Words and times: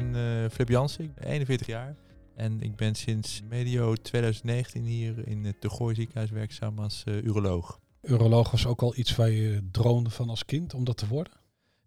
ben 0.00 0.14
uh, 0.14 0.50
Flip 0.50 0.68
Jansen, 0.68 1.04
ik 1.04 1.14
ben 1.14 1.24
41 1.24 1.66
jaar. 1.66 1.96
En 2.34 2.60
ik 2.60 2.76
ben 2.76 2.94
sinds 2.94 3.42
medio 3.48 3.94
2019 3.94 4.84
hier 4.84 5.28
in 5.28 5.44
het 5.44 5.62
De 5.62 5.70
Gooi 5.70 5.94
ziekenhuis 5.94 6.30
werkzaam 6.30 6.78
als 6.78 7.04
uh, 7.08 7.22
uroloog. 7.22 7.80
Uroloog 8.02 8.50
was 8.50 8.66
ook 8.66 8.82
al 8.82 8.96
iets 8.96 9.16
waar 9.16 9.30
je 9.30 9.68
droomde 9.70 10.10
van 10.10 10.28
als 10.28 10.44
kind 10.44 10.74
om 10.74 10.84
dat 10.84 10.96
te 10.96 11.06
worden? 11.06 11.32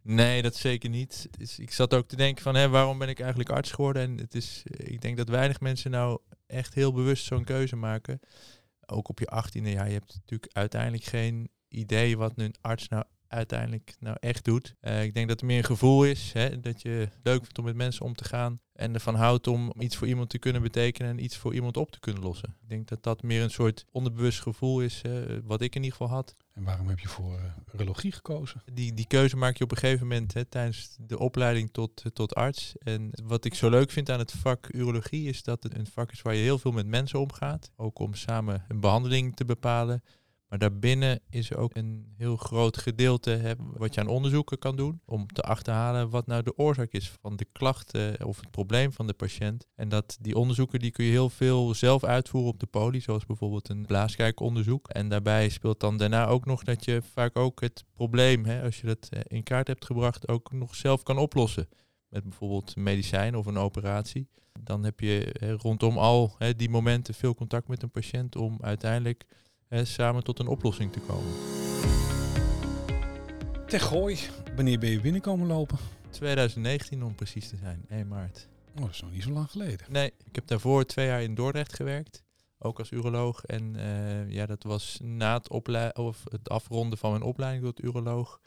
Nee, 0.01 0.41
dat 0.41 0.55
zeker 0.55 0.89
niet. 0.89 1.29
Is, 1.37 1.59
ik 1.59 1.71
zat 1.71 1.93
ook 1.93 2.07
te 2.07 2.15
denken 2.15 2.43
van 2.43 2.55
hè, 2.55 2.69
waarom 2.69 2.97
ben 2.97 3.09
ik 3.09 3.19
eigenlijk 3.19 3.49
arts 3.49 3.71
geworden? 3.71 4.01
En 4.01 4.17
het 4.17 4.35
is, 4.35 4.63
ik 4.63 5.01
denk 5.01 5.17
dat 5.17 5.29
weinig 5.29 5.59
mensen 5.59 5.91
nou 5.91 6.19
echt 6.45 6.73
heel 6.73 6.93
bewust 6.93 7.25
zo'n 7.25 7.43
keuze 7.43 7.75
maken. 7.75 8.19
Ook 8.85 9.09
op 9.09 9.19
je 9.19 9.27
achttiende, 9.27 9.69
ja, 9.69 9.85
je 9.85 9.93
hebt 9.93 10.13
natuurlijk 10.13 10.53
uiteindelijk 10.53 11.03
geen 11.03 11.49
idee 11.67 12.17
wat 12.17 12.33
een 12.35 12.55
arts 12.61 12.87
nou 12.87 13.03
uiteindelijk 13.27 13.95
nou 13.99 14.17
echt 14.19 14.45
doet. 14.45 14.75
Uh, 14.81 15.03
ik 15.03 15.13
denk 15.13 15.27
dat 15.27 15.39
het 15.39 15.49
meer 15.49 15.57
een 15.57 15.63
gevoel 15.63 16.05
is, 16.05 16.31
hè, 16.33 16.59
dat 16.59 16.81
je 16.81 17.09
leuk 17.23 17.41
vindt 17.41 17.57
om 17.57 17.65
met 17.65 17.75
mensen 17.75 18.05
om 18.05 18.15
te 18.15 18.23
gaan 18.23 18.59
en 18.73 18.93
ervan 18.93 19.15
houdt 19.15 19.47
om 19.47 19.73
iets 19.79 19.95
voor 19.95 20.07
iemand 20.07 20.29
te 20.29 20.37
kunnen 20.37 20.61
betekenen 20.61 21.11
en 21.11 21.23
iets 21.23 21.37
voor 21.37 21.53
iemand 21.53 21.77
op 21.77 21.91
te 21.91 21.99
kunnen 21.99 22.23
lossen. 22.23 22.55
Ik 22.61 22.69
denk 22.69 22.87
dat 22.87 23.03
dat 23.03 23.23
meer 23.23 23.43
een 23.43 23.49
soort 23.49 23.85
onderbewust 23.91 24.41
gevoel 24.41 24.81
is, 24.81 25.01
wat 25.43 25.61
ik 25.61 25.75
in 25.75 25.83
ieder 25.83 25.97
geval 25.97 26.15
had. 26.15 26.35
En 26.53 26.63
waarom 26.63 26.87
heb 26.87 26.99
je 26.99 27.07
voor 27.07 27.33
uh, 27.33 27.43
urologie 27.73 28.11
gekozen? 28.11 28.63
Die, 28.73 28.93
die 28.93 29.07
keuze 29.07 29.37
maak 29.37 29.57
je 29.57 29.63
op 29.63 29.71
een 29.71 29.77
gegeven 29.77 30.07
moment 30.07 30.33
hè, 30.33 30.45
tijdens 30.45 30.95
de 30.99 31.19
opleiding 31.19 31.69
tot, 31.71 32.03
tot 32.13 32.35
arts. 32.35 32.77
En 32.77 33.09
wat 33.23 33.45
ik 33.45 33.53
zo 33.53 33.69
leuk 33.69 33.91
vind 33.91 34.09
aan 34.09 34.19
het 34.19 34.31
vak 34.31 34.73
urologie 34.73 35.27
is 35.27 35.43
dat 35.43 35.63
het 35.63 35.75
een 35.75 35.87
vak 35.87 36.11
is 36.11 36.21
waar 36.21 36.35
je 36.35 36.41
heel 36.41 36.59
veel 36.59 36.71
met 36.71 36.87
mensen 36.87 37.19
omgaat. 37.19 37.71
Ook 37.75 37.99
om 37.99 38.13
samen 38.13 38.65
een 38.67 38.79
behandeling 38.79 39.35
te 39.35 39.45
bepalen. 39.45 40.03
Maar 40.47 40.59
daarbinnen 40.59 41.19
is 41.29 41.49
er 41.49 41.57
ook 41.57 41.75
een 41.75 42.13
heel 42.17 42.37
groot 42.37 42.77
gedeelte 42.77 43.57
wat 43.73 43.93
je 43.93 44.01
aan 44.01 44.07
onderzoeken 44.07 44.59
kan 44.59 44.75
doen. 44.75 45.01
Om 45.05 45.27
te 45.27 45.41
achterhalen 45.41 46.09
wat 46.09 46.27
nou 46.27 46.43
de 46.43 46.57
oorzaak 46.57 46.91
is 46.91 47.09
van 47.21 47.35
de 47.35 47.45
klachten 47.51 48.25
of 48.25 48.39
het 48.39 48.51
probleem 48.51 48.91
van 48.91 49.07
de 49.07 49.13
patiënt. 49.13 49.67
En 49.75 49.89
dat 49.89 50.17
die 50.21 50.35
onderzoeken 50.35 50.79
die 50.79 50.91
kun 50.91 51.05
je 51.05 51.11
heel 51.11 51.29
veel 51.29 51.73
zelf 51.73 52.03
uitvoeren 52.03 52.51
op 52.51 52.59
de 52.59 52.65
poli. 52.65 53.01
Zoals 53.01 53.25
bijvoorbeeld 53.25 53.69
een 53.69 53.85
blaaskijkonderzoek. 53.85 54.87
En 54.87 55.09
daarbij 55.09 55.49
speelt 55.49 55.79
dan 55.79 55.97
daarna 55.97 56.27
ook 56.27 56.45
nog 56.45 56.63
dat 56.63 56.85
je 56.85 57.01
vaak 57.13 57.37
ook 57.37 57.61
het 57.61 57.83
probleem, 57.93 58.45
hè, 58.45 58.63
als 58.63 58.81
je 58.81 58.87
dat 58.87 59.07
eh, 59.09 59.19
in 59.27 59.43
kaart 59.43 59.67
hebt 59.67 59.85
gebracht, 59.85 60.27
ook 60.27 60.51
nog 60.51 60.75
zelf 60.75 61.03
kan 61.03 61.17
oplossen. 61.17 61.69
Met 62.09 62.23
bijvoorbeeld 62.23 62.75
medicijn 62.75 63.35
of 63.35 63.45
een 63.45 63.57
operatie. 63.57 64.27
Dan 64.59 64.83
heb 64.83 64.99
je 64.99 65.35
hè, 65.39 65.51
rondom 65.51 65.97
al 65.97 66.37
die 66.55 66.69
momenten 66.69 67.13
veel 67.13 67.35
contact 67.35 67.67
met 67.67 67.83
een 67.83 67.91
patiënt 67.91 68.35
om 68.35 68.57
uiteindelijk 68.61 69.25
samen 69.69 70.23
tot 70.23 70.39
een 70.39 70.47
oplossing 70.47 70.91
te 70.91 70.99
komen. 70.99 71.31
Gooi, 73.67 74.19
wanneer 74.55 74.79
ben 74.79 74.89
je 74.89 75.01
binnenkomen 75.01 75.47
lopen? 75.47 75.77
2019 76.09 77.03
om 77.03 77.15
precies 77.15 77.49
te 77.49 77.55
zijn, 77.55 77.85
1 77.89 78.07
maart. 78.07 78.47
Oh, 78.75 78.81
dat 78.81 78.89
is 78.89 79.01
nog 79.01 79.11
niet 79.11 79.23
zo 79.23 79.29
lang 79.29 79.51
geleden. 79.51 79.85
Nee, 79.89 80.13
ik 80.23 80.35
heb 80.35 80.47
daarvoor 80.47 80.85
twee 80.85 81.07
jaar 81.07 81.21
in 81.21 81.35
Dordrecht 81.35 81.75
gewerkt, 81.75 82.23
ook 82.57 82.79
als 82.79 82.91
uroloog. 82.91 83.43
En 83.43 83.73
uh, 83.75 84.31
ja, 84.31 84.45
dat 84.45 84.63
was 84.63 84.99
na 85.01 85.33
het, 85.33 85.49
of 85.95 86.23
het 86.23 86.49
afronden 86.49 86.97
van 86.97 87.11
mijn 87.11 87.23
opleiding 87.23 87.63
tot 87.65 87.83
uroloog. 87.83 88.39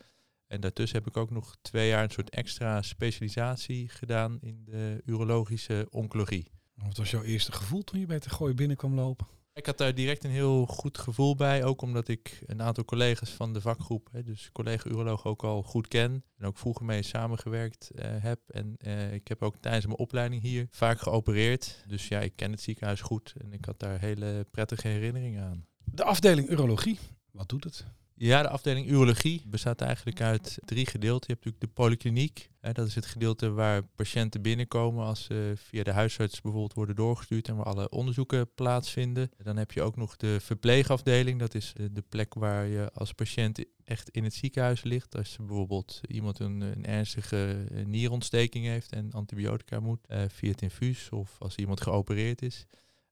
En 0.47 0.61
daartussen 0.61 0.99
heb 0.99 1.07
ik 1.07 1.17
ook 1.17 1.31
nog 1.31 1.57
twee 1.63 1.89
jaar 1.89 2.03
een 2.03 2.11
soort 2.11 2.31
extra 2.31 2.83
specialisatie 2.83 3.89
gedaan 3.89 4.39
in 4.41 4.63
de 4.65 5.03
urologische 5.05 5.87
oncologie. 5.91 6.51
Wat 6.75 6.97
was 6.97 7.11
jouw 7.11 7.23
eerste 7.23 7.53
gevoel 7.53 7.85
toen 7.85 8.01
je 8.01 8.07
bij 8.07 8.21
Gooi 8.21 8.55
binnenkwam 8.55 8.95
lopen? 8.95 9.27
Ik 9.53 9.67
had 9.67 9.79
daar 9.79 9.95
direct 9.95 10.25
een 10.25 10.31
heel 10.31 10.67
goed 10.67 10.99
gevoel 10.99 11.35
bij, 11.35 11.65
ook 11.65 11.83
omdat 11.83 12.09
ik 12.09 12.43
een 12.47 12.63
aantal 12.63 12.85
collega's 12.85 13.31
van 13.31 13.53
de 13.53 13.61
vakgroep, 13.61 14.09
dus 14.25 14.51
collega-uroloog 14.53 15.25
ook 15.25 15.45
al 15.45 15.63
goed 15.63 15.89
ken 15.89 16.25
en 16.37 16.47
ook 16.47 16.59
vroeger 16.59 16.85
mee 16.85 17.03
samengewerkt 17.03 17.91
uh, 17.95 18.05
heb. 18.05 18.41
En 18.47 18.77
uh, 18.87 19.13
ik 19.13 19.29
heb 19.29 19.43
ook 19.43 19.57
tijdens 19.61 19.87
mijn 19.87 19.99
opleiding 19.99 20.43
hier 20.43 20.67
vaak 20.71 21.01
geopereerd. 21.01 21.85
Dus 21.87 22.09
ja, 22.09 22.21
ik 22.21 22.37
ken 22.37 22.51
het 22.51 22.61
ziekenhuis 22.61 23.01
goed 23.01 23.35
en 23.39 23.53
ik 23.53 23.65
had 23.65 23.79
daar 23.79 24.01
hele 24.01 24.47
prettige 24.51 24.89
herinneringen 24.89 25.45
aan. 25.45 25.67
De 25.85 26.05
afdeling 26.05 26.51
urologie, 26.51 26.99
wat 27.31 27.49
doet 27.49 27.65
het? 27.65 27.87
Ja, 28.23 28.43
de 28.43 28.49
afdeling 28.49 28.91
urologie 28.91 29.43
bestaat 29.47 29.81
eigenlijk 29.81 30.21
uit 30.21 30.59
drie 30.65 30.87
gedeelten. 30.87 31.27
Je 31.27 31.33
hebt 31.33 31.45
natuurlijk 31.45 31.61
de 31.61 31.83
polykliniek. 31.83 32.51
Dat 32.61 32.87
is 32.87 32.95
het 32.95 33.07
gedeelte 33.07 33.51
waar 33.51 33.83
patiënten 33.83 34.43
binnenkomen 34.43 35.05
als 35.05 35.25
ze 35.25 35.53
via 35.57 35.83
de 35.83 35.93
huisarts 35.93 36.41
bijvoorbeeld 36.41 36.75
worden 36.75 36.97
doorgestuurd 36.97 37.49
en 37.49 37.57
waar 37.57 37.65
alle 37.65 37.89
onderzoeken 37.89 38.55
plaatsvinden. 38.55 39.31
Dan 39.43 39.57
heb 39.57 39.73
je 39.73 39.83
ook 39.83 39.97
nog 39.97 40.17
de 40.17 40.41
verpleegafdeling. 40.41 41.39
Dat 41.39 41.55
is 41.55 41.73
de, 41.93 42.05
plek 42.09 42.35
waar 42.35 42.67
je 42.67 42.91
als 42.93 43.13
patiënt 43.13 43.65
echt 43.85 44.11
in 44.11 44.25
het 44.25 44.35
ziekenhuis 44.35 44.83
ligt. 44.83 45.17
Als 45.17 45.37
bijvoorbeeld 45.37 46.01
iemand 46.09 46.39
een, 46.39 46.85
ernstige 46.85 47.67
nierontsteking 47.87 48.67
heeft 48.67 48.93
en 48.93 49.13
antibiotica 49.13 49.81
moet 49.81 50.07
uh, 50.09 50.23
via 50.29 50.51
het 50.51 50.63
infuus 50.63 51.09
of 51.11 51.37
als 51.39 51.57
iemand 51.57 51.81
geopereerd 51.81 52.43
is. 52.43 52.67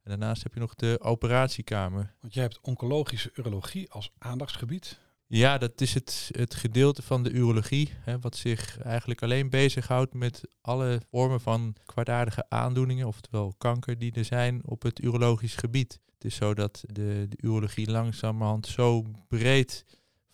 En 0.08 0.18
daarnaast 0.18 0.42
heb 0.42 0.54
je 0.54 0.60
nog 0.60 0.74
de 0.74 0.98
operatiekamer. 1.00 2.14
Want 2.20 2.34
jij 2.34 2.42
hebt 2.42 2.60
oncologische 2.60 3.30
urologie 3.34 3.90
als 3.90 4.10
aandachtsgebied. 4.18 5.00
Ja, 5.26 5.58
dat 5.58 5.80
is 5.80 5.94
het, 5.94 6.30
het 6.32 6.54
gedeelte 6.54 7.02
van 7.02 7.22
de 7.22 7.30
urologie, 7.30 7.92
hè, 8.00 8.18
wat 8.18 8.36
zich 8.36 8.78
eigenlijk 8.78 9.22
alleen 9.22 9.50
bezighoudt 9.50 10.14
met 10.14 10.40
alle 10.60 11.00
vormen 11.10 11.40
van 11.40 11.76
kwaadaardige 11.86 12.44
aandoeningen, 12.48 13.06
oftewel 13.06 13.54
kanker, 13.58 13.98
die 13.98 14.12
er 14.12 14.24
zijn 14.24 14.66
op 14.66 14.82
het 14.82 15.02
urologisch 15.02 15.56
gebied. 15.56 16.00
Het 16.14 16.24
is 16.24 16.34
zo 16.34 16.54
dat 16.54 16.84
de, 16.86 17.26
de 17.28 17.38
urologie 17.40 17.90
langzamerhand 17.90 18.66
zo 18.66 19.04
breed 19.28 19.84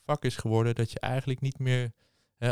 vak 0.04 0.24
is 0.24 0.36
geworden 0.36 0.74
dat 0.74 0.90
je 0.90 1.00
eigenlijk 1.00 1.40
niet 1.40 1.58
meer 1.58 1.92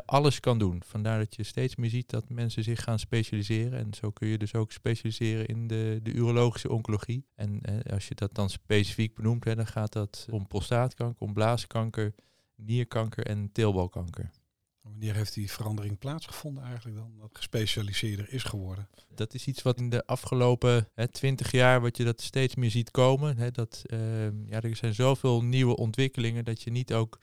alles 0.05 0.41
kan 0.41 0.59
doen. 0.59 0.83
Vandaar 0.87 1.19
dat 1.19 1.37
je 1.37 1.43
steeds 1.43 1.77
meer 1.77 1.91
ziet 1.91 2.11
dat 2.11 2.29
mensen 2.29 2.65
zich 2.65 2.83
gaan 2.83 2.99
specialiseren. 2.99 3.79
En 3.79 3.95
zo 3.95 4.11
kun 4.11 4.29
je 4.29 4.39
dus 4.39 4.55
ook 4.55 4.73
specialiseren 4.73 5.47
in 5.47 5.67
de, 5.67 6.01
de 6.03 6.13
urologische 6.13 6.71
oncologie. 6.71 7.27
En 7.35 7.61
als 7.91 8.09
je 8.09 8.15
dat 8.15 8.35
dan 8.35 8.51
specifiek 8.51 9.15
benoemt, 9.15 9.45
hè, 9.45 9.55
dan 9.55 9.67
gaat 9.67 9.93
dat 9.93 10.27
om 10.31 10.47
prostaatkanker, 10.47 11.27
om 11.27 11.33
blaaskanker, 11.33 12.15
nierkanker 12.57 13.27
en 13.27 13.53
teelbalkanker. 13.53 14.31
Wanneer 14.83 15.15
heeft 15.15 15.35
die 15.35 15.51
verandering 15.51 15.99
plaatsgevonden 15.99 16.65
eigenlijk 16.65 16.97
dan, 16.97 17.13
dat 17.19 17.31
gespecialiseerder 17.33 18.33
is 18.33 18.43
geworden? 18.43 18.89
Dat 19.15 19.35
is 19.35 19.47
iets 19.47 19.63
wat 19.63 19.79
in 19.79 19.91
de 19.91 20.07
afgelopen 20.07 20.89
twintig 21.11 21.51
jaar, 21.51 21.81
wat 21.81 21.97
je 21.97 22.05
dat 22.05 22.21
steeds 22.21 22.55
meer 22.55 22.71
ziet 22.71 22.91
komen. 22.91 23.37
Hè, 23.37 23.51
dat, 23.51 23.83
uh, 23.87 23.99
ja, 24.47 24.61
er 24.61 24.77
zijn 24.77 24.95
zoveel 24.95 25.45
nieuwe 25.45 25.77
ontwikkelingen 25.77 26.45
dat 26.45 26.63
je 26.63 26.71
niet 26.71 26.93
ook 26.93 27.19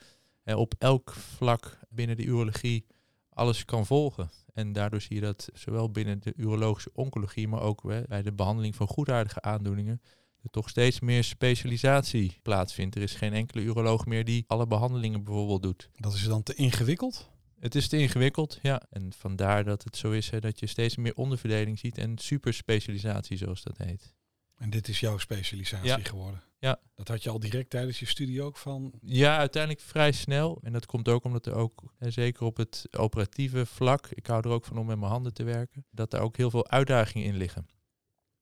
op 0.56 0.74
elk 0.78 1.12
vlak 1.12 1.78
binnen 1.88 2.16
de 2.16 2.24
urologie 2.24 2.86
alles 3.28 3.64
kan 3.64 3.86
volgen. 3.86 4.30
En 4.54 4.72
daardoor 4.72 5.00
zie 5.00 5.14
je 5.14 5.20
dat 5.20 5.48
zowel 5.54 5.90
binnen 5.90 6.20
de 6.20 6.32
urologische 6.36 6.90
oncologie, 6.92 7.48
maar 7.48 7.60
ook 7.60 7.82
bij 8.08 8.22
de 8.22 8.32
behandeling 8.32 8.74
van 8.74 8.86
goedaardige 8.86 9.40
aandoeningen, 9.40 10.00
er 10.42 10.50
toch 10.50 10.68
steeds 10.68 11.00
meer 11.00 11.24
specialisatie 11.24 12.38
plaatsvindt. 12.42 12.96
Er 12.96 13.02
is 13.02 13.14
geen 13.14 13.32
enkele 13.32 13.62
uroloog 13.62 14.06
meer 14.06 14.24
die 14.24 14.44
alle 14.46 14.66
behandelingen 14.66 15.24
bijvoorbeeld 15.24 15.62
doet. 15.62 15.90
Dat 15.94 16.14
is 16.14 16.24
dan 16.24 16.42
te 16.42 16.54
ingewikkeld? 16.54 17.30
Het 17.58 17.74
is 17.74 17.88
te 17.88 17.98
ingewikkeld, 17.98 18.58
ja. 18.62 18.82
En 18.90 19.12
vandaar 19.16 19.64
dat 19.64 19.84
het 19.84 19.96
zo 19.96 20.10
is 20.10 20.30
hè, 20.30 20.40
dat 20.40 20.60
je 20.60 20.66
steeds 20.66 20.96
meer 20.96 21.14
onderverdeling 21.14 21.78
ziet 21.78 21.98
en 21.98 22.18
superspecialisatie, 22.18 23.36
zoals 23.36 23.62
dat 23.62 23.78
heet. 23.78 24.14
En 24.60 24.70
dit 24.70 24.88
is 24.88 25.00
jouw 25.00 25.18
specialisatie 25.18 26.04
geworden? 26.04 26.42
Ja. 26.58 26.80
Dat 26.94 27.08
had 27.08 27.22
je 27.22 27.30
al 27.30 27.40
direct 27.40 27.70
tijdens 27.70 27.98
je 27.98 28.06
studie 28.06 28.42
ook 28.42 28.56
van? 28.56 28.92
Ja, 29.02 29.38
uiteindelijk 29.38 29.82
vrij 29.82 30.12
snel. 30.12 30.60
En 30.62 30.72
dat 30.72 30.86
komt 30.86 31.08
ook 31.08 31.24
omdat 31.24 31.46
er 31.46 31.54
ook, 31.54 31.94
zeker 31.98 32.44
op 32.44 32.56
het 32.56 32.86
operatieve 32.90 33.66
vlak, 33.66 34.06
ik 34.06 34.26
hou 34.26 34.42
er 34.42 34.54
ook 34.54 34.64
van 34.64 34.78
om 34.78 34.86
met 34.86 34.98
mijn 34.98 35.10
handen 35.10 35.34
te 35.34 35.42
werken, 35.42 35.86
dat 35.90 36.12
er 36.12 36.20
ook 36.20 36.36
heel 36.36 36.50
veel 36.50 36.68
uitdagingen 36.68 37.26
in 37.26 37.36
liggen. 37.36 37.66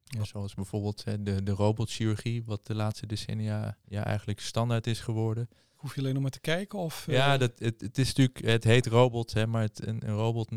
Ja, 0.04 0.24
zoals 0.24 0.54
bijvoorbeeld 0.54 1.04
hè, 1.04 1.22
de, 1.22 1.42
de 1.42 1.52
robotchirurgie, 1.52 2.44
wat 2.44 2.66
de 2.66 2.74
laatste 2.74 3.06
decennia 3.06 3.78
ja, 3.84 4.04
eigenlijk 4.04 4.40
standaard 4.40 4.86
is 4.86 5.00
geworden. 5.00 5.48
Hoef 5.74 5.94
je 5.94 6.00
alleen 6.00 6.14
nog 6.14 6.22
maar 6.22 6.30
te 6.30 6.40
kijken? 6.40 6.78
Of, 6.78 7.06
Ja, 7.06 7.32
eh, 7.32 7.40
dat, 7.40 7.58
het, 7.58 7.80
het 7.80 7.98
is 7.98 8.06
natuurlijk, 8.06 8.40
het 8.44 8.64
heet 8.64 8.86
robot, 8.86 9.32
hè, 9.32 9.46
maar 9.46 9.62
het, 9.62 9.86
een, 9.86 10.08
een 10.08 10.14
robot 10.14 10.50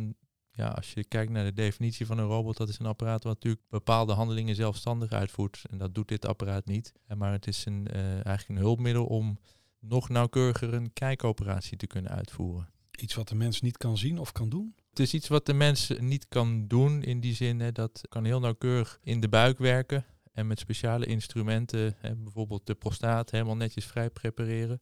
ja, 0.53 0.67
als 0.67 0.93
je 0.93 1.03
kijkt 1.03 1.31
naar 1.31 1.43
de 1.43 1.53
definitie 1.53 2.05
van 2.05 2.17
een 2.17 2.25
robot, 2.25 2.57
dat 2.57 2.69
is 2.69 2.79
een 2.79 2.85
apparaat 2.85 3.23
wat 3.23 3.33
natuurlijk 3.33 3.63
bepaalde 3.69 4.13
handelingen 4.13 4.55
zelfstandig 4.55 5.11
uitvoert. 5.11 5.61
En 5.69 5.77
dat 5.77 5.95
doet 5.95 6.07
dit 6.07 6.25
apparaat 6.25 6.65
niet. 6.65 6.93
Maar 7.17 7.31
het 7.31 7.47
is 7.47 7.65
een, 7.65 7.87
uh, 7.93 8.13
eigenlijk 8.13 8.47
een 8.47 8.65
hulpmiddel 8.65 9.05
om 9.05 9.39
nog 9.79 10.09
nauwkeuriger 10.09 10.73
een 10.73 10.93
kijkoperatie 10.93 11.77
te 11.77 11.87
kunnen 11.87 12.11
uitvoeren. 12.11 12.69
Iets 12.91 13.13
wat 13.13 13.27
de 13.27 13.35
mens 13.35 13.61
niet 13.61 13.77
kan 13.77 13.97
zien 13.97 14.19
of 14.19 14.31
kan 14.31 14.49
doen? 14.49 14.75
Het 14.89 14.99
is 14.99 15.13
iets 15.13 15.27
wat 15.27 15.45
de 15.45 15.53
mens 15.53 15.93
niet 15.99 16.27
kan 16.27 16.67
doen 16.67 17.03
in 17.03 17.19
die 17.19 17.35
zin, 17.35 17.59
hè, 17.59 17.71
dat 17.71 18.01
kan 18.09 18.25
heel 18.25 18.39
nauwkeurig 18.39 18.99
in 19.03 19.19
de 19.19 19.29
buik 19.29 19.57
werken. 19.57 20.05
En 20.31 20.47
met 20.47 20.59
speciale 20.59 21.05
instrumenten, 21.05 21.95
hè, 21.97 22.15
bijvoorbeeld 22.15 22.65
de 22.65 22.75
prostaat, 22.75 23.31
helemaal 23.31 23.55
netjes 23.55 23.85
vrij 23.85 24.09
prepareren 24.09 24.81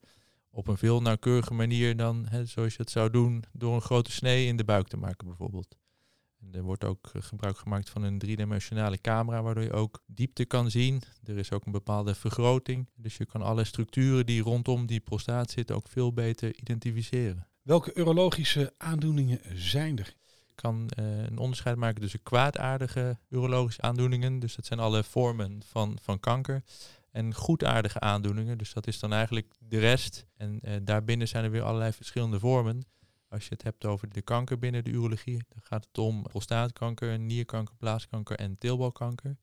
op 0.52 0.68
een 0.68 0.78
veel 0.78 1.02
nauwkeurige 1.02 1.54
manier 1.54 1.98
dan 1.98 2.26
hè, 2.30 2.46
zoals 2.46 2.76
je 2.76 2.82
het 2.82 2.92
zou 2.92 3.10
doen 3.10 3.44
door 3.52 3.76
een 3.76 3.82
grote 3.82 4.12
snee 4.12 4.48
in 4.48 4.58
de 4.58 4.64
buik 4.64 4.88
te 4.88 4.98
maken 4.98 5.28
bijvoorbeeld. 5.28 5.78
En 6.42 6.54
er 6.54 6.62
wordt 6.62 6.84
ook 6.84 7.10
eh, 7.14 7.22
gebruik 7.22 7.58
gemaakt 7.58 7.90
van 7.90 8.04
een 8.04 8.18
driedimensionale 8.18 9.02
camera 9.02 9.44
waardoor 9.44 9.64
je 9.64 9.74
ook 9.74 10.04
diepte 10.06 10.46
kan 10.46 10.72
zien. 10.72 11.02
Er 11.24 11.38
is 11.38 11.52
ook 11.52 11.66
een 11.66 11.72
bepaalde 11.72 12.16
vergroting, 12.16 12.90
dus 12.96 13.18
je 13.18 13.26
kan 13.26 13.42
alle 13.42 13.64
structuren 13.64 14.26
die 14.26 14.42
rondom 14.42 14.86
die 14.86 15.00
prostaat 15.00 15.52
zitten 15.52 15.76
ook 15.76 15.88
veel 15.88 16.14
beter 16.14 16.56
identificeren. 16.56 17.48
Welke 17.62 17.96
urologische 17.96 18.74
aandoeningen 18.78 19.40
zijn 19.54 19.98
er? 19.98 20.16
Ik 20.28 20.56
kan 20.56 20.90
eh, 20.90 21.24
een 21.24 21.38
onderscheid 21.38 21.76
maken 21.76 22.02
tussen 22.02 22.24
kwaadaardige 22.24 23.18
urologische 23.30 23.82
aandoeningen. 23.82 24.40
Dus 24.40 24.56
dat 24.56 24.66
zijn 24.66 24.80
alle 24.80 25.04
vormen 25.04 25.62
van, 25.66 25.98
van 26.02 26.20
kanker. 26.20 26.64
En 27.12 27.34
goedaardige 27.34 28.00
aandoeningen. 28.00 28.58
Dus 28.58 28.74
dat 28.74 28.88
is 28.88 29.00
dan 29.00 29.14
eigenlijk 29.14 29.56
de 29.60 29.80
rest. 29.80 30.26
En 30.38 30.60
uh, 30.62 30.76
daarbinnen 30.82 31.28
zijn 31.28 31.44
er 31.44 31.52
weer 31.52 31.64
allerlei 31.64 31.92
verschillende 31.92 32.40
vormen. 32.40 32.86
Als 33.30 33.44
je 33.44 33.50
het 33.50 33.64
hebt 33.64 33.86
over 33.86 34.10
de 34.10 34.22
kanker 34.22 34.60
binnen 34.60 34.84
de 34.84 34.90
urologie, 34.90 35.44
dan 35.48 35.62
gaat 35.62 35.86
het 35.88 35.98
om 35.98 36.24
prostaatkanker, 36.24 37.20
nierkanker, 37.20 37.76
blaaskanker 37.78 38.38
en 38.38 38.58
teelbalkanker. 38.58 39.38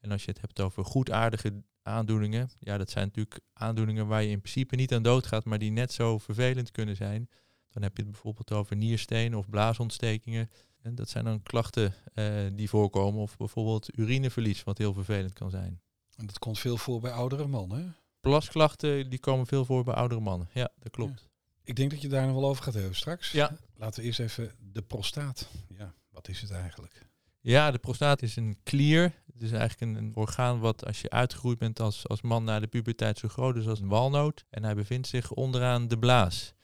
En 0.00 0.10
als 0.10 0.24
je 0.24 0.30
het 0.30 0.40
hebt 0.40 0.60
over 0.60 0.84
goedaardige 0.84 1.62
aandoeningen, 1.82 2.50
ja, 2.58 2.78
dat 2.78 2.90
zijn 2.90 3.06
natuurlijk 3.06 3.40
aandoeningen 3.52 4.06
waar 4.06 4.22
je 4.22 4.30
in 4.30 4.40
principe 4.40 4.76
niet 4.76 4.94
aan 4.94 5.02
doodgaat, 5.02 5.44
maar 5.44 5.58
die 5.58 5.70
net 5.70 5.92
zo 5.92 6.18
vervelend 6.18 6.70
kunnen 6.70 6.96
zijn. 6.96 7.28
Dan 7.70 7.82
heb 7.82 7.96
je 7.96 8.02
het 8.02 8.10
bijvoorbeeld 8.10 8.52
over 8.52 8.76
nierstenen 8.76 9.38
of 9.38 9.50
blaasontstekingen. 9.50 10.50
En 10.82 10.94
dat 10.94 11.08
zijn 11.08 11.24
dan 11.24 11.42
klachten 11.42 11.94
uh, 12.14 12.46
die 12.52 12.68
voorkomen. 12.68 13.20
Of 13.20 13.36
bijvoorbeeld 13.36 13.98
urineverlies, 13.98 14.64
wat 14.64 14.78
heel 14.78 14.92
vervelend 14.92 15.32
kan 15.32 15.50
zijn. 15.50 15.80
En 16.20 16.26
dat 16.26 16.38
komt 16.38 16.58
veel 16.58 16.76
voor 16.76 17.00
bij 17.00 17.12
oudere 17.12 17.46
mannen. 17.46 17.96
Plasklachten 18.20 19.10
die 19.10 19.18
komen 19.18 19.46
veel 19.46 19.64
voor 19.64 19.84
bij 19.84 19.94
oudere 19.94 20.20
mannen. 20.20 20.48
Ja, 20.52 20.68
dat 20.78 20.92
klopt. 20.92 21.28
Ik 21.64 21.76
denk 21.76 21.90
dat 21.90 22.02
je 22.02 22.08
daar 22.08 22.26
nog 22.26 22.34
wel 22.34 22.48
over 22.48 22.62
gaat 22.62 22.74
hebben 22.74 22.94
straks. 22.94 23.30
Ja. 23.30 23.56
Laten 23.74 24.00
we 24.00 24.06
eerst 24.06 24.20
even 24.20 24.52
de 24.58 24.82
prostaat. 24.82 25.48
Ja, 25.68 25.94
wat 26.10 26.28
is 26.28 26.40
het 26.40 26.50
eigenlijk? 26.50 27.08
Ja, 27.40 27.70
de 27.70 27.78
prostaat 27.78 28.22
is 28.22 28.36
een 28.36 28.56
klier. 28.62 29.02
Het 29.32 29.42
is 29.42 29.52
eigenlijk 29.52 29.80
een, 29.80 30.04
een, 30.04 30.16
orgaan 30.16 30.58
wat 30.58 30.86
als 30.86 31.00
je 31.00 31.10
uitgegroeid 31.10 31.58
bent 31.58 31.80
als, 31.80 32.08
als 32.08 32.22
man 32.22 32.44
na 32.44 32.60
de 32.60 32.66
puberteit 32.66 33.18
zo 33.18 33.28
groot 33.28 33.56
is 33.56 33.66
als 33.66 33.80
een 33.80 33.88
walnoot. 33.88 34.44
En 34.50 34.64
hij 34.64 34.74
bevindt 34.74 35.06
zich 35.06 35.32
onderaan 35.32 35.88
de 35.88 35.98
blaas. 35.98 36.54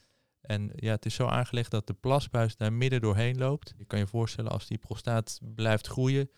En 0.41 0.71
ja, 0.75 0.91
het 0.91 1.07
is 1.07 1.15
zo 1.15 1.27
aangelegd 1.27 1.71
dat 1.71 1.87
de 1.87 1.95
plasbuis 1.95 2.57
daar 2.57 2.73
midden 2.73 3.01
doorheen 3.01 3.39
loopt. 3.39 3.75
Je 3.77 3.85
kan 3.85 3.99
je 3.99 4.07
voorstellen 4.07 4.51
als 4.51 4.67
die 4.67 4.79
prostaat 4.79 5.39
blijft 5.55 5.87
groeien, 5.87 6.31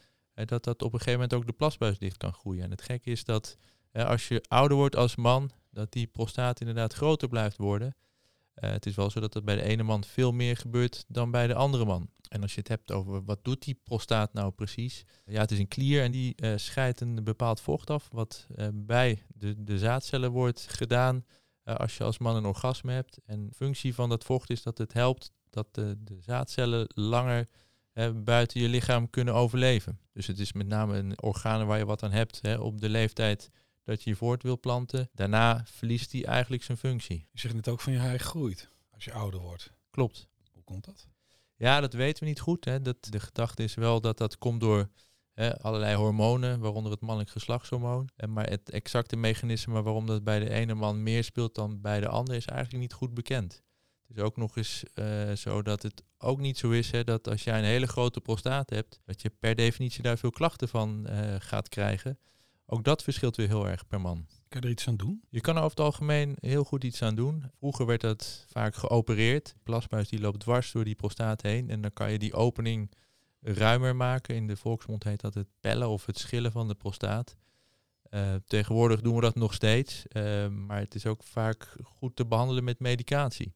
dat 0.47 0.65
dat 0.65 0.83
op 0.83 0.93
een 0.93 0.99
gegeven 0.99 1.13
moment 1.13 1.35
ook 1.35 1.47
de 1.47 1.53
plasbuis 1.53 1.99
dicht 1.99 2.17
kan 2.17 2.33
groeien. 2.33 2.63
En 2.63 2.71
het 2.71 2.83
gekke 2.83 3.11
is 3.11 3.25
dat 3.25 3.57
als 3.93 4.29
je 4.29 4.45
ouder 4.49 4.77
wordt 4.77 4.97
als 4.97 5.17
man, 5.17 5.51
dat 5.71 5.93
die 5.93 6.07
prostaat 6.07 6.61
inderdaad 6.61 6.93
groter 6.93 7.29
blijft 7.29 7.57
worden. 7.57 7.97
Uh, 8.55 8.71
het 8.71 8.87
is 8.87 8.95
wel 8.95 9.11
zo 9.11 9.21
dat 9.21 9.33
dat 9.33 9.45
bij 9.45 9.57
de 9.57 9.63
ene 9.63 9.83
man 9.83 10.05
veel 10.05 10.33
meer 10.33 10.57
gebeurt 10.57 11.05
dan 11.09 11.31
bij 11.31 11.47
de 11.47 11.55
andere 11.55 11.85
man. 11.85 12.11
En 12.29 12.43
als 12.43 12.55
je 12.55 12.59
het 12.59 12.69
hebt 12.69 12.93
over 12.93 13.25
wat 13.25 13.45
doet 13.45 13.63
die 13.63 13.81
prostaat 13.85 14.33
nou 14.33 14.51
precies? 14.51 15.05
Ja, 15.25 15.41
het 15.41 15.51
is 15.51 15.59
een 15.59 15.69
klier 15.69 16.03
en 16.03 16.11
die 16.11 16.35
uh, 16.37 16.57
scheidt 16.57 17.01
een 17.01 17.25
bepaald 17.25 17.61
vocht 17.61 17.91
af, 17.91 18.09
wat 18.13 18.47
uh, 18.57 18.69
bij 18.73 19.23
de, 19.29 19.65
de 19.65 19.79
zaadcellen 19.79 20.31
wordt 20.31 20.67
gedaan 20.71 21.25
als 21.65 21.97
je 21.97 22.05
als 22.05 22.19
man 22.19 22.37
een 22.37 22.45
orgasme 22.45 22.93
hebt. 22.93 23.19
En 23.25 23.51
functie 23.55 23.95
van 23.95 24.09
dat 24.09 24.25
vocht 24.25 24.51
is 24.51 24.63
dat 24.63 24.79
het 24.79 24.93
helpt 24.93 25.33
dat 25.51 25.75
de, 25.75 25.97
de 25.99 26.21
zaadcellen 26.21 26.87
langer 26.95 27.49
buiten 28.25 28.61
je 28.61 28.69
lichaam 28.69 29.11
kunnen 29.11 29.35
overleven. 29.35 30.01
Dus 30.13 30.27
het 30.27 30.39
is 30.39 30.53
met 30.53 30.67
name 30.67 30.97
een 30.97 31.23
orgaan 31.23 31.67
waar 31.67 31.79
je 31.79 31.85
wat 31.85 32.03
aan 32.03 32.13
hebt 32.13 32.39
hè, 32.43 32.59
op 32.59 32.81
de 32.81 32.89
leeftijd 32.89 33.51
dat 33.85 34.03
je 34.03 34.11
je 34.11 34.17
voort 34.17 34.43
wil 34.43 34.61
planten. 34.61 35.09
Daarna 35.13 35.63
verliest 35.65 36.13
hij 36.13 36.25
eigenlijk 36.25 36.63
zijn 36.63 36.79
functie. 36.79 37.27
Je 37.31 37.41
zegt 37.41 37.55
net 37.55 37.69
ook 37.69 37.81
van 37.81 37.93
je 37.93 37.99
haar 37.99 38.19
groeit 38.19 38.69
als 38.91 39.05
je 39.05 39.13
ouder 39.13 39.41
wordt. 39.41 39.73
Klopt. 39.91 40.29
Hoe 40.53 40.63
komt 40.63 40.85
dat? 40.85 41.09
Ja, 41.57 41.81
dat 41.81 41.93
weten 41.93 42.23
we 42.23 42.29
niet 42.29 42.41
goed. 42.41 42.65
Hè. 42.65 42.83
Dat, 42.83 42.97
de 43.01 43.21
gedachte 43.21 43.63
is 43.63 43.75
wel 43.75 44.01
dat 44.01 44.19
dat 44.19 44.39
komt 44.39 44.61
door 44.61 44.89
hè, 45.33 45.59
allerlei 45.59 45.95
hormonen, 45.97 46.61
waaronder 46.61 46.93
het 46.93 47.01
mannelijk 47.01 47.31
geslachtshormoon. 47.31 48.09
En 48.17 48.33
maar 48.33 48.49
het 48.49 48.71
exacte 48.71 49.17
mechanisme 49.17 49.83
waarom 49.83 50.07
dat 50.07 50.25
bij 50.25 50.39
de 50.39 50.51
ene 50.51 50.75
man 50.75 51.03
meer 51.03 51.25
speelt 51.25 51.55
dan 51.55 51.81
bij 51.81 52.01
de 52.01 52.09
andere 52.09 52.37
is 52.37 52.47
eigenlijk 52.47 52.83
niet 52.83 52.93
goed 52.93 53.15
bekend. 53.15 53.63
Het 54.07 54.17
is 54.17 54.23
ook 54.23 54.37
nog 54.37 54.57
eens 54.57 54.85
uh, 54.95 55.33
zo 55.33 55.63
dat 55.63 55.83
het 55.83 56.03
ook 56.19 56.41
niet 56.41 56.59
zo 56.59 56.71
is 56.71 56.91
hè, 56.91 57.05
dat 57.05 57.29
als 57.29 57.45
jij 57.45 57.59
een 57.59 57.65
hele 57.65 57.87
grote 57.87 58.21
prostaat 58.21 58.71
hebt, 58.71 59.01
dat 59.05 59.23
je 59.23 59.31
per 59.39 59.55
definitie 59.55 60.03
daar 60.03 60.19
veel 60.19 60.31
klachten 60.31 60.69
van 60.69 61.07
uh, 61.09 61.35
gaat 61.39 61.69
krijgen. 61.69 62.19
Ook 62.71 62.85
dat 62.85 63.03
verschilt 63.03 63.37
weer 63.37 63.49
heel 63.49 63.69
erg 63.69 63.87
per 63.87 64.01
man. 64.01 64.27
Kan 64.49 64.61
je 64.61 64.67
er 64.67 64.73
iets 64.73 64.89
aan 64.89 64.97
doen? 64.97 65.23
Je 65.29 65.41
kan 65.41 65.57
er 65.57 65.63
over 65.63 65.77
het 65.77 65.87
algemeen 65.87 66.37
heel 66.41 66.65
goed 66.65 66.85
iets 66.85 67.03
aan 67.03 67.15
doen. 67.15 67.51
Vroeger 67.59 67.87
werd 67.87 68.01
dat 68.01 68.47
vaak 68.49 68.75
geopereerd. 68.75 69.55
De 69.65 70.05
die 70.09 70.21
loopt 70.21 70.41
dwars 70.41 70.73
door 70.73 70.85
die 70.85 70.95
prostaat 70.95 71.43
heen. 71.43 71.71
En 71.71 71.81
dan 71.81 71.93
kan 71.93 72.13
je 72.13 72.19
die 72.19 72.35
opening 72.35 72.91
ruimer 73.41 73.97
maken. 73.97 74.35
In 74.35 74.47
de 74.47 74.57
volksmond 74.57 75.05
heet 75.05 75.21
dat 75.21 75.35
het 75.35 75.49
pellen 75.61 75.89
of 75.89 76.07
het 76.07 76.19
schillen 76.19 76.53
van 76.53 76.69
de 76.69 76.75
prostaat. 76.75 77.37
Uh, 78.11 78.35
tegenwoordig 78.47 79.01
doen 79.01 79.15
we 79.15 79.21
dat 79.21 79.35
nog 79.35 79.55
steeds. 79.55 80.05
Uh, 80.13 80.49
maar 80.49 80.79
het 80.79 80.95
is 80.95 81.07
ook 81.07 81.23
vaak 81.23 81.77
goed 81.83 82.17
te 82.17 82.27
behandelen 82.27 82.65
met 82.65 82.79
medicatie. 82.79 83.55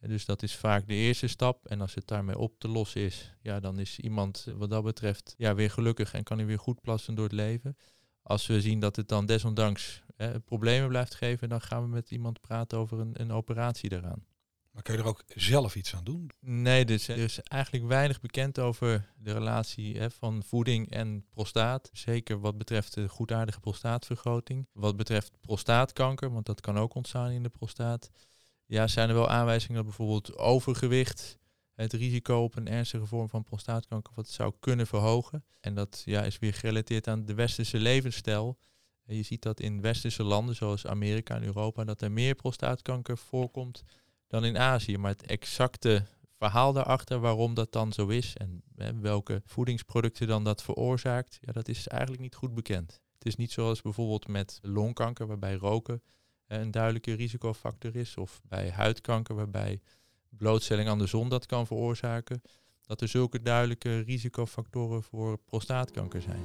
Dus 0.00 0.24
dat 0.24 0.42
is 0.42 0.56
vaak 0.56 0.86
de 0.86 0.94
eerste 0.94 1.26
stap. 1.26 1.66
En 1.66 1.80
als 1.80 1.94
het 1.94 2.06
daarmee 2.06 2.38
op 2.38 2.58
te 2.58 2.68
lossen 2.68 3.00
is, 3.00 3.34
ja, 3.42 3.60
dan 3.60 3.78
is 3.78 3.98
iemand 3.98 4.46
wat 4.56 4.70
dat 4.70 4.84
betreft 4.84 5.34
ja, 5.36 5.54
weer 5.54 5.70
gelukkig 5.70 6.14
en 6.14 6.22
kan 6.22 6.36
hij 6.38 6.46
weer 6.46 6.58
goed 6.58 6.80
plassen 6.80 7.14
door 7.14 7.24
het 7.24 7.32
leven 7.32 7.76
als 8.22 8.46
we 8.46 8.60
zien 8.60 8.80
dat 8.80 8.96
het 8.96 9.08
dan 9.08 9.26
desondanks 9.26 10.02
problemen 10.44 10.88
blijft 10.88 11.14
geven, 11.14 11.48
dan 11.48 11.60
gaan 11.60 11.82
we 11.82 11.88
met 11.88 12.10
iemand 12.10 12.40
praten 12.40 12.78
over 12.78 12.98
een, 12.98 13.20
een 13.20 13.32
operatie 13.32 13.88
daaraan. 13.88 14.24
Maar 14.70 14.82
kun 14.82 14.94
je 14.94 15.00
er 15.00 15.06
ook 15.06 15.24
zelf 15.26 15.74
iets 15.74 15.94
aan 15.94 16.04
doen? 16.04 16.30
Nee, 16.40 16.84
dus 16.84 17.08
er 17.08 17.16
is 17.16 17.40
eigenlijk 17.40 17.86
weinig 17.86 18.20
bekend 18.20 18.58
over 18.58 19.12
de 19.16 19.32
relatie 19.32 19.98
hè, 19.98 20.10
van 20.10 20.42
voeding 20.42 20.90
en 20.90 21.24
prostaat. 21.30 21.90
Zeker 21.92 22.40
wat 22.40 22.58
betreft 22.58 22.94
de 22.94 23.08
goedaardige 23.08 23.60
prostaatvergroting. 23.60 24.68
Wat 24.72 24.96
betreft 24.96 25.40
prostaatkanker, 25.40 26.32
want 26.32 26.46
dat 26.46 26.60
kan 26.60 26.78
ook 26.78 26.94
ontstaan 26.94 27.30
in 27.30 27.42
de 27.42 27.48
prostaat. 27.48 28.10
Ja, 28.70 28.86
zijn 28.86 29.08
er 29.08 29.14
wel 29.14 29.28
aanwijzingen 29.28 29.76
dat 29.76 29.84
bijvoorbeeld 29.84 30.38
overgewicht 30.38 31.38
het 31.74 31.92
risico 31.92 32.42
op 32.42 32.56
een 32.56 32.68
ernstige 32.68 33.06
vorm 33.06 33.28
van 33.28 33.42
prostaatkanker 33.42 34.12
wat 34.14 34.28
zou 34.28 34.52
kunnen 34.60 34.86
verhogen. 34.86 35.44
En 35.60 35.74
dat 35.74 36.02
ja, 36.04 36.22
is 36.22 36.38
weer 36.38 36.54
gerelateerd 36.54 37.08
aan 37.08 37.24
de 37.24 37.34
westerse 37.34 37.78
levensstijl. 37.78 38.58
En 39.06 39.16
je 39.16 39.22
ziet 39.22 39.42
dat 39.42 39.60
in 39.60 39.80
westerse 39.80 40.22
landen 40.22 40.54
zoals 40.54 40.86
Amerika 40.86 41.34
en 41.34 41.42
Europa 41.42 41.84
dat 41.84 42.02
er 42.02 42.12
meer 42.12 42.34
prostaatkanker 42.34 43.18
voorkomt 43.18 43.82
dan 44.26 44.44
in 44.44 44.58
Azië. 44.58 44.98
Maar 44.98 45.10
het 45.10 45.26
exacte 45.26 46.06
verhaal 46.36 46.72
daarachter 46.72 47.20
waarom 47.20 47.54
dat 47.54 47.72
dan 47.72 47.92
zo 47.92 48.08
is 48.08 48.36
en 48.36 49.00
welke 49.00 49.42
voedingsproducten 49.44 50.26
dan 50.26 50.44
dat 50.44 50.62
veroorzaakt, 50.62 51.38
ja, 51.40 51.52
dat 51.52 51.68
is 51.68 51.88
eigenlijk 51.88 52.22
niet 52.22 52.34
goed 52.34 52.54
bekend. 52.54 53.00
Het 53.18 53.26
is 53.26 53.36
niet 53.36 53.52
zoals 53.52 53.82
bijvoorbeeld 53.82 54.28
met 54.28 54.58
longkanker 54.62 55.26
waarbij 55.26 55.54
roken 55.54 56.02
een 56.58 56.70
duidelijke 56.70 57.12
risicofactor 57.12 57.96
is 57.96 58.16
of 58.16 58.40
bij 58.48 58.70
huidkanker 58.70 59.34
waarbij 59.34 59.80
blootstelling 60.28 60.88
aan 60.88 60.98
de 60.98 61.06
zon 61.06 61.28
dat 61.28 61.46
kan 61.46 61.66
veroorzaken, 61.66 62.42
dat 62.82 63.00
er 63.00 63.08
zulke 63.08 63.42
duidelijke 63.42 64.00
risicofactoren 64.00 65.02
voor 65.02 65.38
prostaatkanker 65.38 66.22
zijn. 66.22 66.42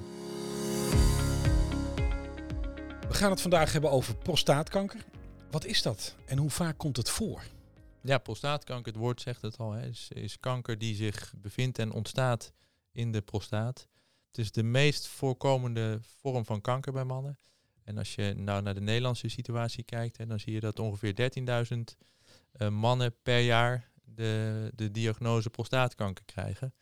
We 3.08 3.14
gaan 3.14 3.32
het 3.32 3.42
vandaag 3.42 3.72
hebben 3.72 3.92
over 3.92 4.16
prostaatkanker. 4.16 5.06
Wat 5.52 5.66
is 5.66 5.82
dat 5.82 6.16
en 6.26 6.38
hoe 6.38 6.50
vaak 6.50 6.78
komt 6.78 6.98
het 6.98 7.10
voor? 7.10 7.44
Ja, 8.02 8.18
prostaatkanker, 8.18 8.92
het 8.92 9.02
woord 9.02 9.22
zegt 9.22 9.42
het 9.42 9.58
al, 9.58 9.72
hè, 9.72 9.88
is, 9.88 10.10
is 10.14 10.40
kanker 10.40 10.78
die 10.78 10.96
zich 10.96 11.34
bevindt 11.38 11.80
en 11.80 11.92
ontstaat 11.92 12.54
in 12.92 13.12
de 13.12 13.22
prostaat. 13.22 13.88
Het 14.28 14.38
is 14.38 14.52
de 14.52 14.64
meest 14.64 15.08
voorkomende 15.08 16.00
vorm 16.02 16.46
van 16.46 16.62
kanker 16.62 16.94
bij 16.94 17.04
mannen. 17.04 17.38
En 17.86 17.98
als 17.98 18.16
je 18.16 18.34
nou 18.38 18.62
naar 18.62 18.74
de 18.74 18.82
Nederlandse 18.82 19.28
situatie 19.28 19.84
kijkt, 19.84 20.18
hè, 20.18 20.26
dan 20.26 20.40
zie 20.40 20.54
je 20.54 20.60
dat 20.60 20.80
ongeveer 20.80 21.32
13.000 21.74 21.78
uh, 22.58 22.70
mannen 22.70 23.16
per 23.24 23.40
jaar 23.40 23.92
de, 24.04 24.72
de 24.76 24.92
diagnose 24.92 25.50
prostaatkanker 25.50 26.26
krijgen. 26.26 26.74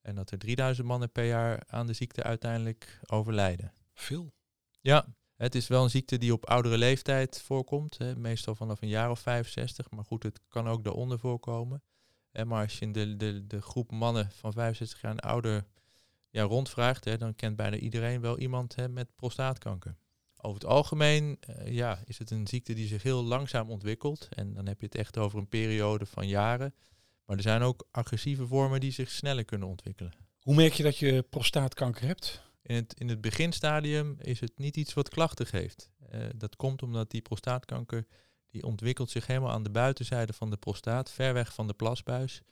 En 0.00 0.14
dat 0.14 0.30
er 0.30 0.38
3000 0.38 0.86
mannen 0.86 1.12
per 1.12 1.24
jaar 1.24 1.62
aan 1.66 1.86
de 1.86 1.92
ziekte 1.92 2.22
uiteindelijk 2.22 3.00
overlijden. 3.06 3.72
Veel? 3.94 4.32
Ja, 4.80 5.06
het 5.36 5.54
is 5.54 5.68
wel 5.68 5.82
een 5.82 5.90
ziekte 5.90 6.18
die 6.18 6.32
op 6.32 6.46
oudere 6.46 6.78
leeftijd 6.78 7.40
voorkomt. 7.40 7.98
Hè, 7.98 8.16
meestal 8.16 8.54
vanaf 8.54 8.82
een 8.82 8.88
jaar 8.88 9.10
of 9.10 9.20
65. 9.20 9.90
Maar 9.90 10.04
goed, 10.04 10.22
het 10.22 10.40
kan 10.48 10.68
ook 10.68 10.84
daaronder 10.84 11.18
voorkomen. 11.18 11.82
En 12.30 12.48
maar 12.48 12.62
als 12.62 12.78
je 12.78 12.90
de, 12.90 13.16
de, 13.16 13.46
de 13.46 13.62
groep 13.62 13.90
mannen 13.90 14.30
van 14.30 14.52
65 14.52 15.00
jaar 15.00 15.10
en 15.10 15.20
ouder 15.20 15.66
ja, 16.30 16.42
rondvraagt, 16.42 17.04
hè, 17.04 17.16
dan 17.16 17.34
kent 17.34 17.56
bijna 17.56 17.76
iedereen 17.76 18.20
wel 18.20 18.38
iemand 18.38 18.74
hè, 18.74 18.88
met 18.88 19.14
prostaatkanker. 19.16 19.96
Over 20.42 20.60
het 20.60 20.70
algemeen 20.70 21.38
uh, 21.48 21.72
ja, 21.72 22.02
is 22.04 22.18
het 22.18 22.30
een 22.30 22.46
ziekte 22.46 22.72
die 22.72 22.86
zich 22.86 23.02
heel 23.02 23.22
langzaam 23.22 23.70
ontwikkelt. 23.70 24.28
En 24.30 24.54
dan 24.54 24.66
heb 24.66 24.80
je 24.80 24.86
het 24.86 24.94
echt 24.94 25.18
over 25.18 25.38
een 25.38 25.48
periode 25.48 26.06
van 26.06 26.28
jaren. 26.28 26.74
Maar 27.24 27.36
er 27.36 27.42
zijn 27.42 27.62
ook 27.62 27.88
agressieve 27.90 28.46
vormen 28.46 28.80
die 28.80 28.92
zich 28.92 29.10
sneller 29.10 29.44
kunnen 29.44 29.68
ontwikkelen. 29.68 30.12
Hoe 30.40 30.54
merk 30.54 30.72
je 30.72 30.82
dat 30.82 30.98
je 30.98 31.22
prostaatkanker 31.30 32.06
hebt? 32.06 32.42
In 32.62 32.74
het, 32.74 32.94
in 33.00 33.08
het 33.08 33.20
beginstadium 33.20 34.16
is 34.20 34.40
het 34.40 34.52
niet 34.58 34.76
iets 34.76 34.94
wat 34.94 35.08
klachten 35.08 35.46
geeft. 35.46 35.90
Uh, 36.14 36.26
dat 36.36 36.56
komt 36.56 36.82
omdat 36.82 37.10
die 37.10 37.22
prostaatkanker 37.22 38.06
die 38.50 38.64
ontwikkelt 38.64 39.10
zich 39.10 39.26
helemaal 39.26 39.50
aan 39.50 39.62
de 39.62 39.70
buitenzijde 39.70 40.32
van 40.32 40.50
de 40.50 40.56
prostaat, 40.56 41.10
ver 41.10 41.34
weg 41.34 41.54
van 41.54 41.66
de 41.66 41.74
plasbuis. 41.74 42.42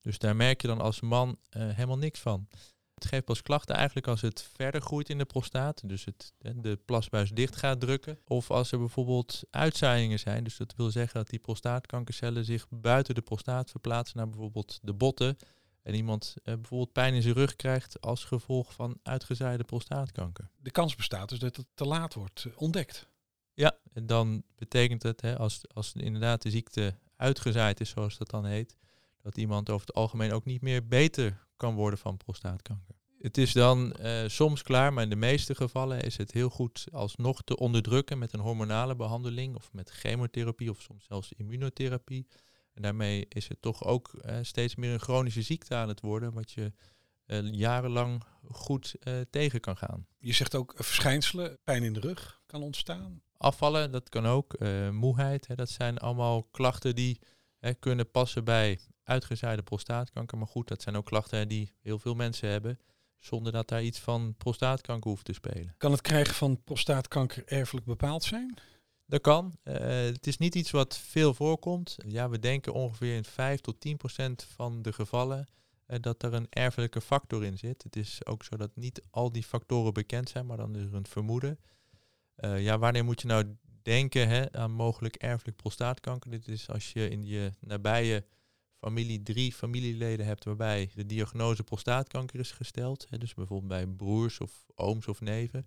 Dus 0.00 0.18
daar 0.18 0.36
merk 0.36 0.62
je 0.62 0.68
dan 0.68 0.80
als 0.80 1.00
man 1.00 1.38
uh, 1.56 1.68
helemaal 1.68 1.98
niks 1.98 2.20
van. 2.20 2.48
Het 2.96 3.06
geeft 3.06 3.24
pas 3.24 3.42
klachten 3.42 3.74
eigenlijk 3.74 4.06
als 4.06 4.20
het 4.20 4.48
verder 4.54 4.80
groeit 4.80 5.08
in 5.08 5.18
de 5.18 5.24
prostaat, 5.24 5.88
dus 5.88 6.04
het, 6.04 6.32
de 6.38 6.78
plasbuis 6.84 7.30
dicht 7.30 7.56
gaat 7.56 7.80
drukken. 7.80 8.18
Of 8.24 8.50
als 8.50 8.72
er 8.72 8.78
bijvoorbeeld 8.78 9.42
uitzaaiingen 9.50 10.18
zijn, 10.18 10.44
dus 10.44 10.56
dat 10.56 10.74
wil 10.76 10.90
zeggen 10.90 11.18
dat 11.18 11.28
die 11.28 11.38
prostaatkankercellen 11.38 12.44
zich 12.44 12.66
buiten 12.70 13.14
de 13.14 13.20
prostaat 13.20 13.70
verplaatsen 13.70 14.16
naar 14.16 14.28
bijvoorbeeld 14.28 14.78
de 14.82 14.92
botten. 14.92 15.36
en 15.82 15.94
iemand 15.94 16.34
eh, 16.42 16.54
bijvoorbeeld 16.54 16.92
pijn 16.92 17.14
in 17.14 17.22
zijn 17.22 17.34
rug 17.34 17.56
krijgt 17.56 18.00
als 18.00 18.24
gevolg 18.24 18.72
van 18.72 18.98
uitgezaaide 19.02 19.64
prostaatkanker. 19.64 20.50
De 20.56 20.70
kans 20.70 20.94
bestaat 20.94 21.28
dus 21.28 21.38
dat 21.38 21.56
het 21.56 21.66
te 21.74 21.84
laat 21.84 22.14
wordt 22.14 22.44
eh, 22.44 22.52
ontdekt. 22.56 23.08
Ja, 23.54 23.76
en 23.92 24.06
dan 24.06 24.42
betekent 24.54 25.02
het, 25.02 25.20
hè, 25.20 25.38
als, 25.38 25.60
als 25.74 25.92
inderdaad 25.92 26.42
de 26.42 26.50
ziekte 26.50 26.94
uitgezaaid 27.16 27.80
is, 27.80 27.90
zoals 27.90 28.18
dat 28.18 28.30
dan 28.30 28.44
heet, 28.44 28.76
dat 29.22 29.36
iemand 29.36 29.70
over 29.70 29.86
het 29.86 29.96
algemeen 29.96 30.32
ook 30.32 30.44
niet 30.44 30.62
meer 30.62 30.86
beter 30.86 31.45
kan 31.56 31.74
worden 31.74 31.98
van 31.98 32.16
prostaatkanker. 32.16 32.94
Het 33.18 33.38
is 33.38 33.52
dan 33.52 33.92
eh, 33.92 34.28
soms 34.28 34.62
klaar, 34.62 34.92
maar 34.92 35.02
in 35.02 35.10
de 35.10 35.16
meeste 35.16 35.54
gevallen 35.54 36.00
is 36.00 36.16
het 36.16 36.32
heel 36.32 36.48
goed 36.48 36.86
alsnog 36.92 37.42
te 37.42 37.56
onderdrukken 37.56 38.18
met 38.18 38.32
een 38.32 38.40
hormonale 38.40 38.96
behandeling 38.96 39.54
of 39.54 39.72
met 39.72 39.90
chemotherapie 39.90 40.70
of 40.70 40.80
soms 40.80 41.04
zelfs 41.04 41.32
immunotherapie. 41.32 42.26
En 42.72 42.82
daarmee 42.82 43.26
is 43.28 43.48
het 43.48 43.62
toch 43.62 43.84
ook 43.84 44.14
eh, 44.14 44.38
steeds 44.42 44.74
meer 44.74 44.92
een 44.92 45.00
chronische 45.00 45.42
ziekte 45.42 45.74
aan 45.74 45.88
het 45.88 46.00
worden, 46.00 46.32
wat 46.32 46.52
je 46.52 46.72
eh, 47.26 47.52
jarenlang 47.52 48.22
goed 48.50 48.94
tegen 49.30 49.60
kan 49.60 49.76
gaan. 49.76 50.06
Je 50.18 50.32
zegt 50.32 50.54
ook 50.54 50.74
verschijnselen, 50.76 51.58
pijn 51.64 51.82
in 51.82 51.92
de 51.92 52.00
rug 52.00 52.40
kan 52.46 52.62
ontstaan. 52.62 53.22
Afvallen, 53.38 53.92
dat 53.92 54.08
kan 54.08 54.26
ook. 54.26 54.54
eh, 54.54 54.90
moeheid, 54.90 55.46
hè, 55.46 55.54
dat 55.54 55.70
zijn 55.70 55.98
allemaal 55.98 56.42
klachten 56.42 56.94
die 56.94 57.20
hè, 57.58 57.74
kunnen 57.74 58.10
passen 58.10 58.44
bij 58.44 58.78
uitgezaaide 59.06 59.62
prostaatkanker. 59.62 60.38
Maar 60.38 60.46
goed, 60.46 60.68
dat 60.68 60.82
zijn 60.82 60.96
ook 60.96 61.04
klachten 61.04 61.48
die 61.48 61.72
heel 61.82 61.98
veel 61.98 62.14
mensen 62.14 62.48
hebben, 62.48 62.78
zonder 63.18 63.52
dat 63.52 63.68
daar 63.68 63.82
iets 63.82 63.98
van 63.98 64.34
prostaatkanker 64.38 65.10
hoeft 65.10 65.24
te 65.24 65.32
spelen. 65.32 65.74
Kan 65.78 65.92
het 65.92 66.00
krijgen 66.00 66.34
van 66.34 66.62
prostaatkanker 66.64 67.42
erfelijk 67.46 67.86
bepaald 67.86 68.24
zijn? 68.24 68.58
Dat 69.06 69.20
kan. 69.20 69.58
Eh, 69.62 69.76
het 69.88 70.26
is 70.26 70.38
niet 70.38 70.54
iets 70.54 70.70
wat 70.70 70.98
veel 70.98 71.34
voorkomt. 71.34 71.96
Ja, 72.06 72.28
we 72.28 72.38
denken 72.38 72.72
ongeveer 72.72 73.16
in 73.16 73.24
5 73.24 73.60
tot 73.60 73.80
10 73.80 73.96
procent 73.96 74.46
van 74.54 74.82
de 74.82 74.92
gevallen 74.92 75.46
eh, 75.86 76.00
dat 76.00 76.22
er 76.22 76.34
een 76.34 76.46
erfelijke 76.50 77.00
factor 77.00 77.44
in 77.44 77.58
zit. 77.58 77.82
Het 77.82 77.96
is 77.96 78.26
ook 78.26 78.44
zo 78.44 78.56
dat 78.56 78.70
niet 78.74 79.02
al 79.10 79.32
die 79.32 79.42
factoren 79.42 79.92
bekend 79.92 80.28
zijn, 80.28 80.46
maar 80.46 80.56
dan 80.56 80.76
is 80.76 80.82
er 80.82 80.94
een 80.94 81.06
vermoeden. 81.06 81.58
Eh, 82.34 82.62
ja, 82.62 82.78
wanneer 82.78 83.04
moet 83.04 83.20
je 83.20 83.26
nou 83.26 83.56
denken 83.82 84.28
hè, 84.28 84.52
aan 84.52 84.72
mogelijk 84.72 85.16
erfelijk 85.16 85.56
prostaatkanker? 85.56 86.30
Dit 86.30 86.48
is 86.48 86.68
als 86.68 86.92
je 86.92 87.08
in 87.08 87.24
je 87.24 87.52
nabije 87.60 88.24
familie 88.86 89.22
drie 89.22 89.52
familieleden 89.52 90.26
hebt 90.26 90.44
waarbij 90.44 90.90
de 90.94 91.06
diagnose 91.06 91.62
prostaatkanker 91.62 92.40
is 92.40 92.52
gesteld. 92.52 93.06
Hè, 93.08 93.18
dus 93.18 93.34
bijvoorbeeld 93.34 93.68
bij 93.68 93.86
broers 93.86 94.40
of 94.40 94.66
ooms 94.74 95.08
of 95.08 95.20
neven. 95.20 95.66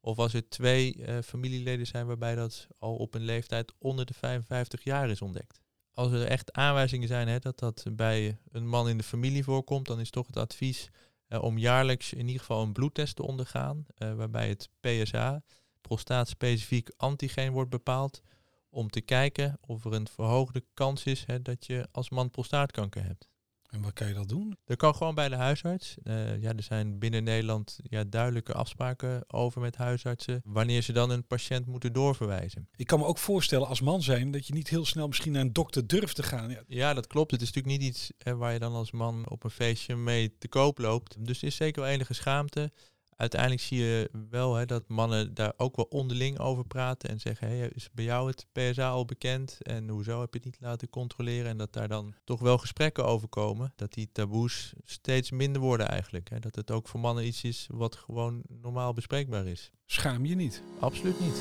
Of 0.00 0.18
als 0.18 0.34
er 0.34 0.48
twee 0.48 1.04
eh, 1.04 1.18
familieleden 1.24 1.86
zijn 1.86 2.06
waarbij 2.06 2.34
dat 2.34 2.66
al 2.78 2.96
op 2.96 3.14
een 3.14 3.24
leeftijd 3.24 3.72
onder 3.78 4.06
de 4.06 4.14
55 4.14 4.84
jaar 4.84 5.10
is 5.10 5.22
ontdekt. 5.22 5.60
Als 5.92 6.12
er 6.12 6.26
echt 6.26 6.52
aanwijzingen 6.52 7.08
zijn 7.08 7.28
hè, 7.28 7.38
dat 7.38 7.58
dat 7.58 7.84
bij 7.92 8.38
een 8.50 8.68
man 8.68 8.88
in 8.88 8.96
de 8.96 9.04
familie 9.04 9.44
voorkomt, 9.44 9.86
dan 9.86 10.00
is 10.00 10.10
toch 10.10 10.26
het 10.26 10.36
advies 10.36 10.90
eh, 11.26 11.42
om 11.42 11.58
jaarlijks 11.58 12.12
in 12.12 12.26
ieder 12.26 12.40
geval 12.40 12.62
een 12.62 12.72
bloedtest 12.72 13.16
te 13.16 13.22
ondergaan, 13.22 13.86
eh, 13.94 14.14
waarbij 14.14 14.48
het 14.48 14.68
PSA, 14.80 15.42
prostaatspecifiek 15.80 16.90
antigeen, 16.96 17.52
wordt 17.52 17.70
bepaald, 17.70 18.22
om 18.70 18.90
te 18.90 19.00
kijken 19.00 19.58
of 19.60 19.84
er 19.84 19.92
een 19.92 20.08
verhoogde 20.08 20.64
kans 20.74 21.04
is 21.04 21.24
hè, 21.26 21.42
dat 21.42 21.66
je 21.66 21.88
als 21.92 22.10
man 22.10 22.30
prostaatkanker 22.30 23.04
hebt. 23.04 23.28
En 23.70 23.82
waar 23.82 23.92
kan 23.92 24.08
je 24.08 24.14
dat 24.14 24.28
doen? 24.28 24.56
Dat 24.64 24.76
kan 24.76 24.94
gewoon 24.94 25.14
bij 25.14 25.28
de 25.28 25.34
huisarts. 25.34 25.96
Eh, 26.02 26.40
ja, 26.40 26.52
er 26.56 26.62
zijn 26.62 26.98
binnen 26.98 27.24
Nederland 27.24 27.78
ja, 27.82 28.04
duidelijke 28.04 28.52
afspraken 28.52 29.24
over 29.26 29.60
met 29.60 29.76
huisartsen. 29.76 30.40
Wanneer 30.44 30.82
ze 30.82 30.92
dan 30.92 31.10
een 31.10 31.26
patiënt 31.26 31.66
moeten 31.66 31.92
doorverwijzen. 31.92 32.68
Ik 32.76 32.86
kan 32.86 32.98
me 32.98 33.04
ook 33.04 33.18
voorstellen 33.18 33.66
als 33.66 33.80
man 33.80 34.02
zijn 34.02 34.30
dat 34.30 34.46
je 34.46 34.52
niet 34.52 34.68
heel 34.68 34.84
snel 34.84 35.06
misschien 35.06 35.32
naar 35.32 35.42
een 35.42 35.52
dokter 35.52 35.86
durft 35.86 36.16
te 36.16 36.22
gaan. 36.22 36.50
Ja, 36.50 36.62
Ja, 36.66 36.94
dat 36.94 37.06
klopt. 37.06 37.30
Het 37.30 37.40
is 37.40 37.52
natuurlijk 37.52 37.80
niet 37.80 37.90
iets 37.90 38.12
hè, 38.18 38.36
waar 38.36 38.52
je 38.52 38.58
dan 38.58 38.72
als 38.72 38.90
man 38.90 39.28
op 39.28 39.44
een 39.44 39.50
feestje 39.50 39.96
mee 39.96 40.38
te 40.38 40.48
koop 40.48 40.78
loopt. 40.78 41.26
Dus 41.26 41.40
er 41.40 41.46
is 41.46 41.56
zeker 41.56 41.82
wel 41.82 41.90
enige 41.90 42.14
schaamte. 42.14 42.72
Uiteindelijk 43.20 43.60
zie 43.60 43.78
je 43.78 44.10
wel 44.30 44.54
hè, 44.54 44.66
dat 44.66 44.88
mannen 44.88 45.34
daar 45.34 45.52
ook 45.56 45.76
wel 45.76 45.86
onderling 45.90 46.38
over 46.38 46.64
praten 46.64 47.08
en 47.08 47.20
zeggen, 47.20 47.48
hey, 47.48 47.70
is 47.74 47.88
bij 47.92 48.04
jou 48.04 48.28
het 48.30 48.46
PSA 48.52 48.90
al 48.90 49.04
bekend 49.04 49.62
en 49.62 49.88
hoezo 49.88 50.20
heb 50.20 50.32
je 50.32 50.40
het 50.42 50.44
niet 50.44 50.60
laten 50.60 50.88
controleren? 50.88 51.50
En 51.50 51.56
dat 51.56 51.72
daar 51.72 51.88
dan 51.88 52.14
toch 52.24 52.40
wel 52.40 52.58
gesprekken 52.58 53.04
over 53.04 53.28
komen, 53.28 53.72
dat 53.76 53.92
die 53.92 54.08
taboes 54.12 54.72
steeds 54.84 55.30
minder 55.30 55.62
worden 55.62 55.88
eigenlijk. 55.88 56.30
Hè. 56.30 56.38
Dat 56.38 56.54
het 56.54 56.70
ook 56.70 56.88
voor 56.88 57.00
mannen 57.00 57.26
iets 57.26 57.42
is 57.44 57.66
wat 57.70 57.96
gewoon 57.96 58.42
normaal 58.48 58.92
bespreekbaar 58.92 59.46
is. 59.46 59.70
Schaam 59.86 60.26
je 60.26 60.34
niet. 60.34 60.62
Absoluut 60.78 61.20
niet. 61.20 61.40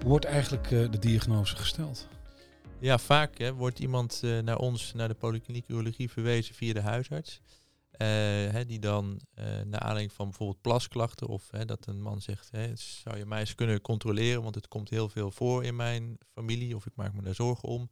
Hoe 0.00 0.10
wordt 0.10 0.24
eigenlijk 0.24 0.70
eh, 0.70 0.90
de 0.90 0.98
diagnose 0.98 1.56
gesteld? 1.56 2.08
Ja, 2.78 2.98
vaak 2.98 3.38
hè, 3.38 3.54
wordt 3.54 3.78
iemand 3.78 4.20
eh, 4.24 4.38
naar 4.38 4.58
ons, 4.58 4.92
naar 4.94 5.08
de 5.08 5.14
polykliniek 5.14 5.68
urologie 5.68 6.10
verwezen 6.10 6.54
via 6.54 6.72
de 6.72 6.80
huisarts. 6.80 7.40
Eh, 8.02 8.08
hè, 8.52 8.64
die 8.64 8.78
dan 8.78 9.20
eh, 9.34 9.44
naar 9.44 9.80
aanleiding 9.80 10.12
van 10.12 10.28
bijvoorbeeld 10.28 10.60
plasklachten 10.60 11.26
of 11.26 11.50
hè, 11.50 11.64
dat 11.64 11.86
een 11.86 12.02
man 12.02 12.20
zegt, 12.20 12.50
hè, 12.50 12.76
zou 12.76 13.16
je 13.16 13.26
mij 13.26 13.40
eens 13.40 13.54
kunnen 13.54 13.80
controleren, 13.80 14.42
want 14.42 14.54
het 14.54 14.68
komt 14.68 14.90
heel 14.90 15.08
veel 15.08 15.30
voor 15.30 15.64
in 15.64 15.76
mijn 15.76 16.18
familie 16.32 16.76
of 16.76 16.86
ik 16.86 16.92
maak 16.94 17.12
me 17.12 17.22
daar 17.22 17.34
zorgen 17.34 17.68
om. 17.68 17.90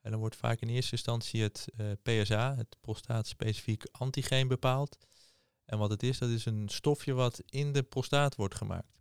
En 0.00 0.10
dan 0.10 0.20
wordt 0.20 0.36
vaak 0.36 0.60
in 0.60 0.68
eerste 0.68 0.92
instantie 0.92 1.42
het 1.42 1.66
eh, 1.76 1.86
PSA, 2.02 2.56
het 2.56 2.76
prostaatspecifiek 2.80 3.86
antigeen 3.90 4.48
bepaald. 4.48 4.96
En 5.64 5.78
wat 5.78 5.90
het 5.90 6.02
is, 6.02 6.18
dat 6.18 6.28
is 6.28 6.44
een 6.44 6.68
stofje 6.68 7.12
wat 7.12 7.42
in 7.46 7.72
de 7.72 7.82
prostaat 7.82 8.34
wordt 8.34 8.54
gemaakt. 8.54 8.98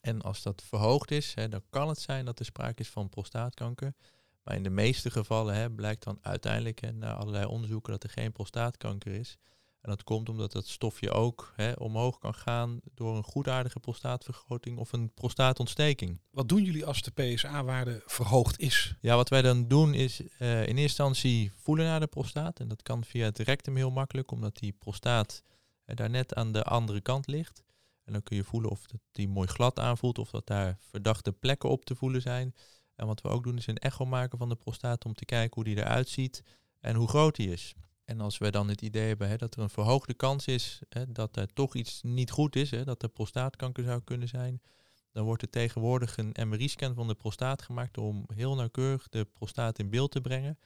En 0.00 0.22
als 0.22 0.42
dat 0.42 0.62
verhoogd 0.62 1.10
is, 1.10 1.34
hè, 1.34 1.48
dan 1.48 1.62
kan 1.70 1.88
het 1.88 2.00
zijn 2.00 2.24
dat 2.24 2.38
er 2.38 2.44
sprake 2.44 2.82
is 2.82 2.88
van 2.88 3.08
prostaatkanker. 3.08 3.94
Maar 4.42 4.54
in 4.54 4.62
de 4.62 4.70
meeste 4.70 5.10
gevallen 5.10 5.54
hè, 5.54 5.70
blijkt 5.70 6.04
dan 6.04 6.18
uiteindelijk 6.22 6.80
hè, 6.80 6.92
na 6.92 7.14
allerlei 7.14 7.44
onderzoeken 7.44 7.92
dat 7.92 8.02
er 8.02 8.10
geen 8.10 8.32
prostaatkanker 8.32 9.12
is. 9.12 9.38
En 9.80 9.90
dat 9.90 10.04
komt 10.04 10.28
omdat 10.28 10.52
dat 10.52 10.66
stofje 10.66 11.10
ook 11.10 11.52
hè, 11.56 11.72
omhoog 11.72 12.18
kan 12.18 12.34
gaan 12.34 12.80
door 12.94 13.16
een 13.16 13.24
goedaardige 13.24 13.80
prostaatvergroting 13.80 14.78
of 14.78 14.92
een 14.92 15.14
prostaatontsteking. 15.14 16.20
Wat 16.30 16.48
doen 16.48 16.62
jullie 16.62 16.86
als 16.86 17.02
de 17.02 17.10
PSA-waarde 17.10 18.02
verhoogd 18.06 18.58
is? 18.58 18.94
Ja, 19.00 19.16
wat 19.16 19.28
wij 19.28 19.42
dan 19.42 19.68
doen 19.68 19.94
is 19.94 20.20
eh, 20.20 20.50
in 20.50 20.58
eerste 20.58 20.80
instantie 20.80 21.52
voelen 21.56 21.84
naar 21.84 22.00
de 22.00 22.06
prostaat. 22.06 22.60
En 22.60 22.68
dat 22.68 22.82
kan 22.82 23.04
via 23.04 23.24
het 23.24 23.38
rectum 23.38 23.76
heel 23.76 23.90
makkelijk, 23.90 24.30
omdat 24.30 24.58
die 24.58 24.72
prostaat 24.72 25.42
eh, 25.84 25.96
daar 25.96 26.10
net 26.10 26.34
aan 26.34 26.52
de 26.52 26.64
andere 26.64 27.00
kant 27.00 27.26
ligt. 27.26 27.64
En 28.04 28.12
dan 28.12 28.22
kun 28.22 28.36
je 28.36 28.44
voelen 28.44 28.70
of 28.70 28.82
het 28.82 29.00
die 29.12 29.28
mooi 29.28 29.48
glad 29.48 29.78
aanvoelt, 29.78 30.18
of 30.18 30.30
dat 30.30 30.46
daar 30.46 30.78
verdachte 30.80 31.32
plekken 31.32 31.68
op 31.68 31.84
te 31.84 31.94
voelen 31.94 32.22
zijn. 32.22 32.54
En 32.94 33.06
wat 33.06 33.20
we 33.20 33.28
ook 33.28 33.44
doen 33.44 33.56
is 33.56 33.66
een 33.66 33.78
echo 33.78 34.04
maken 34.04 34.38
van 34.38 34.48
de 34.48 34.56
prostaat 34.56 35.04
om 35.04 35.14
te 35.14 35.24
kijken 35.24 35.54
hoe 35.54 35.64
die 35.64 35.76
eruit 35.76 36.08
ziet 36.08 36.42
en 36.80 36.94
hoe 36.94 37.08
groot 37.08 37.36
die 37.36 37.50
is. 37.50 37.74
En 38.10 38.20
als 38.20 38.38
we 38.38 38.50
dan 38.50 38.68
het 38.68 38.82
idee 38.82 39.06
hebben 39.06 39.28
hè, 39.28 39.36
dat 39.36 39.54
er 39.54 39.62
een 39.62 39.70
verhoogde 39.70 40.14
kans 40.14 40.46
is 40.46 40.80
hè, 40.88 41.12
dat 41.12 41.36
er 41.36 41.52
toch 41.52 41.74
iets 41.74 42.00
niet 42.02 42.30
goed 42.30 42.56
is, 42.56 42.70
hè, 42.70 42.84
dat 42.84 43.02
er 43.02 43.08
prostaatkanker 43.08 43.84
zou 43.84 44.00
kunnen 44.04 44.28
zijn, 44.28 44.62
dan 45.12 45.24
wordt 45.24 45.42
er 45.42 45.50
tegenwoordig 45.50 46.16
een 46.16 46.48
MRI-scan 46.48 46.94
van 46.94 47.08
de 47.08 47.14
prostaat 47.14 47.62
gemaakt 47.62 47.98
om 47.98 48.24
heel 48.34 48.54
nauwkeurig 48.54 49.08
de 49.08 49.24
prostaat 49.24 49.78
in 49.78 49.90
beeld 49.90 50.10
te 50.10 50.20
brengen. 50.20 50.58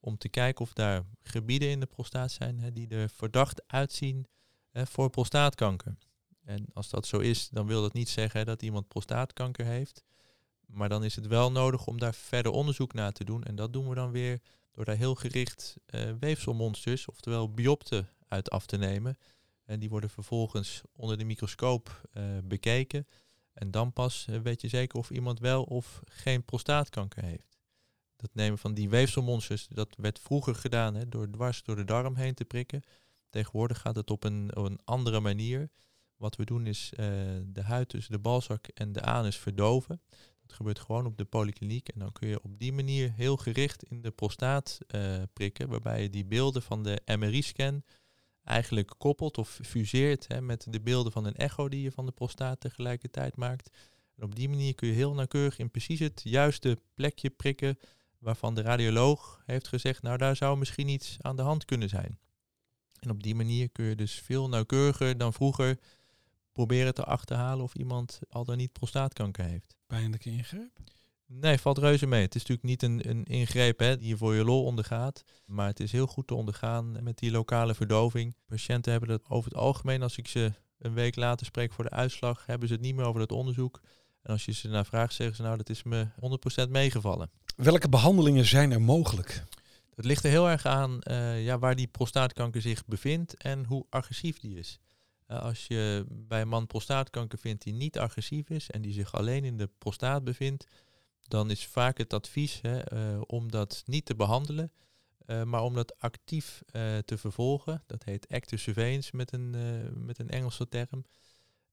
Om 0.00 0.18
te 0.18 0.28
kijken 0.28 0.64
of 0.64 0.72
daar 0.72 1.04
gebieden 1.22 1.70
in 1.70 1.80
de 1.80 1.86
prostaat 1.86 2.30
zijn 2.30 2.70
die 2.72 2.88
er 2.88 3.08
verdacht 3.08 3.62
uitzien 3.66 4.26
voor 4.72 5.10
prostaatkanker. 5.10 5.96
En 6.44 6.66
als 6.72 6.90
dat 6.90 7.06
zo 7.06 7.18
is, 7.18 7.48
dan 7.48 7.66
wil 7.66 7.82
dat 7.82 7.92
niet 7.92 8.08
zeggen 8.08 8.46
dat 8.46 8.62
iemand 8.62 8.88
prostaatkanker 8.88 9.64
heeft. 9.64 10.04
Maar 10.66 10.88
dan 10.88 11.04
is 11.04 11.16
het 11.16 11.26
wel 11.26 11.52
nodig 11.52 11.86
om 11.86 11.98
daar 11.98 12.14
verder 12.14 12.52
onderzoek 12.52 12.92
naar 12.92 13.12
te 13.12 13.24
doen. 13.24 13.42
En 13.42 13.54
dat 13.54 13.72
doen 13.72 13.88
we 13.88 13.94
dan 13.94 14.10
weer 14.10 14.40
door 14.72 14.84
daar 14.84 14.96
heel 14.96 15.14
gericht 15.14 15.76
uh, 15.86 16.12
weefselmonsters, 16.20 17.06
oftewel 17.06 17.50
biopten, 17.50 18.08
uit 18.28 18.50
af 18.50 18.66
te 18.66 18.76
nemen. 18.76 19.18
En 19.64 19.80
die 19.80 19.88
worden 19.88 20.10
vervolgens 20.10 20.82
onder 20.92 21.18
de 21.18 21.24
microscoop 21.24 22.08
uh, 22.14 22.24
bekeken. 22.44 23.06
En 23.52 23.70
dan 23.70 23.92
pas 23.92 24.26
uh, 24.30 24.40
weet 24.40 24.60
je 24.60 24.68
zeker 24.68 24.98
of 24.98 25.10
iemand 25.10 25.38
wel 25.40 25.62
of 25.62 26.00
geen 26.04 26.44
prostaatkanker 26.44 27.24
heeft. 27.24 27.58
Dat 28.16 28.30
nemen 28.32 28.58
van 28.58 28.74
die 28.74 28.88
weefselmonsters, 28.88 29.66
dat 29.66 29.94
werd 29.96 30.18
vroeger 30.18 30.54
gedaan 30.54 30.94
hè, 30.94 31.08
door 31.08 31.30
dwars 31.30 31.62
door 31.62 31.76
de 31.76 31.84
darm 31.84 32.14
heen 32.14 32.34
te 32.34 32.44
prikken. 32.44 32.82
Tegenwoordig 33.30 33.80
gaat 33.80 33.96
het 33.96 34.10
op 34.10 34.24
een, 34.24 34.56
op 34.56 34.64
een 34.64 34.80
andere 34.84 35.20
manier. 35.20 35.70
Wat 36.16 36.36
we 36.36 36.44
doen 36.44 36.66
is 36.66 36.92
de 37.44 37.62
huid 37.62 37.88
tussen 37.88 38.12
de 38.12 38.18
balzak 38.18 38.66
en 38.66 38.92
de 38.92 39.02
anus 39.02 39.36
verdoven. 39.36 40.00
Dat 40.50 40.58
gebeurt 40.58 40.80
gewoon 40.80 41.06
op 41.06 41.16
de 41.16 41.24
polykliniek. 41.24 41.88
En 41.88 41.98
dan 41.98 42.12
kun 42.12 42.28
je 42.28 42.42
op 42.42 42.58
die 42.58 42.72
manier 42.72 43.12
heel 43.12 43.36
gericht 43.36 43.82
in 43.82 44.02
de 44.02 44.10
prostaat 44.10 44.78
uh, 44.94 45.22
prikken. 45.32 45.68
Waarbij 45.68 46.02
je 46.02 46.10
die 46.10 46.24
beelden 46.24 46.62
van 46.62 46.82
de 46.82 47.00
MRI-scan 47.18 47.82
eigenlijk 48.44 48.94
koppelt 48.98 49.38
of 49.38 49.58
fuseert 49.62 50.28
hè, 50.28 50.40
met 50.40 50.66
de 50.68 50.80
beelden 50.80 51.12
van 51.12 51.24
een 51.24 51.36
echo 51.36 51.68
die 51.68 51.82
je 51.82 51.92
van 51.92 52.06
de 52.06 52.12
prostaat 52.12 52.60
tegelijkertijd 52.60 53.36
maakt. 53.36 53.70
En 54.16 54.22
op 54.22 54.34
die 54.34 54.48
manier 54.48 54.74
kun 54.74 54.88
je 54.88 54.94
heel 54.94 55.14
nauwkeurig 55.14 55.58
in 55.58 55.70
precies 55.70 55.98
het 55.98 56.20
juiste 56.24 56.78
plekje 56.94 57.30
prikken 57.30 57.78
waarvan 58.18 58.54
de 58.54 58.62
radioloog 58.62 59.42
heeft 59.46 59.68
gezegd, 59.68 60.02
nou 60.02 60.16
daar 60.16 60.36
zou 60.36 60.58
misschien 60.58 60.88
iets 60.88 61.16
aan 61.20 61.36
de 61.36 61.42
hand 61.42 61.64
kunnen 61.64 61.88
zijn. 61.88 62.18
En 62.98 63.10
op 63.10 63.22
die 63.22 63.34
manier 63.34 63.68
kun 63.68 63.84
je 63.84 63.94
dus 63.94 64.14
veel 64.14 64.48
nauwkeuriger 64.48 65.18
dan 65.18 65.32
vroeger 65.32 65.78
proberen 66.52 66.94
te 66.94 67.04
achterhalen 67.04 67.64
of 67.64 67.74
iemand 67.74 68.20
al 68.28 68.44
dan 68.44 68.56
niet 68.56 68.72
prostaatkanker 68.72 69.44
heeft. 69.44 69.76
Pijnlijke 69.86 70.30
ingreep? 70.30 70.78
Nee, 71.26 71.58
valt 71.58 71.78
reuze 71.78 72.06
mee. 72.06 72.22
Het 72.22 72.34
is 72.34 72.46
natuurlijk 72.46 72.68
niet 72.68 72.82
een, 72.82 73.10
een 73.10 73.24
ingreep 73.24 73.78
hè, 73.78 73.96
die 73.96 74.08
je 74.08 74.16
voor 74.16 74.34
je 74.34 74.44
lol 74.44 74.64
ondergaat. 74.64 75.24
Maar 75.46 75.66
het 75.66 75.80
is 75.80 75.92
heel 75.92 76.06
goed 76.06 76.26
te 76.26 76.34
ondergaan 76.34 77.02
met 77.02 77.18
die 77.18 77.30
lokale 77.30 77.74
verdoving. 77.74 78.34
Patiënten 78.46 78.90
hebben 78.92 79.08
dat 79.10 79.28
over 79.28 79.50
het 79.50 79.60
algemeen, 79.60 80.02
als 80.02 80.16
ik 80.16 80.28
ze 80.28 80.52
een 80.78 80.94
week 80.94 81.16
later 81.16 81.46
spreek 81.46 81.72
voor 81.72 81.84
de 81.84 81.90
uitslag, 81.90 82.46
hebben 82.46 82.68
ze 82.68 82.74
het 82.74 82.82
niet 82.82 82.94
meer 82.94 83.04
over 83.04 83.20
dat 83.20 83.32
onderzoek. 83.32 83.80
En 84.22 84.32
als 84.32 84.44
je 84.44 84.52
ze 84.52 84.68
naar 84.68 84.86
vraagt, 84.86 85.14
zeggen 85.14 85.36
ze 85.36 85.42
nou, 85.42 85.56
dat 85.56 85.68
is 85.68 85.82
me 85.82 86.06
100% 86.66 86.70
meegevallen. 86.70 87.30
Welke 87.56 87.88
behandelingen 87.88 88.44
zijn 88.44 88.72
er 88.72 88.82
mogelijk? 88.82 89.44
Het 89.94 90.04
ligt 90.04 90.24
er 90.24 90.30
heel 90.30 90.48
erg 90.48 90.66
aan 90.66 90.98
uh, 91.10 91.44
ja, 91.44 91.58
waar 91.58 91.76
die 91.76 91.86
prostaatkanker 91.86 92.60
zich 92.60 92.86
bevindt 92.86 93.36
en 93.36 93.64
hoe 93.64 93.86
agressief 93.90 94.38
die 94.38 94.58
is. 94.58 94.80
Uh, 95.30 95.42
als 95.42 95.66
je 95.66 96.04
bij 96.08 96.40
een 96.40 96.48
man 96.48 96.66
prostaatkanker 96.66 97.38
vindt 97.38 97.62
die 97.62 97.72
niet 97.72 97.98
agressief 97.98 98.50
is 98.50 98.70
en 98.70 98.82
die 98.82 98.92
zich 98.92 99.14
alleen 99.14 99.44
in 99.44 99.56
de 99.56 99.70
prostaat 99.78 100.24
bevindt, 100.24 100.66
dan 101.28 101.50
is 101.50 101.66
vaak 101.66 101.98
het 101.98 102.12
advies 102.12 102.60
hè, 102.60 102.92
uh, 102.92 103.20
om 103.26 103.50
dat 103.50 103.82
niet 103.86 104.04
te 104.04 104.14
behandelen, 104.14 104.72
maar 105.44 105.62
om 105.62 105.74
dat 105.74 105.98
actief 105.98 106.62
te 107.04 107.18
vervolgen. 107.18 107.82
Dat 107.86 108.04
heet 108.04 108.28
active 108.28 108.62
surveillance 108.62 109.16
met 109.16 109.32
een, 109.32 109.50
met 110.04 110.18
een 110.18 110.28
Engelse 110.28 110.68
term. 110.68 111.04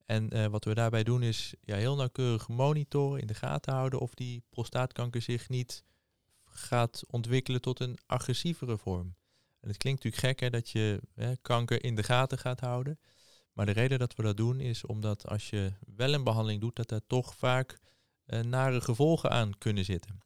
En 0.06 0.52
wat 0.52 0.66
we 0.66 0.74
daarbij 0.74 1.04
doen 1.04 1.24
is 1.24 1.54
ja, 1.62 1.76
heel 1.76 1.96
nauwkeurig 1.96 2.48
monitoren, 2.48 3.22
in 3.22 3.28
de 3.28 3.34
gaten 3.34 3.74
houden 3.74 4.00
of 4.00 4.14
die 4.14 4.44
prostaatkanker 4.50 5.22
zich 5.22 5.50
niet 5.50 5.84
gaat 6.46 7.04
ontwikkelen 7.08 7.62
tot 7.62 7.80
een 7.80 7.98
agressievere 8.06 8.78
vorm. 8.78 9.16
En 9.60 9.68
het 9.68 9.78
klinkt 9.78 10.04
natuurlijk 10.04 10.32
gek 10.32 10.40
hè, 10.40 10.50
dat 10.50 10.70
je 10.70 11.02
hè, 11.16 11.38
kanker 11.38 11.84
in 11.84 11.96
de 11.96 12.04
gaten 12.04 12.38
gaat 12.38 12.60
houden. 12.60 13.00
Maar 13.58 13.66
de 13.66 13.72
reden 13.72 14.00
dat 14.00 14.16
we 14.16 14.24
dat 14.24 14.38
doen 14.38 14.60
is 14.60 14.86
omdat 14.86 15.28
als 15.28 15.50
je 15.50 15.74
wel 15.96 16.14
een 16.14 16.24
behandeling 16.24 16.62
doet, 16.62 16.76
dat 16.76 16.92
er 16.92 17.08
toch 17.08 17.36
vaak 17.36 17.80
uh, 18.26 18.40
nare 18.40 18.82
gevolgen 18.82 19.30
aan 19.30 19.58
kunnen 19.58 19.86
zitten. 19.86 20.20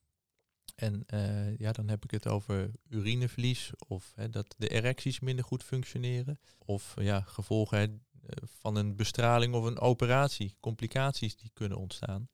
En 0.75 1.03
uh, 1.13 1.57
ja, 1.57 1.71
dan 1.71 1.87
heb 1.87 2.03
ik 2.03 2.11
het 2.11 2.27
over 2.27 2.71
urineverlies 2.89 3.71
of 3.87 4.11
hè, 4.15 4.29
dat 4.29 4.55
de 4.57 4.67
erecties 4.67 5.19
minder 5.19 5.45
goed 5.45 5.63
functioneren. 5.63 6.39
Of 6.57 6.93
ja, 6.99 7.21
gevolgen 7.21 8.05
van 8.43 8.75
een 8.75 8.95
bestraling 8.95 9.53
of 9.53 9.65
een 9.65 9.79
operatie, 9.79 10.55
complicaties 10.59 11.35
die 11.35 11.51
kunnen 11.53 11.77
ontstaan. 11.77 12.29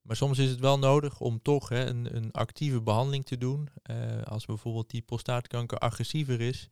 Maar 0.00 0.16
soms 0.16 0.38
is 0.38 0.50
het 0.50 0.60
wel 0.60 0.78
nodig 0.78 1.20
om 1.20 1.42
toch 1.42 1.68
hè, 1.68 1.86
een, 1.86 2.16
een, 2.16 2.32
actieve 2.32 2.82
behandeling 2.82 3.24
te 3.24 3.38
doen. 3.38 3.68
Uh, 3.90 4.22
als 4.22 4.44
bijvoorbeeld 4.46 4.90
die 4.90 5.02
prostaatkanker 5.02 5.78
agressiever 5.78 6.40
is. 6.40 6.68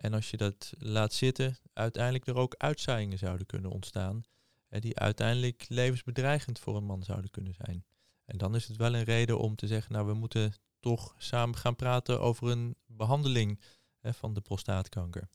En 0.00 0.14
als 0.14 0.30
je 0.30 0.36
dat 0.36 0.72
laat 0.78 1.12
zitten, 1.12 1.56
uiteindelijk 1.72 2.26
er 2.26 2.34
ook 2.34 2.54
uitzaaiingen 2.58 3.18
zouden 3.18 3.46
kunnen 3.46 3.70
ontstaan. 3.70 4.22
Die 4.68 4.98
uiteindelijk 4.98 5.64
levensbedreigend 5.68 6.58
voor 6.58 6.76
een 6.76 6.84
man 6.84 7.02
zouden 7.02 7.30
kunnen 7.30 7.54
zijn. 7.54 7.84
En 8.24 8.38
dan 8.38 8.54
is 8.54 8.66
het 8.66 8.76
wel 8.76 8.94
een 8.94 9.04
reden 9.04 9.38
om 9.38 9.54
te 9.56 9.66
zeggen, 9.66 9.92
nou 9.92 10.06
we 10.06 10.14
moeten 10.14 10.52
toch 10.78 11.14
samen 11.18 11.56
gaan 11.56 11.76
praten 11.76 12.20
over 12.20 12.50
een 12.50 12.76
behandeling 12.86 13.60
van 14.02 14.34
de 14.34 14.40
prostaatkanker. 14.40 15.28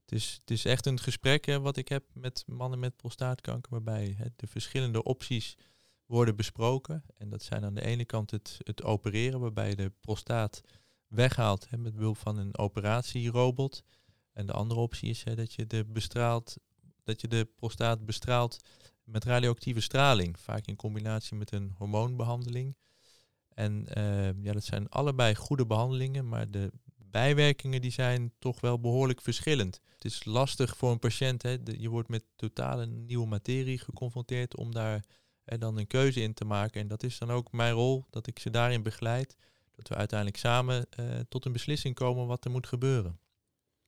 Het 0.00 0.12
is, 0.12 0.36
het 0.40 0.50
is 0.50 0.64
echt 0.64 0.86
een 0.86 1.00
gesprek 1.00 1.46
wat 1.46 1.76
ik 1.76 1.88
heb 1.88 2.04
met 2.12 2.44
mannen 2.46 2.78
met 2.78 2.96
prostaatkanker, 2.96 3.70
waarbij 3.70 4.32
de 4.36 4.46
verschillende 4.46 5.02
opties 5.02 5.56
worden 6.06 6.36
besproken. 6.36 7.04
En 7.16 7.28
dat 7.28 7.42
zijn 7.42 7.64
aan 7.64 7.74
de 7.74 7.84
ene 7.84 8.04
kant 8.04 8.30
het, 8.30 8.58
het 8.58 8.82
opereren, 8.82 9.40
waarbij 9.40 9.68
je 9.68 9.76
de 9.76 9.92
prostaat 10.00 10.60
weghaalt 11.08 11.70
met 11.76 11.94
behulp 11.94 12.16
van 12.16 12.36
een 12.36 12.58
operatierobot. 12.58 13.84
En 14.34 14.46
de 14.46 14.52
andere 14.52 14.80
optie 14.80 15.08
is 15.08 15.24
hè, 15.24 15.34
dat, 15.34 15.54
je 15.54 15.66
de 15.66 15.84
bestraalt, 15.84 16.56
dat 17.04 17.20
je 17.20 17.28
de 17.28 17.48
prostaat 17.56 18.04
bestraalt 18.04 18.56
met 19.04 19.24
radioactieve 19.24 19.80
straling, 19.80 20.38
vaak 20.38 20.66
in 20.66 20.76
combinatie 20.76 21.36
met 21.36 21.52
een 21.52 21.74
hormoonbehandeling. 21.78 22.76
En 23.48 23.86
uh, 23.98 24.42
ja, 24.42 24.52
dat 24.52 24.64
zijn 24.64 24.88
allebei 24.88 25.34
goede 25.34 25.66
behandelingen, 25.66 26.28
maar 26.28 26.50
de 26.50 26.72
bijwerkingen 26.96 27.80
die 27.80 27.90
zijn 27.90 28.32
toch 28.38 28.60
wel 28.60 28.80
behoorlijk 28.80 29.20
verschillend. 29.20 29.80
Het 29.94 30.04
is 30.04 30.24
lastig 30.24 30.76
voor 30.76 30.90
een 30.90 30.98
patiënt, 30.98 31.42
hè, 31.42 31.56
je 31.64 31.88
wordt 31.88 32.08
met 32.08 32.24
totale 32.36 32.86
nieuwe 32.86 33.26
materie 33.26 33.78
geconfronteerd 33.78 34.56
om 34.56 34.74
daar 34.74 35.04
en 35.44 35.60
dan 35.60 35.78
een 35.78 35.86
keuze 35.86 36.20
in 36.20 36.34
te 36.34 36.44
maken. 36.44 36.80
En 36.80 36.88
dat 36.88 37.02
is 37.02 37.18
dan 37.18 37.30
ook 37.30 37.52
mijn 37.52 37.72
rol, 37.72 38.04
dat 38.10 38.26
ik 38.26 38.38
ze 38.38 38.50
daarin 38.50 38.82
begeleid. 38.82 39.36
Dat 39.76 39.88
we 39.88 39.94
uiteindelijk 39.94 40.38
samen 40.38 40.86
uh, 41.00 41.06
tot 41.28 41.44
een 41.44 41.52
beslissing 41.52 41.94
komen 41.94 42.26
wat 42.26 42.44
er 42.44 42.50
moet 42.50 42.66
gebeuren. 42.66 43.18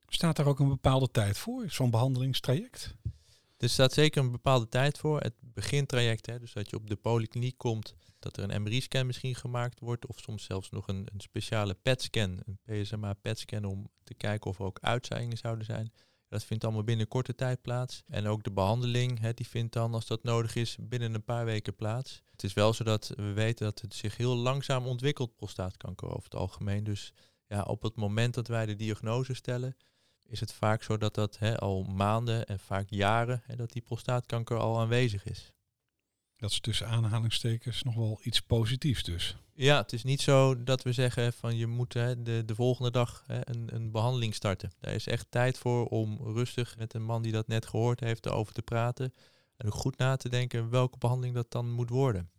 Staat 0.09 0.37
daar 0.37 0.47
ook 0.47 0.59
een 0.59 0.69
bepaalde 0.69 1.11
tijd 1.11 1.38
voor, 1.38 1.71
zo'n 1.71 1.90
behandelingstraject? 1.90 2.95
Er 3.57 3.69
staat 3.69 3.92
zeker 3.92 4.23
een 4.23 4.31
bepaalde 4.31 4.69
tijd 4.69 4.99
voor. 4.99 5.21
Het 5.21 5.35
begintraject, 5.40 6.27
hè, 6.27 6.38
dus 6.38 6.53
dat 6.53 6.71
je 6.71 6.77
op 6.77 6.88
de 6.88 6.97
polykliniek 6.97 7.59
komt, 7.59 7.95
dat 8.19 8.37
er 8.37 8.51
een 8.51 8.62
MRI-scan 8.62 9.07
misschien 9.07 9.35
gemaakt 9.35 9.81
wordt, 9.81 10.07
of 10.07 10.19
soms 10.19 10.45
zelfs 10.45 10.71
nog 10.71 10.88
een, 10.88 11.09
een 11.12 11.21
speciale 11.21 11.75
PET-scan, 11.75 12.40
een 12.45 12.59
PSMA-PET-scan, 12.64 13.64
om 13.64 13.90
te 14.05 14.14
kijken 14.14 14.51
of 14.51 14.59
er 14.59 14.64
ook 14.64 14.79
uitzaaiingen 14.81 15.37
zouden 15.37 15.64
zijn. 15.64 15.92
Dat 16.29 16.45
vindt 16.45 16.64
allemaal 16.64 16.85
binnen 16.85 17.09
korte 17.09 17.35
tijd 17.35 17.62
plaats. 17.62 18.03
En 18.07 18.27
ook 18.27 18.42
de 18.42 18.53
behandeling, 18.53 19.21
hè, 19.21 19.33
die 19.33 19.49
vindt 19.49 19.73
dan, 19.73 19.95
als 19.95 20.07
dat 20.07 20.23
nodig 20.23 20.55
is, 20.55 20.77
binnen 20.81 21.14
een 21.14 21.25
paar 21.25 21.45
weken 21.45 21.75
plaats. 21.75 22.23
Het 22.31 22.42
is 22.42 22.53
wel 22.53 22.73
zo 22.73 22.85
dat 22.85 23.12
we 23.16 23.33
weten 23.33 23.64
dat 23.64 23.81
het 23.81 23.95
zich 23.95 24.16
heel 24.16 24.37
langzaam 24.37 24.87
ontwikkelt, 24.87 25.37
prostaatkanker 25.37 26.09
over 26.09 26.25
het 26.25 26.35
algemeen. 26.35 26.85
Dus 26.85 27.12
ja, 27.47 27.62
op 27.62 27.83
het 27.83 27.97
moment 27.97 28.35
dat 28.35 28.49
wij 28.49 28.66
de 28.66 28.77
diagnose 28.77 29.35
stellen, 29.35 29.77
is 30.29 30.41
het 30.41 30.53
vaak 30.53 30.83
zo 30.83 30.97
dat 30.97 31.15
dat 31.15 31.39
hè, 31.39 31.59
al 31.59 31.83
maanden 31.83 32.47
en 32.47 32.59
vaak 32.59 32.87
jaren, 32.89 33.43
hè, 33.47 33.57
dat 33.57 33.73
die 33.73 33.83
prostaatkanker 33.83 34.59
al 34.59 34.81
aanwezig 34.81 35.25
is. 35.25 35.53
Dat 36.37 36.51
is 36.51 36.61
tussen 36.61 36.87
aanhalingstekens 36.87 37.83
nog 37.83 37.95
wel 37.95 38.21
iets 38.23 38.41
positiefs 38.41 39.03
dus. 39.03 39.37
Ja, 39.55 39.77
het 39.77 39.93
is 39.93 40.05
niet 40.05 40.21
zo 40.21 40.62
dat 40.62 40.83
we 40.83 40.93
zeggen 40.93 41.33
van 41.33 41.57
je 41.57 41.67
moet 41.67 41.93
hè, 41.93 42.23
de, 42.23 42.43
de 42.45 42.55
volgende 42.55 42.91
dag 42.91 43.25
hè, 43.27 43.49
een, 43.49 43.75
een 43.75 43.91
behandeling 43.91 44.35
starten. 44.35 44.73
Daar 44.81 44.95
is 44.95 45.07
echt 45.07 45.31
tijd 45.31 45.59
voor 45.59 45.87
om 45.87 46.19
rustig 46.23 46.77
met 46.79 46.95
een 46.95 47.05
man 47.05 47.23
die 47.23 47.33
dat 47.33 47.47
net 47.47 47.67
gehoord 47.67 48.01
heeft 48.01 48.29
over 48.29 48.53
te 48.53 48.62
praten. 48.62 49.15
En 49.57 49.67
ook 49.67 49.75
goed 49.75 49.99
na 49.99 50.17
te 50.17 50.29
denken 50.29 50.71
welke 50.71 50.99
behandeling 50.99 51.35
dat 51.35 51.51
dan 51.51 51.71
moet 51.71 51.91
worden. 51.91 52.31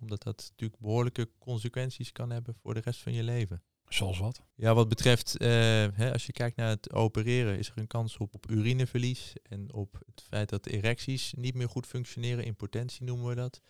Omdat 0.00 0.22
dat 0.22 0.36
natuurlijk 0.50 0.80
behoorlijke 0.80 1.30
consequenties 1.38 2.12
kan 2.12 2.30
hebben 2.30 2.54
voor 2.54 2.74
de 2.74 2.80
rest 2.80 3.00
van 3.00 3.12
je 3.12 3.22
leven. 3.22 3.62
Zoals 3.94 4.18
wat? 4.18 4.42
Ja, 4.54 4.74
wat 4.74 4.88
betreft, 4.88 5.42
uh, 5.42 5.48
hè, 5.92 6.12
als 6.12 6.26
je 6.26 6.32
kijkt 6.32 6.56
naar 6.56 6.68
het 6.68 6.92
opereren, 6.92 7.58
is 7.58 7.68
er 7.68 7.78
een 7.78 7.86
kans 7.86 8.16
op, 8.16 8.34
op 8.34 8.50
urineverlies 8.50 9.32
en 9.42 9.72
op 9.72 10.02
het 10.06 10.24
feit 10.28 10.48
dat 10.48 10.66
erecties 10.66 11.32
niet 11.36 11.54
meer 11.54 11.68
goed 11.68 11.86
functioneren. 11.86 12.44
Impotentie 12.44 13.04
noemen 13.04 13.28
we 13.28 13.34
dat. 13.34 13.60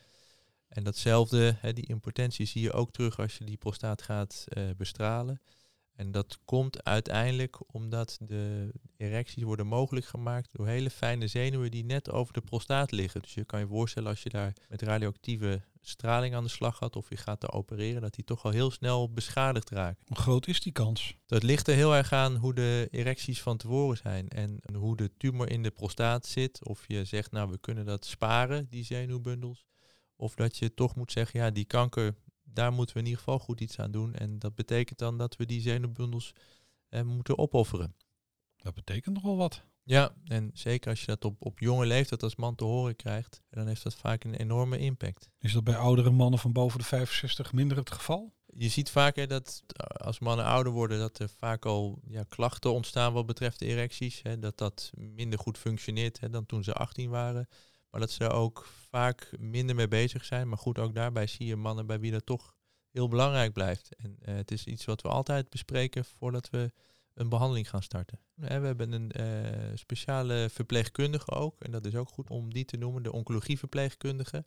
En 0.69 0.85
datzelfde, 0.85 1.57
hè, 1.59 1.73
die 1.73 1.87
impotentie 1.87 2.47
zie 2.47 2.63
je 2.63 2.73
ook 2.73 2.91
terug 2.91 3.19
als 3.19 3.39
je 3.39 3.45
die 3.45 3.57
prostaat 3.57 4.03
gaat 4.03 4.45
uh, 4.49 4.71
bestralen. 4.77 5.41
En 6.03 6.11
dat 6.11 6.38
komt 6.45 6.85
uiteindelijk 6.85 7.75
omdat 7.75 8.19
de 8.21 8.73
erecties 8.97 9.43
worden 9.43 9.67
mogelijk 9.67 10.07
gemaakt 10.07 10.49
door 10.53 10.67
hele 10.67 10.91
fijne 10.91 11.27
zenuwen 11.27 11.71
die 11.71 11.85
net 11.85 12.11
over 12.11 12.33
de 12.33 12.41
prostaat 12.41 12.91
liggen. 12.91 13.23
Dus 13.23 13.35
je 13.35 13.45
kan 13.45 13.61
je 13.61 13.67
voorstellen 13.67 14.09
als 14.09 14.23
je 14.23 14.29
daar 14.29 14.53
met 14.69 14.83
radioactieve 14.83 15.62
straling 15.81 16.35
aan 16.35 16.43
de 16.43 16.51
slag 16.51 16.77
gaat 16.77 16.97
of 16.97 17.09
je 17.09 17.17
gaat 17.17 17.41
te 17.41 17.51
opereren, 17.51 18.03
dat 18.03 18.15
die 18.15 18.25
toch 18.25 18.45
al 18.45 18.51
heel 18.51 18.71
snel 18.71 19.12
beschadigd 19.12 19.71
raakt. 19.71 20.03
Hoe 20.09 20.17
groot 20.17 20.47
is 20.47 20.61
die 20.61 20.73
kans? 20.73 21.17
Dat 21.27 21.43
ligt 21.43 21.69
er 21.69 21.75
heel 21.75 21.95
erg 21.95 22.12
aan 22.12 22.37
hoe 22.37 22.55
de 22.55 22.88
erecties 22.91 23.43
van 23.43 23.57
tevoren 23.57 23.97
zijn 23.97 24.29
en 24.29 24.61
hoe 24.75 24.97
de 24.97 25.17
tumor 25.17 25.51
in 25.51 25.62
de 25.62 25.71
prostaat 25.71 26.27
zit. 26.27 26.67
Of 26.67 26.85
je 26.87 27.05
zegt, 27.05 27.33
nou 27.33 27.51
we 27.51 27.59
kunnen 27.59 27.85
dat 27.85 28.05
sparen, 28.05 28.67
die 28.71 28.85
zenuwbundels. 28.85 29.67
Of 30.17 30.35
dat 30.35 30.57
je 30.57 30.75
toch 30.75 30.97
moet 30.97 31.12
zeggen, 31.12 31.41
ja 31.41 31.51
die 31.51 31.65
kanker 31.65 32.15
daar 32.53 32.73
moeten 32.73 32.95
we 32.95 33.01
in 33.01 33.07
ieder 33.07 33.23
geval 33.23 33.38
goed 33.38 33.61
iets 33.61 33.79
aan 33.79 33.91
doen. 33.91 34.15
En 34.15 34.38
dat 34.38 34.55
betekent 34.55 34.99
dan 34.99 35.19
dat 35.19 35.37
we 35.37 35.47
die 35.47 35.61
zenuwbundels 35.61 36.33
eh, 36.88 37.03
moeten 37.03 37.38
opofferen. 37.38 37.95
Dat 38.57 38.75
betekent 38.75 39.15
nogal 39.15 39.37
wat. 39.37 39.65
Ja, 39.85 40.15
en 40.25 40.51
zeker 40.55 40.91
als 40.91 41.01
je 41.01 41.07
dat 41.07 41.25
op, 41.25 41.37
op 41.38 41.59
jonge 41.59 41.87
leeftijd 41.87 42.23
als 42.23 42.37
man 42.37 42.55
te 42.55 42.65
horen 42.65 42.97
krijgt, 42.97 43.43
dan 43.51 43.67
heeft 43.67 43.83
dat 43.83 43.95
vaak 43.95 44.25
een 44.25 44.35
enorme 44.35 44.79
impact. 44.79 45.31
Is 45.38 45.53
dat 45.53 45.65
bij 45.65 45.77
oudere 45.77 46.11
mannen 46.11 46.38
van 46.38 46.53
boven 46.53 46.79
de 46.79 46.85
65 46.85 47.53
minder 47.53 47.77
het 47.77 47.91
geval? 47.91 48.35
Je 48.47 48.69
ziet 48.69 48.91
vaak 48.91 49.29
dat 49.29 49.62
eh, 49.67 50.07
als 50.07 50.19
mannen 50.19 50.45
ouder 50.45 50.73
worden, 50.73 50.99
dat 50.99 51.19
er 51.19 51.29
vaak 51.29 51.65
al 51.67 52.01
ja, 52.07 52.25
klachten 52.29 52.73
ontstaan 52.73 53.12
wat 53.12 53.27
betreft 53.27 53.59
de 53.59 53.67
erecties. 53.67 54.21
Hè, 54.23 54.38
dat 54.38 54.59
dat 54.59 54.91
minder 54.95 55.38
goed 55.38 55.59
functioneert 55.59 56.21
hè, 56.21 56.31
dan 56.31 56.47
toen 56.47 56.65
ze 56.65 56.73
18 56.73 57.11
waren. 57.11 57.49
Maar 57.93 58.01
dat 58.01 58.11
ze 58.11 58.29
ook 58.29 58.67
vaak 58.91 59.31
minder 59.39 59.75
mee 59.75 59.89
bezig 59.89 60.25
zijn. 60.25 60.49
Maar 60.49 60.59
goed, 60.59 60.79
ook 60.79 60.95
daarbij 60.95 61.27
zie 61.27 61.47
je 61.47 61.57
mannen 61.57 61.87
bij 61.87 62.01
wie 62.01 62.11
dat 62.11 62.27
toch 62.27 62.57
heel 62.91 63.09
belangrijk 63.09 63.53
blijft. 63.53 63.97
En 63.97 64.17
uh, 64.21 64.35
het 64.35 64.51
is 64.51 64.65
iets 64.67 64.85
wat 64.85 65.03
we 65.03 65.09
altijd 65.09 65.51
bespreken 65.51 66.05
voordat 66.05 66.51
we 66.51 66.73
een 67.15 67.29
behandeling 67.29 67.71
gaan 67.71 67.83
starten. 67.83 68.19
Uh, 68.37 68.47
we 68.47 68.67
hebben 68.67 68.93
een 68.93 69.13
uh, 69.21 69.71
speciale 69.75 70.49
verpleegkundige 70.51 71.31
ook. 71.31 71.61
En 71.61 71.71
dat 71.71 71.87
is 71.87 71.95
ook 71.95 72.09
goed 72.09 72.31
om 72.31 72.53
die 72.53 72.65
te 72.65 72.77
noemen, 72.77 73.03
de 73.03 73.13
oncologieverpleegkundige. 73.13 74.45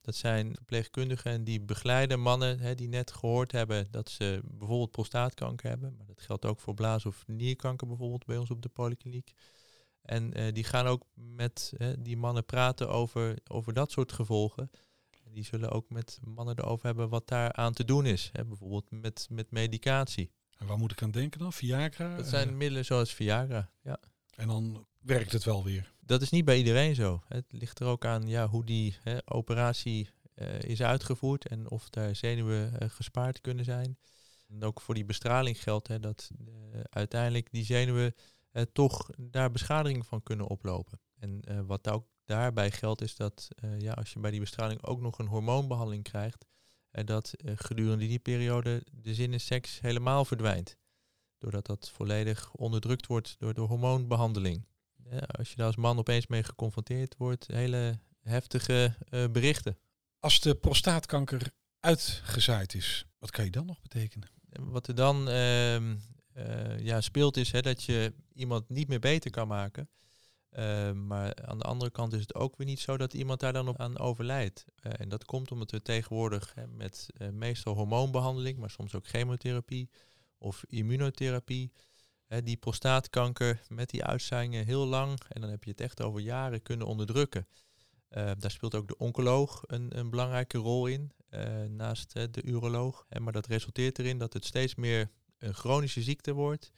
Dat 0.00 0.14
zijn 0.14 0.54
verpleegkundigen 0.54 1.44
die 1.44 1.60
begeleiden 1.60 2.20
mannen 2.20 2.58
hè, 2.58 2.74
die 2.74 2.88
net 2.88 3.12
gehoord 3.12 3.52
hebben 3.52 3.86
dat 3.90 4.10
ze 4.10 4.40
bijvoorbeeld 4.44 4.90
prostaatkanker 4.90 5.68
hebben. 5.68 5.94
Maar 5.96 6.06
dat 6.06 6.20
geldt 6.20 6.44
ook 6.44 6.60
voor 6.60 6.74
blaas- 6.74 7.06
of 7.06 7.24
nierkanker 7.26 7.86
bijvoorbeeld 7.86 8.24
bij 8.24 8.36
ons 8.36 8.50
op 8.50 8.62
de 8.62 8.68
polykliniek. 8.68 9.32
En 10.06 10.40
uh, 10.40 10.52
die 10.52 10.64
gaan 10.64 10.86
ook 10.86 11.04
met 11.14 11.72
uh, 11.78 11.88
die 11.98 12.16
mannen 12.16 12.44
praten 12.44 12.88
over, 12.88 13.38
over 13.48 13.72
dat 13.72 13.90
soort 13.90 14.12
gevolgen. 14.12 14.70
Die 15.32 15.44
zullen 15.44 15.70
ook 15.70 15.90
met 15.90 16.18
mannen 16.24 16.58
erover 16.58 16.86
hebben 16.86 17.08
wat 17.08 17.28
daar 17.28 17.52
aan 17.52 17.72
te 17.72 17.84
doen 17.84 18.06
is. 18.06 18.30
Hè, 18.32 18.44
bijvoorbeeld 18.44 18.90
met, 18.90 19.26
met 19.30 19.50
medicatie. 19.50 20.30
En 20.58 20.66
waar 20.66 20.78
moet 20.78 20.92
ik 20.92 21.02
aan 21.02 21.10
denken 21.10 21.40
dan? 21.40 21.52
Viagra? 21.52 22.16
Dat 22.16 22.26
zijn 22.26 22.48
Eh, 22.48 22.54
middelen 22.54 22.84
zoals 22.84 23.14
Viagra. 23.14 23.70
Ja. 23.82 24.00
en 24.34 24.46
dan 24.48 24.86
werkt 25.00 25.32
het 25.32 25.44
wel 25.44 25.64
weer. 25.64 25.92
Dat 26.00 26.22
is 26.22 26.30
niet 26.30 26.44
bij 26.44 26.58
iedereen 26.58 26.94
zo. 26.94 27.22
Het 27.28 27.44
ligt 27.48 27.80
er 27.80 27.86
ook 27.86 28.04
aan 28.04 28.28
ja, 28.28 28.48
hoe 28.48 28.64
die 28.64 28.96
hè, 29.02 29.18
operatie 29.24 30.10
eh, 30.34 30.60
is 30.60 30.82
uitgevoerd 30.82 31.48
en 31.48 31.70
of 31.70 31.90
daar 31.90 32.16
zenuwen 32.16 32.80
eh, 32.80 32.88
gespaard 32.90 33.40
kunnen 33.40 33.64
zijn. 33.64 33.98
En 34.48 34.64
ook 34.64 34.80
voor 34.80 34.94
die 34.94 35.04
bestraling 35.04 35.62
geldt 35.62 35.88
hè, 35.88 36.00
dat 36.00 36.30
eh, 36.46 36.80
uiteindelijk 36.90 37.48
die 37.50 37.64
zenuwen 37.64 38.14
eh, 38.56 38.62
toch 38.72 39.10
daar 39.16 39.50
beschadiging 39.50 40.06
van 40.06 40.22
kunnen 40.22 40.46
oplopen. 40.46 41.00
En 41.18 41.40
eh, 41.40 41.60
wat 41.66 41.88
ook 41.88 42.06
daarbij 42.24 42.70
geldt 42.70 43.00
is 43.00 43.16
dat 43.16 43.48
eh, 43.54 43.80
ja, 43.80 43.92
als 43.92 44.12
je 44.12 44.20
bij 44.20 44.30
die 44.30 44.40
bestraling 44.40 44.84
ook 44.84 45.00
nog 45.00 45.18
een 45.18 45.26
hormoonbehandeling 45.26 46.02
krijgt, 46.02 46.46
eh, 46.90 47.04
dat 47.04 47.34
gedurende 47.44 48.06
die 48.06 48.18
periode 48.18 48.86
de 48.92 49.14
zin 49.14 49.32
in 49.32 49.40
seks 49.40 49.80
helemaal 49.80 50.24
verdwijnt. 50.24 50.76
Doordat 51.38 51.66
dat 51.66 51.90
volledig 51.90 52.52
onderdrukt 52.52 53.06
wordt 53.06 53.34
door 53.38 53.54
de 53.54 53.60
hormoonbehandeling. 53.60 54.66
Ja, 55.10 55.18
als 55.18 55.50
je 55.50 55.56
daar 55.56 55.66
als 55.66 55.76
man 55.76 55.98
opeens 55.98 56.26
mee 56.26 56.42
geconfronteerd 56.42 57.16
wordt, 57.16 57.46
hele 57.46 57.98
heftige 58.20 58.94
berichten. 59.32 59.78
Als 60.18 60.40
de 60.40 60.54
prostaatkanker 60.54 61.50
uitgezaaid 61.80 62.74
is, 62.74 63.06
wat 63.18 63.30
kan 63.30 63.44
je 63.44 63.50
dan 63.50 63.66
nog 63.66 63.80
betekenen? 63.80 64.30
En 64.48 64.70
Wat 64.70 64.88
er 64.88 64.94
dan 64.94 65.28
ehm, 65.28 65.96
eh, 66.36 66.78
ja, 66.78 67.00
speelt 67.00 67.36
is 67.36 67.52
hè, 67.52 67.60
dat 67.60 67.82
je 67.82 68.12
iemand 68.34 68.68
niet 68.68 68.88
meer 68.88 68.98
beter 68.98 69.30
kan 69.30 69.48
maken. 69.48 69.88
Eh, 70.48 70.92
maar 70.92 71.34
aan 71.34 71.58
de 71.58 71.64
andere 71.64 71.90
kant 71.90 72.12
is 72.12 72.20
het 72.20 72.34
ook 72.34 72.56
weer 72.56 72.66
niet 72.66 72.80
zo 72.80 72.96
dat 72.96 73.14
iemand 73.14 73.40
daar 73.40 73.52
dan 73.52 73.68
op 73.68 73.80
aan 73.80 73.98
overlijdt. 73.98 74.64
Eh, 74.74 74.92
en 74.96 75.08
dat 75.08 75.24
komt 75.24 75.50
omdat 75.50 75.70
we 75.70 75.82
tegenwoordig 75.82 76.52
hè, 76.54 76.66
met 76.66 77.08
meestal 77.32 77.74
hormoonbehandeling, 77.74 78.58
maar 78.58 78.70
soms 78.70 78.94
ook 78.94 79.06
chemotherapie 79.06 79.90
of 80.38 80.64
immunotherapie, 80.68 81.72
hè, 82.26 82.42
die 82.42 82.56
prostaatkanker 82.56 83.62
met 83.68 83.90
die 83.90 84.04
uitzaaiingen 84.04 84.64
heel 84.64 84.86
lang, 84.86 85.20
en 85.28 85.40
dan 85.40 85.50
heb 85.50 85.64
je 85.64 85.70
het 85.70 85.80
echt 85.80 86.02
over 86.02 86.20
jaren, 86.20 86.62
kunnen 86.62 86.86
onderdrukken. 86.86 87.48
Daar 88.08 88.50
speelt 88.50 88.74
ook 88.74 88.88
de 88.88 88.98
oncoloog 88.98 89.62
een, 89.66 89.98
een 89.98 90.10
belangrijke 90.10 90.58
rol 90.58 90.86
in, 90.86 91.12
naast 91.68 92.12
de 92.12 92.42
uroloog. 92.42 93.06
Maar 93.18 93.32
dat 93.32 93.46
resulteert 93.46 93.98
erin 93.98 94.18
dat 94.18 94.32
het 94.32 94.44
steeds 94.44 94.74
meer 94.74 95.10
een 95.38 95.54
chronische 95.54 96.02
ziekte 96.02 96.32
wordt. 96.32 96.72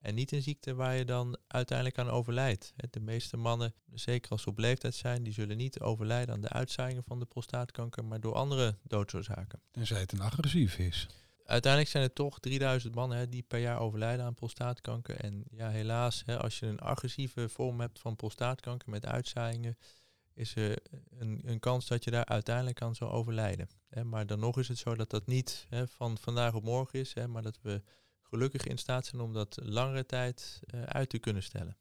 En 0.00 0.14
niet 0.14 0.32
een 0.32 0.42
ziekte 0.42 0.74
waar 0.74 0.96
je 0.96 1.04
dan 1.04 1.36
uiteindelijk 1.46 1.98
aan 1.98 2.10
overlijdt. 2.10 2.72
De 2.90 3.00
meeste 3.00 3.36
mannen, 3.36 3.74
zeker 3.94 4.30
als 4.30 4.42
ze 4.42 4.48
op 4.48 4.58
leeftijd 4.58 4.94
zijn, 4.94 5.22
die 5.22 5.32
zullen 5.32 5.56
niet 5.56 5.80
overlijden 5.80 6.34
aan 6.34 6.40
de 6.40 6.48
uitzaaiingen 6.48 7.04
van 7.04 7.18
de 7.18 7.24
prostaatkanker, 7.24 8.04
maar 8.04 8.20
door 8.20 8.34
andere 8.34 8.76
doodsoorzaken. 8.82 9.60
Tenzij 9.70 10.00
het 10.00 10.12
een 10.12 10.20
agressief 10.20 10.78
is. 10.78 11.06
Uiteindelijk 11.44 11.92
zijn 11.92 12.04
er 12.04 12.12
toch 12.12 12.40
3000 12.40 12.94
mannen 12.94 13.18
hè, 13.18 13.28
die 13.28 13.42
per 13.42 13.58
jaar 13.58 13.78
overlijden 13.78 14.24
aan 14.24 14.34
prostaatkanker. 14.34 15.16
En 15.16 15.44
ja, 15.50 15.70
helaas, 15.70 16.22
hè, 16.26 16.38
als 16.38 16.58
je 16.58 16.66
een 16.66 16.80
agressieve 16.80 17.48
vorm 17.48 17.80
hebt 17.80 17.98
van 17.98 18.16
prostaatkanker 18.16 18.90
met 18.90 19.06
uitzaaiingen, 19.06 19.78
is 20.34 20.56
er 20.56 20.78
een, 21.18 21.42
een 21.44 21.60
kans 21.60 21.86
dat 21.86 22.04
je 22.04 22.10
daar 22.10 22.24
uiteindelijk 22.24 22.82
aan 22.82 22.94
zou 22.94 23.10
overlijden. 23.10 23.68
Hè. 23.88 24.04
Maar 24.04 24.26
dan 24.26 24.38
nog 24.38 24.58
is 24.58 24.68
het 24.68 24.78
zo 24.78 24.94
dat 24.94 25.10
dat 25.10 25.26
niet 25.26 25.66
van 25.84 26.18
vandaag 26.18 26.54
op 26.54 26.64
morgen 26.64 26.98
is, 26.98 27.14
maar 27.28 27.42
dat 27.42 27.58
we 27.62 27.82
gelukkig 28.28 28.66
in 28.66 28.78
staat 28.78 29.06
zijn 29.06 29.22
om 29.22 29.32
dat 29.32 29.58
langere 29.62 30.06
tijd 30.06 30.60
eh, 30.66 30.82
uit 30.82 31.08
te 31.08 31.18
kunnen 31.18 31.42
stellen. 31.42 31.76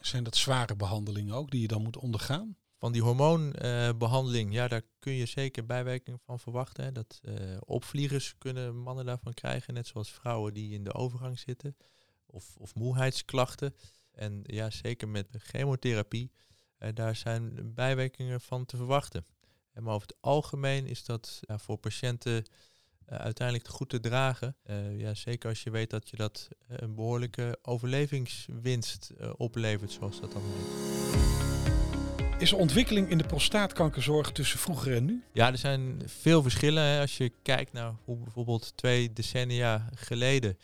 Zijn 0.00 0.24
dat 0.24 0.36
zware 0.36 0.76
behandelingen 0.76 1.34
ook 1.34 1.50
die 1.50 1.60
je 1.60 1.68
dan 1.68 1.82
moet 1.82 1.96
ondergaan? 1.96 2.56
Van 2.78 2.92
die 2.92 3.02
hormoonbehandeling, 3.02 4.52
ja, 4.52 4.68
daar 4.68 4.82
kun 4.98 5.12
je 5.12 5.26
zeker 5.26 5.66
bijwerkingen 5.66 6.20
van 6.24 6.38
verwachten. 6.40 6.84
Hè. 6.84 6.92
Dat 6.92 7.20
eh, 7.22 7.34
opvliegers 7.60 8.34
kunnen 8.38 8.76
mannen 8.76 9.04
daarvan 9.04 9.34
krijgen, 9.34 9.74
net 9.74 9.86
zoals 9.86 10.12
vrouwen 10.12 10.54
die 10.54 10.74
in 10.74 10.84
de 10.84 10.94
overgang 10.94 11.38
zitten. 11.38 11.76
Of, 12.26 12.56
of 12.56 12.74
moeheidsklachten. 12.74 13.74
En 14.12 14.40
ja, 14.42 14.70
zeker 14.70 15.08
met 15.08 15.26
chemotherapie, 15.30 16.32
eh, 16.78 16.88
daar 16.94 17.16
zijn 17.16 17.74
bijwerkingen 17.74 18.40
van 18.40 18.64
te 18.66 18.76
verwachten. 18.76 19.24
En 19.72 19.82
maar 19.82 19.94
over 19.94 20.08
het 20.08 20.16
algemeen 20.20 20.86
is 20.86 21.04
dat 21.04 21.40
voor 21.46 21.76
patiënten 21.76 22.44
uiteindelijk 23.18 23.68
goed 23.68 23.88
te 23.88 24.00
dragen. 24.00 24.56
Eh, 24.62 24.98
ja, 24.98 25.14
zeker 25.14 25.48
als 25.48 25.62
je 25.62 25.70
weet 25.70 25.90
dat 25.90 26.08
je 26.08 26.16
dat 26.16 26.48
eh, 26.68 26.76
een 26.80 26.94
behoorlijke 26.94 27.58
overlevingswinst 27.62 29.12
eh, 29.18 29.30
oplevert, 29.36 29.92
zoals 29.92 30.20
dat 30.20 30.32
dan 30.32 30.42
heet. 30.44 30.88
Is 32.40 32.52
er 32.52 32.58
ontwikkeling 32.58 33.10
in 33.10 33.18
de 33.18 33.26
prostaatkankerzorg 33.26 34.32
tussen 34.32 34.58
vroeger 34.58 34.96
en 34.96 35.04
nu? 35.04 35.22
Ja, 35.32 35.50
er 35.50 35.58
zijn 35.58 36.02
veel 36.06 36.42
verschillen. 36.42 36.82
Hè. 36.82 37.00
Als 37.00 37.16
je 37.16 37.32
kijkt 37.42 37.72
naar 37.72 37.94
hoe 38.04 38.16
bijvoorbeeld 38.16 38.76
twee 38.76 39.12
decennia 39.12 39.88
geleden 39.94 40.58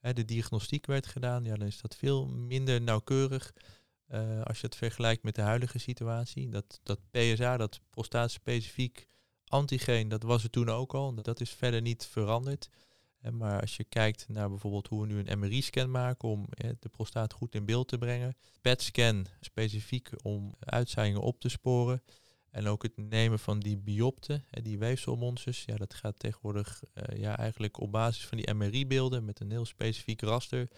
hè, 0.00 0.12
de 0.12 0.24
diagnostiek 0.24 0.86
werd 0.86 1.06
gedaan, 1.06 1.44
ja, 1.44 1.56
dan 1.56 1.66
is 1.66 1.80
dat 1.80 1.96
veel 1.96 2.26
minder 2.26 2.80
nauwkeurig 2.82 3.52
eh, 4.10 4.42
als 4.42 4.60
je 4.60 4.66
het 4.66 4.76
vergelijkt 4.76 5.22
met 5.22 5.34
de 5.34 5.42
huidige 5.42 5.78
situatie. 5.78 6.48
Dat, 6.48 6.80
dat 6.82 6.98
PSA, 7.10 7.56
dat 7.56 7.80
prostaatspecifiek 7.90 9.06
antigeen, 9.50 10.08
dat 10.08 10.22
was 10.22 10.42
er 10.42 10.50
toen 10.50 10.68
ook 10.68 10.94
al. 10.94 11.14
Dat 11.14 11.40
is 11.40 11.50
verder 11.50 11.80
niet 11.80 12.06
veranderd. 12.06 12.68
Maar 13.32 13.60
als 13.60 13.76
je 13.76 13.84
kijkt 13.84 14.28
naar 14.28 14.48
bijvoorbeeld 14.48 14.86
hoe 14.86 15.00
we 15.00 15.06
nu 15.06 15.22
een 15.24 15.38
MRI-scan 15.38 15.90
maken 15.90 16.28
om 16.28 16.46
de 16.78 16.88
prostaat 16.88 17.32
goed 17.32 17.54
in 17.54 17.64
beeld 17.64 17.88
te 17.88 17.98
brengen. 17.98 18.36
PET-scan 18.60 19.26
specifiek 19.40 20.10
om 20.22 20.54
uitzaaiingen 20.58 21.20
op 21.20 21.40
te 21.40 21.48
sporen. 21.48 22.02
En 22.50 22.66
ook 22.66 22.82
het 22.82 22.96
nemen 22.96 23.38
van 23.38 23.60
die 23.60 23.78
biopten, 23.78 24.44
die 24.50 24.78
weefselmonsters. 24.78 25.64
Ja, 25.64 25.76
dat 25.76 25.94
gaat 25.94 26.18
tegenwoordig 26.18 26.82
eh, 26.92 27.18
ja, 27.18 27.38
eigenlijk 27.38 27.80
op 27.80 27.92
basis 27.92 28.26
van 28.26 28.38
die 28.38 28.54
MRI-beelden 28.54 29.24
met 29.24 29.40
een 29.40 29.50
heel 29.50 29.64
specifiek 29.64 30.20
raster. 30.20 30.68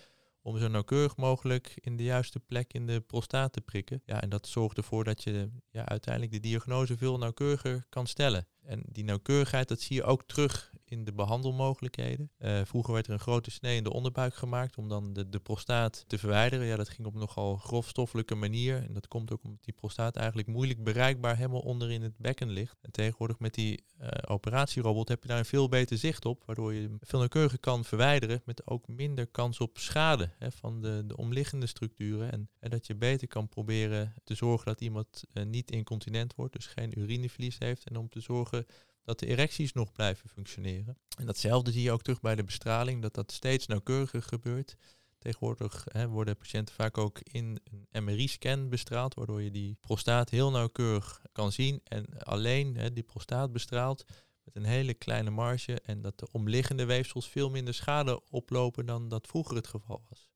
Om 0.43 0.59
zo 0.59 0.69
nauwkeurig 0.69 1.17
mogelijk 1.17 1.73
in 1.75 1.97
de 1.97 2.03
juiste 2.03 2.41
plek 2.41 2.73
in 2.73 2.87
de 2.87 3.01
prostaat 3.01 3.53
te 3.53 3.61
prikken. 3.61 4.03
Ja, 4.05 4.23
en 4.23 4.29
dat 4.29 4.47
zorgt 4.47 4.77
ervoor 4.77 5.05
dat 5.05 5.23
je 5.23 5.51
ja, 5.71 5.85
uiteindelijk 5.85 6.33
de 6.33 6.41
diagnose 6.41 6.97
veel 6.97 7.19
nauwkeuriger 7.19 7.87
kan 7.89 8.07
stellen. 8.07 8.47
En 8.73 8.83
die 8.87 9.05
nauwkeurigheid, 9.05 9.69
dat 9.69 9.81
zie 9.81 9.97
je 9.97 10.05
ook 10.05 10.23
terug 10.27 10.72
in 10.93 11.05
de 11.05 11.13
behandelmogelijkheden. 11.13 12.31
Eh, 12.39 12.61
vroeger 12.65 12.93
werd 12.93 13.07
er 13.07 13.13
een 13.13 13.21
grote 13.21 13.51
snee 13.51 13.77
in 13.77 13.85
de 13.85 13.93
onderbuik 13.93 14.35
gemaakt 14.35 14.77
om 14.77 14.89
dan 14.89 15.13
de, 15.13 15.29
de 15.29 15.41
prostaat 15.41 16.05
te 16.07 16.19
verwijderen. 16.19 16.67
Ja, 16.67 16.77
dat 16.77 16.89
ging 16.89 17.07
op 17.07 17.15
nogal 17.15 17.57
grofstoffelijke 17.57 18.35
manier. 18.35 18.77
En 18.77 18.93
dat 18.93 19.09
komt 19.09 19.33
ook 19.33 19.45
omdat 19.45 19.65
die 19.65 19.75
prostaat 19.75 20.17
eigenlijk 20.17 20.49
moeilijk 20.49 20.85
bereikbaar 20.85 21.37
helemaal 21.37 21.61
onder 21.61 21.91
in 21.91 22.03
het 22.03 22.17
bekken 22.17 22.51
ligt. 22.51 22.79
En 22.83 22.91
tegenwoordig 22.91 23.39
met 23.39 23.55
die 23.55 23.85
eh, 23.99 24.09
operatierobot 24.31 25.09
heb 25.09 25.23
je 25.23 25.29
daar 25.29 25.39
een 25.39 25.45
veel 25.45 25.69
beter 25.69 25.99
zicht 25.99 26.25
op, 26.25 26.43
waardoor 26.47 26.75
je 26.75 26.97
veel 27.01 27.19
nauwkeuriger 27.19 27.59
kan 27.59 27.85
verwijderen 27.85 28.43
met 28.45 28.67
ook 28.67 28.89
minder 28.89 29.27
kans 29.27 29.61
op 29.61 29.79
schade 29.79 30.31
hè, 30.39 30.51
van 30.51 30.81
de, 30.81 31.03
de 31.07 31.17
omliggende 31.17 31.67
structuren. 31.67 32.33
En, 32.33 32.49
en 32.59 32.71
dat 32.71 32.87
je 32.87 32.95
beter 32.95 33.29
kan 33.29 33.49
proberen 33.49 34.15
te 34.25 34.35
zorgen 34.35 34.67
dat 34.67 34.81
iemand 34.81 35.25
eh, 35.33 35.45
niet 35.45 35.71
incontinent 35.71 36.35
wordt, 36.35 36.53
dus 36.53 36.67
geen 36.67 36.99
urineverlies 36.99 37.59
heeft. 37.59 37.89
En 37.89 37.97
om 37.97 38.09
te 38.09 38.21
zorgen 38.21 38.67
dat 39.03 39.19
de 39.19 39.27
erecties 39.27 39.73
nog 39.73 39.93
blijven 39.93 40.29
functioneren. 40.29 40.99
En 41.19 41.27
datzelfde 41.27 41.73
zie 41.73 41.83
je 41.83 41.93
ook 41.93 42.03
terug 42.03 42.21
bij 42.21 42.35
de 42.35 42.45
bestraling, 42.45 43.03
dat 43.03 43.15
dat 43.15 43.33
steeds 43.33 43.67
nauwkeuriger 43.67 44.23
gebeurt. 44.23 44.77
Tegenwoordig 45.19 45.85
hè, 45.93 46.09
worden 46.09 46.37
patiënten 46.37 46.75
vaak 46.75 46.99
ook 46.99 47.21
in 47.21 47.61
een 47.91 48.05
MRI-scan 48.05 48.69
bestraald, 48.69 49.15
waardoor 49.15 49.43
je 49.43 49.51
die 49.51 49.77
prostaat 49.81 50.31
heel 50.31 50.51
nauwkeurig 50.51 51.23
kan 51.33 51.53
zien 51.53 51.81
en 51.85 52.19
alleen 52.19 52.77
hè, 52.77 52.93
die 52.93 53.03
prostaat 53.03 53.53
bestraalt 53.53 54.05
met 54.45 54.57
een 54.57 54.65
hele 54.65 54.95
kleine 54.95 55.31
marge 55.31 55.81
en 55.81 56.01
dat 56.01 56.19
de 56.19 56.29
omliggende 56.31 56.85
weefsels 56.85 57.29
veel 57.29 57.51
minder 57.51 57.75
schade 57.75 58.31
oplopen 58.31 58.87
dan 58.87 59.09
dat 59.09 59.27
vroeger 59.27 59.57
het 59.57 59.67
geval 59.67 60.05
was. 60.09 60.31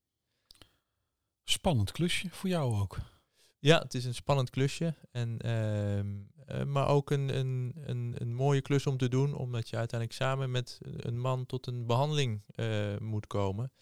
Spannend 1.44 1.92
klusje 1.92 2.28
voor 2.30 2.48
jou 2.48 2.80
ook. 2.80 2.98
Ja, 3.58 3.78
het 3.78 3.94
is 3.94 4.04
een 4.04 4.14
spannend 4.14 4.50
klusje. 4.50 4.94
En, 5.10 5.38
ehm, 5.38 6.14
eh, 6.46 6.64
maar 6.64 6.88
ook 6.88 7.10
een, 7.10 7.36
een, 7.38 7.72
een, 7.80 8.14
een 8.18 8.34
mooie 8.34 8.60
klus 8.60 8.86
om 8.86 8.96
te 8.96 9.08
doen, 9.08 9.34
omdat 9.34 9.68
je 9.68 9.76
uiteindelijk 9.76 10.20
samen 10.20 10.50
met 10.50 10.78
een 10.96 11.20
man 11.20 11.46
tot 11.46 11.66
een 11.66 11.86
behandeling 11.86 12.42
eh, 12.46 12.96
moet 12.98 13.26
komen. 13.26 13.72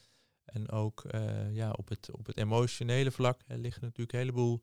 En 0.44 0.70
ook 0.70 1.05
eh, 1.05 1.55
ja, 1.55 1.70
op, 1.70 1.88
het, 1.88 2.11
op 2.12 2.27
het 2.27 2.37
emotionele 2.37 3.11
vlak 3.11 3.40
liggen 3.46 3.83
natuurlijk 3.83 4.12
een 4.12 4.18
heleboel 4.18 4.62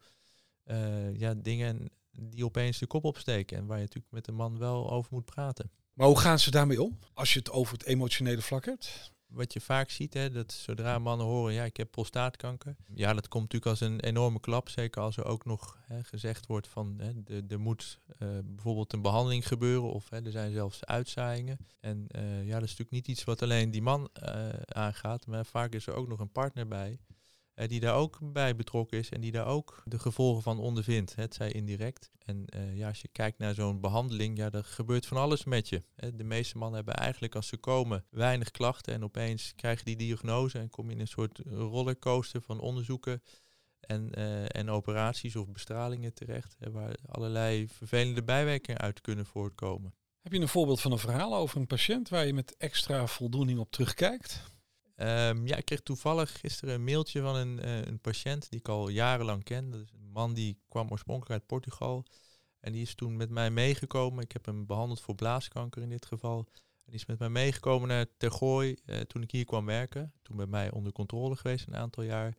ja, 1.13 1.33
dingen 1.33 1.89
die 2.11 2.45
opeens 2.45 2.77
de 2.77 2.87
kop 2.87 3.03
opsteken. 3.03 3.57
En 3.57 3.65
waar 3.65 3.77
je 3.77 3.83
natuurlijk 3.83 4.13
met 4.13 4.27
een 4.27 4.35
man 4.35 4.57
wel 4.57 4.91
over 4.91 5.13
moet 5.13 5.25
praten. 5.25 5.71
Maar 5.93 6.07
hoe 6.07 6.19
gaan 6.19 6.39
ze 6.39 6.51
daarmee 6.51 6.81
om? 6.81 6.99
Als 7.13 7.33
je 7.33 7.39
het 7.39 7.51
over 7.51 7.73
het 7.73 7.85
emotionele 7.85 8.41
vlak 8.41 8.65
hebt. 8.65 9.11
Wat 9.31 9.53
je 9.53 9.61
vaak 9.61 9.89
ziet, 9.89 10.13
hè, 10.13 10.31
dat 10.31 10.51
zodra 10.51 10.99
mannen 10.99 11.25
horen, 11.25 11.53
ja, 11.53 11.63
ik 11.63 11.77
heb 11.77 11.91
prostaatkanker. 11.91 12.75
Ja, 12.93 13.13
dat 13.13 13.27
komt 13.27 13.43
natuurlijk 13.43 13.71
als 13.71 13.89
een 13.89 13.99
enorme 13.99 14.39
klap. 14.39 14.69
Zeker 14.69 15.01
als 15.01 15.17
er 15.17 15.25
ook 15.25 15.45
nog 15.45 15.77
hè, 15.81 16.03
gezegd 16.03 16.45
wordt 16.45 16.67
van, 16.67 16.95
hè, 16.97 17.41
er 17.47 17.59
moet 17.59 17.99
eh, 18.17 18.27
bijvoorbeeld 18.43 18.93
een 18.93 19.01
behandeling 19.01 19.47
gebeuren. 19.47 19.91
Of 19.91 20.09
hè, 20.09 20.25
er 20.25 20.31
zijn 20.31 20.51
zelfs 20.51 20.85
uitzaaiingen. 20.85 21.57
En 21.79 22.05
eh, 22.07 22.45
ja, 22.47 22.53
dat 22.53 22.63
is 22.63 22.69
natuurlijk 22.69 22.91
niet 22.91 23.07
iets 23.07 23.23
wat 23.23 23.41
alleen 23.41 23.71
die 23.71 23.81
man 23.81 24.09
eh, 24.13 24.49
aangaat. 24.65 25.27
Maar 25.27 25.45
vaak 25.45 25.73
is 25.73 25.87
er 25.87 25.93
ook 25.93 26.07
nog 26.07 26.19
een 26.19 26.31
partner 26.31 26.67
bij. 26.67 26.99
Eh, 27.53 27.67
die 27.67 27.79
daar 27.79 27.95
ook 27.95 28.19
bij 28.21 28.55
betrokken 28.55 28.97
is 28.97 29.09
en 29.09 29.21
die 29.21 29.31
daar 29.31 29.45
ook 29.45 29.81
de 29.85 29.99
gevolgen 29.99 30.41
van 30.41 30.59
ondervindt, 30.59 31.15
het 31.15 31.33
zij 31.33 31.51
indirect. 31.51 32.11
En 32.17 32.45
eh, 32.45 32.77
ja, 32.77 32.87
als 32.87 33.01
je 33.01 33.07
kijkt 33.07 33.37
naar 33.37 33.53
zo'n 33.53 33.81
behandeling, 33.81 34.37
ja, 34.37 34.51
er 34.51 34.63
gebeurt 34.63 35.05
van 35.05 35.17
alles 35.17 35.43
met 35.43 35.69
je. 35.69 35.83
De 36.15 36.23
meeste 36.23 36.57
mannen 36.57 36.75
hebben 36.75 36.95
eigenlijk 36.95 37.35
als 37.35 37.47
ze 37.47 37.57
komen 37.57 38.05
weinig 38.09 38.51
klachten 38.51 38.93
en 38.93 39.03
opeens 39.03 39.53
krijg 39.55 39.79
je 39.79 39.85
die 39.85 39.95
diagnose 39.95 40.59
en 40.59 40.69
kom 40.69 40.87
je 40.87 40.95
in 40.95 40.99
een 40.99 41.07
soort 41.07 41.41
rollercoaster 41.45 42.41
van 42.41 42.59
onderzoeken 42.59 43.21
en, 43.81 44.11
eh, 44.11 44.55
en 44.55 44.69
operaties 44.69 45.35
of 45.35 45.51
bestralingen 45.51 46.13
terecht, 46.13 46.57
waar 46.71 46.95
allerlei 47.05 47.67
vervelende 47.67 48.23
bijwerkingen 48.23 48.81
uit 48.81 49.01
kunnen 49.01 49.25
voortkomen. 49.25 49.93
Heb 50.21 50.33
je 50.33 50.39
een 50.39 50.47
voorbeeld 50.47 50.81
van 50.81 50.91
een 50.91 50.97
verhaal 50.97 51.35
over 51.35 51.57
een 51.57 51.67
patiënt 51.67 52.09
waar 52.09 52.25
je 52.25 52.33
met 52.33 52.57
extra 52.57 53.07
voldoening 53.07 53.59
op 53.59 53.71
terugkijkt? 53.71 54.43
Ehm, 55.01 55.47
ja, 55.47 55.55
ik 55.55 55.65
kreeg 55.65 55.81
toevallig 55.81 56.39
gisteren 56.39 56.73
een 56.73 56.83
mailtje 56.83 57.21
van 57.21 57.35
een, 57.35 57.65
uh, 57.65 57.81
een 57.81 57.99
patiënt 57.99 58.49
die 58.49 58.59
ik 58.59 58.67
al 58.67 58.89
jarenlang 58.89 59.43
ken. 59.43 59.71
Dat 59.71 59.81
is 59.81 59.91
een 59.91 60.11
man 60.11 60.33
die 60.33 60.57
kwam 60.67 60.89
oorspronkelijk 60.89 61.31
uit 61.31 61.45
Portugal. 61.45 62.05
En 62.59 62.71
die 62.71 62.81
is 62.81 62.95
toen 62.95 63.17
met 63.17 63.29
mij 63.29 63.51
meegekomen. 63.51 64.23
Ik 64.23 64.31
heb 64.31 64.45
hem 64.45 64.65
behandeld 64.65 65.01
voor 65.01 65.15
blaaskanker 65.15 65.81
in 65.81 65.89
dit 65.89 66.05
geval. 66.05 66.37
En 66.57 66.91
die 66.91 66.95
is 66.95 67.05
met 67.05 67.19
mij 67.19 67.29
meegekomen 67.29 67.87
naar 67.87 68.05
Tergooi 68.17 68.77
uh, 68.85 68.99
toen 68.99 69.21
ik 69.21 69.31
hier 69.31 69.45
kwam 69.45 69.65
werken. 69.65 70.13
Toen 70.21 70.37
bij 70.37 70.45
mij 70.45 70.71
onder 70.71 70.91
controle 70.91 71.35
geweest 71.35 71.67
een 71.67 71.75
aantal 71.75 72.03
jaar. 72.03 72.35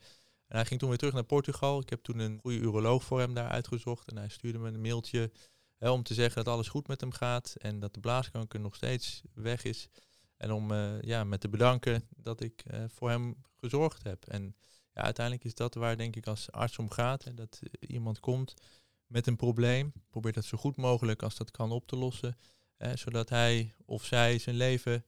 En 0.46 0.56
hij 0.56 0.64
ging 0.64 0.80
toen 0.80 0.88
weer 0.88 0.98
terug 0.98 1.14
naar 1.14 1.24
Portugal. 1.24 1.80
Ik 1.80 1.90
heb 1.90 2.02
toen 2.02 2.18
een 2.18 2.38
goede 2.42 2.58
uroloog 2.58 3.04
voor 3.04 3.18
hem 3.18 3.34
daar 3.34 3.50
uitgezocht. 3.50 4.08
En 4.08 4.16
hij 4.16 4.28
stuurde 4.28 4.58
me 4.58 4.68
een 4.68 4.80
mailtje 4.80 5.30
hè, 5.78 5.90
om 5.90 6.02
te 6.02 6.14
zeggen 6.14 6.44
dat 6.44 6.54
alles 6.54 6.68
goed 6.68 6.88
met 6.88 7.00
hem 7.00 7.12
gaat. 7.12 7.54
En 7.58 7.80
dat 7.80 7.94
de 7.94 8.00
blaaskanker 8.00 8.60
nog 8.60 8.74
steeds 8.74 9.22
weg 9.34 9.64
is. 9.64 9.88
En 10.42 10.52
om 10.52 10.70
uh, 10.70 11.00
ja, 11.00 11.24
met 11.24 11.40
te 11.40 11.48
bedanken 11.48 12.02
dat 12.16 12.40
ik 12.40 12.62
uh, 12.72 12.84
voor 12.88 13.10
hem 13.10 13.36
gezorgd 13.56 14.02
heb. 14.02 14.26
En 14.26 14.56
ja, 14.94 15.02
uiteindelijk 15.02 15.44
is 15.44 15.54
dat 15.54 15.74
waar 15.74 15.96
denk 15.96 16.16
ik 16.16 16.26
als 16.26 16.50
arts 16.50 16.78
om 16.78 16.90
gaat. 16.90 17.24
Hè, 17.24 17.34
dat 17.34 17.60
iemand 17.80 18.20
komt 18.20 18.54
met 19.06 19.26
een 19.26 19.36
probleem. 19.36 19.92
Probeert 20.10 20.34
dat 20.34 20.44
zo 20.44 20.58
goed 20.58 20.76
mogelijk 20.76 21.22
als 21.22 21.36
dat 21.36 21.50
kan 21.50 21.70
op 21.70 21.86
te 21.86 21.96
lossen. 21.96 22.36
Zodat 22.94 23.28
hij 23.28 23.74
of 23.84 24.04
zij 24.04 24.38
zijn 24.38 24.56
leven 24.56 25.04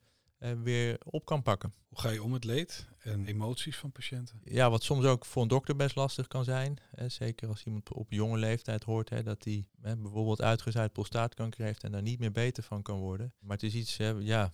weer 0.62 0.98
op 1.04 1.24
kan 1.24 1.42
pakken. 1.42 1.72
Hoe 1.88 2.00
ga 2.00 2.10
je 2.10 2.22
om 2.22 2.30
met 2.30 2.44
leed 2.44 2.86
en 2.98 3.26
emoties 3.26 3.76
van 3.76 3.92
patiënten? 3.92 4.40
Ja, 4.44 4.70
wat 4.70 4.82
soms 4.82 5.04
ook 5.04 5.24
voor 5.24 5.42
een 5.42 5.48
dokter 5.48 5.76
best 5.76 5.96
lastig 5.96 6.26
kan 6.26 6.44
zijn. 6.44 6.78
Hè, 6.90 7.08
zeker 7.08 7.48
als 7.48 7.64
iemand 7.64 7.92
op 7.92 8.10
jonge 8.10 8.38
leeftijd 8.38 8.84
hoort 8.84 9.10
hè, 9.10 9.22
dat 9.22 9.44
hij 9.44 9.66
bijvoorbeeld 9.76 10.42
uitgezaaid 10.42 10.92
prostaatkanker 10.92 11.64
heeft 11.64 11.84
en 11.84 11.92
daar 11.92 12.02
niet 12.02 12.18
meer 12.18 12.32
beter 12.32 12.62
van 12.62 12.82
kan 12.82 12.98
worden. 12.98 13.32
Maar 13.38 13.56
het 13.56 13.62
is 13.66 13.74
iets, 13.74 13.96
hè, 13.96 14.08
ja, 14.08 14.42
eh, 14.44 14.50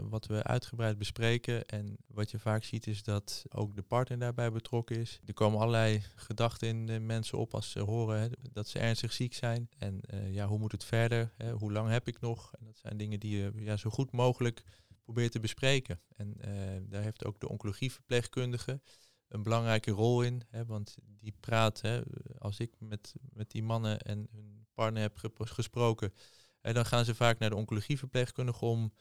wat 0.00 0.26
we 0.26 0.42
uitgebreid 0.42 0.98
bespreken. 0.98 1.66
En 1.66 1.96
wat 2.06 2.30
je 2.30 2.38
vaak 2.38 2.64
ziet 2.64 2.86
is 2.86 3.02
dat 3.02 3.44
ook 3.48 3.74
de 3.74 3.82
partner 3.82 4.18
daarbij 4.18 4.52
betrokken 4.52 4.96
is. 4.96 5.20
Er 5.26 5.34
komen 5.34 5.58
allerlei 5.58 6.02
gedachten 6.14 6.68
in 6.68 6.86
de 6.86 7.00
mensen 7.00 7.38
op 7.38 7.54
als 7.54 7.70
ze 7.70 7.80
horen 7.80 8.20
hè, 8.20 8.28
dat 8.52 8.68
ze 8.68 8.78
ernstig 8.78 9.12
ziek 9.12 9.34
zijn. 9.34 9.68
En 9.78 10.00
uh, 10.14 10.34
ja, 10.34 10.46
hoe 10.46 10.58
moet 10.58 10.72
het 10.72 10.84
verder? 10.84 11.32
Hè? 11.36 11.52
Hoe 11.52 11.72
lang 11.72 11.90
heb 11.90 12.08
ik 12.08 12.20
nog? 12.20 12.52
En 12.58 12.64
dat 12.64 12.78
zijn 12.78 12.96
dingen 12.96 13.20
die 13.20 13.36
je 13.36 13.52
ja, 13.56 13.76
zo 13.76 13.90
goed 13.90 14.12
mogelijk 14.12 14.62
probeert 15.02 15.32
te 15.32 15.40
bespreken. 15.40 16.00
En 16.16 16.34
uh, 16.38 16.80
daar 16.88 17.02
heeft 17.02 17.24
ook 17.24 17.40
de 17.40 17.48
oncologieverpleegkundige 17.48 18.80
een 19.28 19.42
belangrijke 19.42 19.90
rol 19.90 20.22
in. 20.22 20.42
Hè, 20.48 20.66
want 20.66 20.96
die 21.04 21.34
praat, 21.40 21.80
hè, 21.80 22.02
als 22.38 22.58
ik 22.58 22.74
met, 22.78 23.14
met 23.32 23.50
die 23.50 23.62
mannen 23.62 24.00
en 24.00 24.28
hun 24.32 24.66
partner 24.74 25.02
heb 25.02 25.38
gesproken, 25.38 26.12
dan 26.60 26.86
gaan 26.86 27.04
ze 27.04 27.14
vaak 27.14 27.38
naar 27.38 27.50
de 27.50 27.56
oncologieverpleegkundige 27.56 28.64
om 28.64 28.92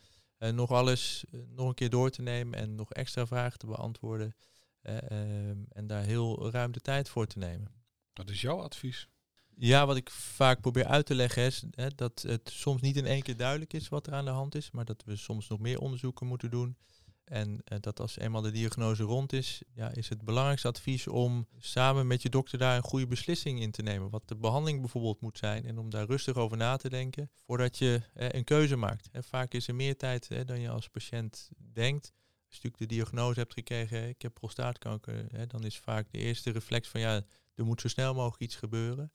nog 0.50 0.72
alles 0.72 1.24
uh, 1.32 1.42
nog 1.50 1.68
een 1.68 1.74
keer 1.74 1.90
door 1.90 2.10
te 2.10 2.22
nemen 2.22 2.60
en 2.60 2.76
nog 2.76 2.94
extra 2.94 3.28
vragen 3.28 3.60
te 3.60 3.66
beantwoorden. 3.66 4.36
Uh, 4.84 5.12
en 5.50 5.88
daar 5.88 6.04
heel 6.04 6.52
ruim 6.52 6.72
de 6.72 6.82
tijd 6.82 7.10
voor 7.10 7.28
te 7.28 7.38
nemen. 7.38 7.72
Wat 8.14 8.30
is 8.30 8.42
jouw 8.42 8.62
advies? 8.62 9.08
Ja, 9.56 9.86
wat 9.86 9.96
ik 9.96 10.10
vaak 10.10 10.62
probeer 10.62 10.86
uit 10.86 11.06
te 11.06 11.16
leggen 11.16 11.44
is 11.44 11.64
hè, 11.72 11.88
dat 11.96 12.22
het 12.22 12.50
soms 12.54 12.82
niet 12.82 12.96
in 12.96 13.06
één 13.06 13.22
keer 13.22 13.38
duidelijk 13.38 13.74
is 13.74 13.90
wat 13.90 14.08
er 14.08 14.14
aan 14.14 14.26
de 14.26 14.32
hand 14.32 14.56
is, 14.56 14.72
maar 14.72 14.86
dat 14.86 15.04
we 15.06 15.16
soms 15.16 15.48
nog 15.48 15.60
meer 15.60 15.80
onderzoeken 15.80 16.28
moeten 16.28 16.52
doen. 16.52 16.78
En 17.32 17.50
uh, 17.50 17.80
dat 17.80 18.00
als 18.00 18.18
eenmaal 18.18 18.42
de 18.42 18.52
diagnose 18.52 19.04
rond 19.04 19.34
is, 19.34 19.62
ja, 19.74 19.94
is 19.94 20.10
het 20.10 20.26
belangrijkste 20.26 20.68
advies 20.68 21.08
om 21.08 21.48
samen 21.58 22.08
met 22.08 22.22
je 22.22 22.30
dokter 22.30 22.58
daar 22.58 22.76
een 22.76 22.84
goede 22.84 23.08
beslissing 23.08 23.60
in 23.60 23.72
te 23.72 23.82
nemen. 23.82 24.10
Wat 24.10 24.28
de 24.28 24.36
behandeling 24.36 24.80
bijvoorbeeld 24.80 25.22
moet 25.22 25.38
zijn. 25.38 25.66
En 25.66 25.78
om 25.78 25.90
daar 25.90 26.06
rustig 26.06 26.36
over 26.36 26.58
na 26.58 26.76
te 26.76 26.90
denken 26.90 27.30
voordat 27.46 27.78
je 27.78 28.02
uh, 28.16 28.30
een 28.30 28.44
keuze 28.44 28.76
maakt. 28.76 29.10
Vaak 29.14 29.54
is 29.54 29.68
er 29.68 29.76
meer 29.76 29.98
tijd 29.98 30.48
dan 30.48 30.60
je 30.60 30.70
als 30.70 30.90
patiënt 30.90 31.50
denkt. 31.74 32.14
Als 32.50 32.60
je 32.62 32.72
de 32.76 32.86
diagnose 32.86 33.40
hebt 33.40 33.54
gekregen, 33.54 34.08
ik 34.08 34.22
heb 34.22 34.34
prostaatkanker, 34.34 35.48
dan 35.48 35.64
is 35.64 35.80
vaak 35.80 36.12
de 36.12 36.18
eerste 36.18 36.52
reflex 36.52 36.88
van 36.88 37.00
ja, 37.00 37.22
er 37.56 37.66
moet 37.66 37.82
zo 37.82 37.88
snel 37.88 38.14
mogelijk 38.14 38.42
iets 38.42 38.56
gebeuren. 38.56 39.12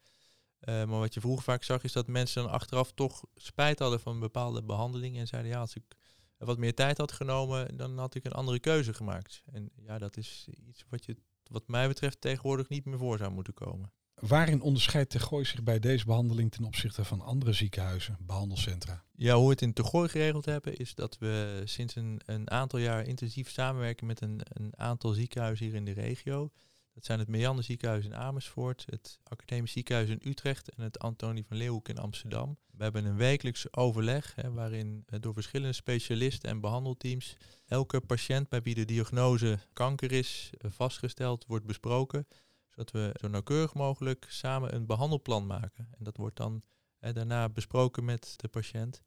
Uh, 0.60 0.74
maar 0.74 0.98
wat 0.98 1.14
je 1.14 1.20
vroeger 1.20 1.44
vaak 1.44 1.62
zag, 1.62 1.84
is 1.84 1.92
dat 1.92 2.06
mensen 2.06 2.42
dan 2.42 2.52
achteraf 2.52 2.92
toch 2.92 3.24
spijt 3.34 3.78
hadden 3.78 4.00
van 4.00 4.14
een 4.14 4.20
bepaalde 4.20 4.62
behandeling 4.62 5.18
en 5.18 5.26
zeiden 5.26 5.50
ja, 5.50 5.60
als 5.60 5.74
ik 5.74 5.95
wat 6.38 6.58
meer 6.58 6.74
tijd 6.74 6.98
had 6.98 7.12
genomen, 7.12 7.76
dan 7.76 7.98
had 7.98 8.14
ik 8.14 8.24
een 8.24 8.32
andere 8.32 8.60
keuze 8.60 8.94
gemaakt. 8.94 9.42
En 9.52 9.70
ja, 9.76 9.98
dat 9.98 10.16
is 10.16 10.48
iets 10.68 10.84
wat 10.88 11.04
je, 11.04 11.16
wat 11.50 11.68
mij 11.68 11.88
betreft, 11.88 12.20
tegenwoordig 12.20 12.68
niet 12.68 12.84
meer 12.84 12.98
voor 12.98 13.18
zou 13.18 13.30
moeten 13.30 13.54
komen. 13.54 13.92
Waarin 14.20 14.60
onderscheidt 14.60 15.10
Tegooi 15.10 15.44
zich 15.44 15.62
bij 15.62 15.78
deze 15.78 16.04
behandeling 16.04 16.52
ten 16.52 16.64
opzichte 16.64 17.04
van 17.04 17.20
andere 17.20 17.52
ziekenhuizen, 17.52 18.16
behandelcentra? 18.20 19.04
Ja, 19.12 19.34
hoe 19.34 19.44
we 19.44 19.50
het 19.50 19.62
in 19.62 19.72
Tegooi 19.72 20.08
geregeld 20.08 20.44
hebben, 20.44 20.76
is 20.76 20.94
dat 20.94 21.18
we 21.18 21.62
sinds 21.64 21.94
een, 21.94 22.20
een 22.26 22.50
aantal 22.50 22.78
jaar 22.78 23.06
intensief 23.06 23.50
samenwerken 23.50 24.06
met 24.06 24.20
een, 24.20 24.40
een 24.48 24.72
aantal 24.76 25.12
ziekenhuizen 25.12 25.66
hier 25.66 25.74
in 25.74 25.84
de 25.84 25.92
regio. 25.92 26.50
Dat 26.96 27.04
zijn 27.04 27.18
het 27.18 27.28
Meander 27.28 27.64
ziekenhuis 27.64 28.04
in 28.04 28.14
Amersfoort, 28.14 28.84
het 28.86 29.18
Academisch 29.22 29.72
ziekenhuis 29.72 30.08
in 30.08 30.20
Utrecht 30.24 30.68
en 30.68 30.82
het 30.82 30.98
Antonie 30.98 31.46
van 31.46 31.56
Leeuwenhoek 31.56 31.88
in 31.88 31.98
Amsterdam. 31.98 32.58
We 32.70 32.82
hebben 32.82 33.04
een 33.04 33.16
wekelijks 33.16 33.72
overleg 33.72 34.34
hè, 34.34 34.52
waarin 34.52 35.04
door 35.06 35.32
verschillende 35.32 35.72
specialisten 35.72 36.50
en 36.50 36.60
behandelteams 36.60 37.36
elke 37.66 38.00
patiënt 38.00 38.48
bij 38.48 38.62
wie 38.62 38.74
de 38.74 38.84
diagnose 38.84 39.58
kanker 39.72 40.12
is 40.12 40.50
eh, 40.58 40.70
vastgesteld 40.70 41.44
wordt 41.46 41.66
besproken. 41.66 42.26
Zodat 42.68 42.90
we 42.90 43.16
zo 43.20 43.28
nauwkeurig 43.28 43.74
mogelijk 43.74 44.26
samen 44.28 44.74
een 44.74 44.86
behandelplan 44.86 45.46
maken. 45.46 45.88
En 45.98 46.04
dat 46.04 46.16
wordt 46.16 46.36
dan 46.36 46.62
hè, 46.98 47.12
daarna 47.12 47.48
besproken 47.48 48.04
met 48.04 48.34
de 48.36 48.48
patiënt. 48.48 49.02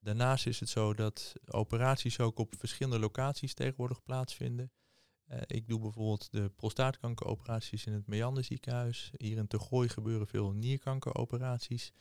Daarnaast 0.00 0.46
is 0.46 0.60
het 0.60 0.68
zo 0.68 0.94
dat 0.94 1.32
operaties 1.46 2.20
ook 2.20 2.38
op 2.38 2.54
verschillende 2.58 2.98
locaties 2.98 3.54
tegenwoordig 3.54 4.02
plaatsvinden. 4.02 4.72
Uh, 5.30 5.38
ik 5.46 5.68
doe 5.68 5.80
bijvoorbeeld 5.80 6.28
de 6.30 6.48
prostaatkankeroperaties 6.56 7.86
in 7.86 7.92
het 7.92 8.06
Meander 8.06 8.44
ziekenhuis. 8.44 9.12
Hier 9.16 9.36
in 9.36 9.46
Tegooi 9.46 9.88
gebeuren 9.88 10.26
veel 10.26 10.52
nierkankeroperaties. 10.52 11.92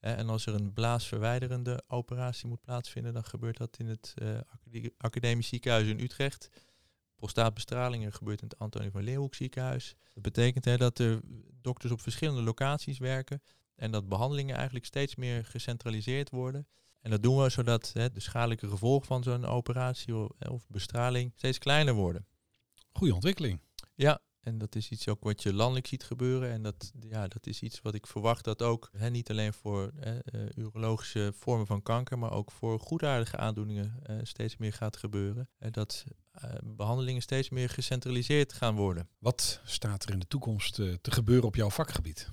Uh, 0.00 0.18
en 0.18 0.28
als 0.28 0.46
er 0.46 0.54
een 0.54 0.72
blaasverwijderende 0.72 1.82
operatie 1.86 2.48
moet 2.48 2.60
plaatsvinden, 2.60 3.12
dan 3.12 3.24
gebeurt 3.24 3.56
dat 3.56 3.78
in 3.78 3.86
het 3.86 4.14
uh, 4.22 4.90
Academisch 4.96 5.48
ziekenhuis 5.48 5.88
in 5.88 6.00
Utrecht. 6.00 6.48
Prostaatbestralingen 7.16 8.12
gebeurt 8.12 8.42
in 8.42 8.48
het 8.48 8.58
Antonie 8.58 8.90
van 8.90 9.02
Leeuwenhoek 9.02 9.34
ziekenhuis. 9.34 9.96
Dat 10.14 10.22
betekent 10.22 10.64
hè, 10.64 10.76
dat 10.76 10.98
er 10.98 11.20
dokters 11.60 11.92
op 11.92 12.00
verschillende 12.00 12.42
locaties 12.42 12.98
werken 12.98 13.42
en 13.74 13.90
dat 13.90 14.08
behandelingen 14.08 14.54
eigenlijk 14.56 14.86
steeds 14.86 15.14
meer 15.14 15.44
gecentraliseerd 15.44 16.30
worden. 16.30 16.66
En 17.00 17.10
dat 17.10 17.22
doen 17.22 17.42
we 17.42 17.48
zodat 17.48 17.90
hè, 17.92 18.10
de 18.10 18.20
schadelijke 18.20 18.68
gevolgen 18.68 19.06
van 19.06 19.22
zo'n 19.22 19.44
operatie 19.44 20.14
of 20.50 20.68
bestraling 20.68 21.32
steeds 21.34 21.58
kleiner 21.58 21.94
worden. 21.94 22.26
Goede 22.98 23.14
ontwikkeling. 23.14 23.60
Ja, 23.94 24.20
en 24.40 24.58
dat 24.58 24.74
is 24.74 24.90
iets 24.90 25.08
ook 25.08 25.22
wat 25.22 25.42
je 25.42 25.52
landelijk 25.54 25.86
ziet 25.86 26.04
gebeuren. 26.04 26.50
En 26.50 26.62
dat, 26.62 26.92
ja, 27.00 27.28
dat 27.28 27.46
is 27.46 27.62
iets 27.62 27.80
wat 27.82 27.94
ik 27.94 28.06
verwacht 28.06 28.44
dat 28.44 28.62
ook 28.62 28.90
hè, 28.92 29.10
niet 29.10 29.30
alleen 29.30 29.52
voor 29.52 29.92
hè, 29.96 30.12
uh, 30.14 30.48
urologische 30.54 31.32
vormen 31.36 31.66
van 31.66 31.82
kanker, 31.82 32.18
maar 32.18 32.32
ook 32.32 32.50
voor 32.50 32.80
goedaardige 32.80 33.36
aandoeningen 33.36 34.02
uh, 34.10 34.16
steeds 34.22 34.56
meer 34.56 34.72
gaat 34.72 34.96
gebeuren. 34.96 35.48
En 35.58 35.72
dat 35.72 36.04
uh, 36.44 36.50
behandelingen 36.64 37.22
steeds 37.22 37.48
meer 37.50 37.68
gecentraliseerd 37.68 38.52
gaan 38.52 38.74
worden. 38.74 39.08
Wat 39.18 39.60
staat 39.64 40.02
er 40.02 40.12
in 40.12 40.18
de 40.18 40.26
toekomst 40.26 40.74
te 40.74 41.10
gebeuren 41.10 41.46
op 41.46 41.54
jouw 41.54 41.70
vakgebied? 41.70 42.32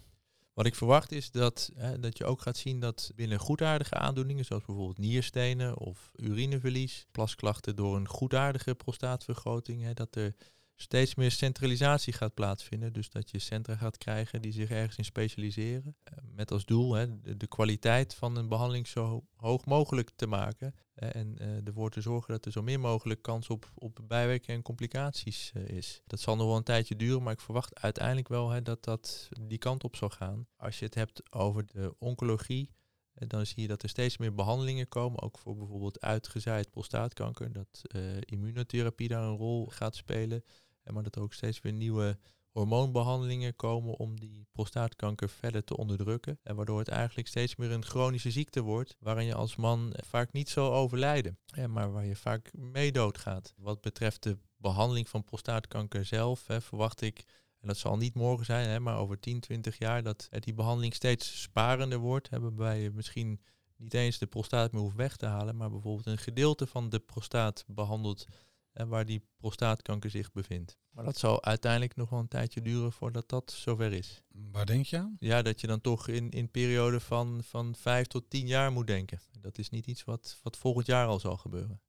Wat 0.54 0.66
ik 0.66 0.76
verwacht 0.76 1.12
is 1.12 1.32
dat, 1.32 1.72
hè, 1.76 2.00
dat 2.00 2.18
je 2.18 2.26
ook 2.26 2.42
gaat 2.42 2.58
zien 2.58 2.80
dat 2.80 3.12
binnen 3.16 3.40
goedaardige 3.40 3.96
aandoeningen, 3.96 4.46
zoals 4.46 4.66
bijvoorbeeld 4.66 4.98
nierstenen 4.98 5.78
of 5.78 6.12
urineverlies, 6.16 7.06
plasklachten 7.12 7.76
door 7.76 7.96
een 7.96 8.08
goedaardige 8.08 8.76
prostaatvergroting, 8.76 9.84
hè, 9.84 9.94
dat 9.94 10.16
er 10.16 10.36
steeds 10.82 11.16
meer 11.16 11.32
centralisatie 11.32 12.14
gaat 12.14 12.34
plaatsvinden. 12.34 12.94
Dus 12.94 13.10
dat 13.10 13.32
je 13.32 13.40
centra 13.40 13.76
gaat 13.76 13.98
krijgen 13.98 14.42
die 14.42 14.52
zich 14.52 14.70
ergens 14.70 14.98
in 14.98 15.06
specialiseren. 15.06 15.96
Met 16.36 16.52
als 16.52 16.66
doel 16.66 16.94
hè, 16.94 17.22
de, 17.38 17.48
kwaliteit 17.48 18.16
van 18.16 18.36
een 18.38 18.48
behandeling 18.48 18.88
zo 18.88 19.26
hoog 19.36 19.66
mogelijk 19.66 20.12
te 20.16 20.28
maken. 20.28 20.76
En 20.94 21.36
uh, 21.42 21.68
ervoor 21.68 21.90
te 21.90 22.02
zorgen 22.02 22.34
dat 22.34 22.46
er 22.46 22.52
zo 22.52 22.62
min 22.62 22.80
mogelijk 22.80 23.22
kans 23.22 23.50
op, 23.50 23.72
op 23.76 24.00
bijwerkingen 24.08 24.56
en 24.56 24.64
complicaties 24.64 25.52
is. 25.66 26.02
Dat 26.08 26.20
zal 26.20 26.36
nog 26.36 26.48
wel 26.48 26.56
een 26.56 26.64
tijdje 26.64 26.96
duren, 26.96 27.24
maar 27.24 27.34
ik 27.34 27.40
verwacht 27.40 27.80
uiteindelijk 27.80 28.28
wel 28.28 28.50
hè, 28.50 28.62
dat 28.62 28.84
dat 28.84 29.30
die 29.42 29.58
kant 29.58 29.84
op 29.84 29.96
zal 29.96 30.10
gaan. 30.10 30.48
Als 30.58 30.80
je 30.80 30.86
het 30.86 30.96
hebt 30.96 31.34
over 31.34 31.66
de 31.66 31.96
oncologie, 32.00 32.70
dan 33.14 33.46
zie 33.46 33.62
je 33.62 33.68
dat 33.68 33.84
er 33.84 33.90
steeds 33.90 34.18
meer 34.18 34.34
behandelingen 34.34 34.88
komen, 34.88 35.22
ook 35.22 35.38
voor 35.38 35.58
bijvoorbeeld 35.58 36.02
uitgezaaid 36.02 36.72
prostaatkanker, 36.72 37.54
dat 37.54 37.82
immunotherapie 38.20 39.08
daar 39.08 39.24
een 39.24 39.38
rol 39.38 39.66
gaat 39.66 39.96
spelen 39.96 40.44
maar 40.92 41.04
dat 41.04 41.16
er 41.16 41.22
ook 41.22 41.34
steeds 41.34 41.62
weer 41.62 41.74
nieuwe 41.74 42.18
hormoonbehandelingen 42.52 43.56
komen 43.56 43.98
om 43.98 44.20
die 44.20 44.48
prostaatkanker 44.52 45.30
verder 45.30 45.64
te 45.64 45.78
onderdrukken. 45.78 46.40
En 46.44 46.56
waardoor 46.56 46.80
het 46.80 46.88
eigenlijk 46.88 47.28
steeds 47.28 47.56
meer 47.56 47.72
een 47.72 47.86
chronische 47.86 48.32
ziekte 48.32 48.62
wordt, 48.62 48.96
waarin 49.00 49.26
je 49.26 49.36
als 49.36 49.56
man 49.56 49.94
vaak 50.06 50.32
niet 50.32 50.50
zal 50.50 50.74
overlijden, 50.74 51.38
maar 51.68 51.92
waar 51.92 52.06
je 52.06 52.16
vaak 52.16 52.54
mee 52.54 52.92
doodgaat. 52.92 53.54
Wat 53.58 53.82
betreft 53.82 54.24
de 54.24 54.38
behandeling 54.58 55.10
van 55.10 55.24
prostaatkanker 55.24 56.06
zelf, 56.06 56.48
hè, 56.48 56.62
verwacht 56.62 57.02
ik, 57.02 57.24
en 57.60 57.68
dat 57.68 57.78
zal 57.78 57.98
niet 57.98 58.14
morgen 58.14 58.46
zijn, 58.46 58.70
hè, 58.70 58.80
maar 58.80 58.98
over 58.98 59.20
10, 59.20 59.40
20 59.40 59.78
jaar, 59.78 60.04
dat 60.04 60.28
die 60.32 60.54
behandeling 60.54 60.94
steeds 60.94 61.42
sparender 61.42 62.00
wordt. 62.00 62.30
Waarbij 62.30 62.82
je 62.82 62.92
misschien 62.92 63.42
niet 63.76 63.94
eens 63.94 64.18
de 64.18 64.28
prostaat 64.28 64.72
meer 64.72 64.82
hoeft 64.82 64.96
weg 64.96 65.16
te 65.16 65.26
halen, 65.26 65.58
maar 65.58 65.70
bijvoorbeeld 65.70 66.06
een 66.06 66.18
gedeelte 66.18 66.68
van 66.68 66.90
de 66.90 67.00
prostaat 67.00 67.64
behandelt 67.68 68.26
en 68.74 68.88
waar 68.88 69.06
die 69.06 69.24
prostaatkanker 69.38 70.10
zich 70.10 70.32
bevindt. 70.32 70.78
Maar 70.92 71.06
dat 71.06 71.18
zal 71.18 71.44
uiteindelijk 71.44 71.96
nog 71.96 72.10
wel 72.10 72.20
een 72.20 72.28
tijdje 72.28 72.62
duren 72.62 72.92
voordat 72.92 73.30
dat 73.30 73.52
zover 73.52 73.94
is. 73.94 74.24
Waar 74.52 74.66
denk 74.66 74.86
je 74.86 74.98
aan? 74.98 75.16
Ja, 75.20 75.42
dat 75.42 75.62
je 75.62 75.68
dan 75.68 75.82
toch 75.82 76.08
in, 76.08 76.30
in 76.30 76.50
periode 76.50 77.00
van, 77.00 77.44
van 77.44 77.76
vijf 77.76 78.08
tot 78.08 78.30
tien 78.30 78.48
jaar 78.48 78.72
moet 78.72 78.88
denken. 78.88 79.20
Dat 79.40 79.58
is 79.58 79.70
niet 79.70 79.88
iets 79.88 80.04
wat, 80.04 80.40
wat 80.44 80.58
volgend 80.58 80.86
jaar 80.86 81.08
al 81.08 81.20
zal 81.20 81.38
gebeuren. 81.38 81.82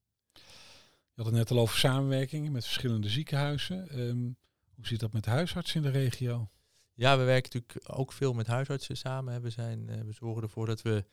Je 1.14 1.22
had 1.22 1.26
het 1.26 1.34
net 1.34 1.50
al 1.50 1.58
over 1.58 1.78
samenwerking 1.78 2.50
met 2.50 2.64
verschillende 2.64 3.08
ziekenhuizen. 3.08 3.88
Ehm, 3.88 4.30
hoe 4.74 4.86
zit 4.86 5.00
dat 5.00 5.12
met 5.12 5.26
huisartsen 5.26 5.84
in 5.84 5.92
de 5.92 5.98
regio? 5.98 6.50
Ja, 6.94 7.18
we 7.18 7.24
werken 7.24 7.50
natuurlijk 7.52 7.98
ook 7.98 8.12
veel 8.12 8.32
met 8.32 8.46
huisartsen 8.46 8.96
samen. 8.96 9.42
We, 9.42 9.50
zijn, 9.50 9.88
eh, 9.88 10.00
we 10.00 10.12
zorgen 10.12 10.42
ervoor 10.42 10.66
dat 10.66 10.82
we 10.82 11.04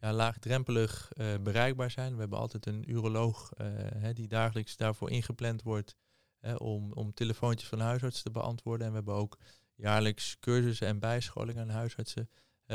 ja, 0.00 0.12
laagdrempelig 0.12 1.10
uh, 1.16 1.34
bereikbaar 1.42 1.90
zijn. 1.90 2.14
We 2.14 2.20
hebben 2.20 2.38
altijd 2.38 2.66
een 2.66 2.90
uroloog 2.90 3.52
uh, 3.60 3.66
hè, 3.76 4.12
die 4.12 4.28
dagelijks 4.28 4.76
daarvoor 4.76 5.10
ingepland 5.10 5.62
wordt 5.62 5.96
hè, 6.38 6.54
om, 6.54 6.92
om 6.92 7.14
telefoontjes 7.14 7.68
van 7.68 7.80
huisartsen 7.80 8.24
te 8.24 8.30
beantwoorden. 8.30 8.86
En 8.86 8.92
we 8.92 8.98
hebben 8.98 9.14
ook 9.14 9.38
jaarlijks 9.74 10.38
cursussen 10.38 10.86
en 10.86 10.98
bijscholingen 10.98 11.62
aan 11.62 11.76
huisartsen 11.76 12.30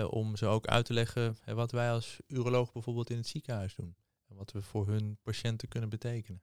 om 0.09 0.35
ze 0.35 0.45
ook 0.45 0.67
uit 0.67 0.85
te 0.85 0.93
leggen 0.93 1.37
wat 1.45 1.71
wij 1.71 1.91
als 1.91 2.19
uroloog 2.27 2.71
bijvoorbeeld 2.71 3.09
in 3.09 3.17
het 3.17 3.27
ziekenhuis 3.27 3.75
doen. 3.75 3.95
En 4.27 4.35
wat 4.35 4.51
we 4.51 4.61
voor 4.61 4.87
hun 4.87 5.17
patiënten 5.23 5.67
kunnen 5.67 5.89
betekenen. 5.89 6.41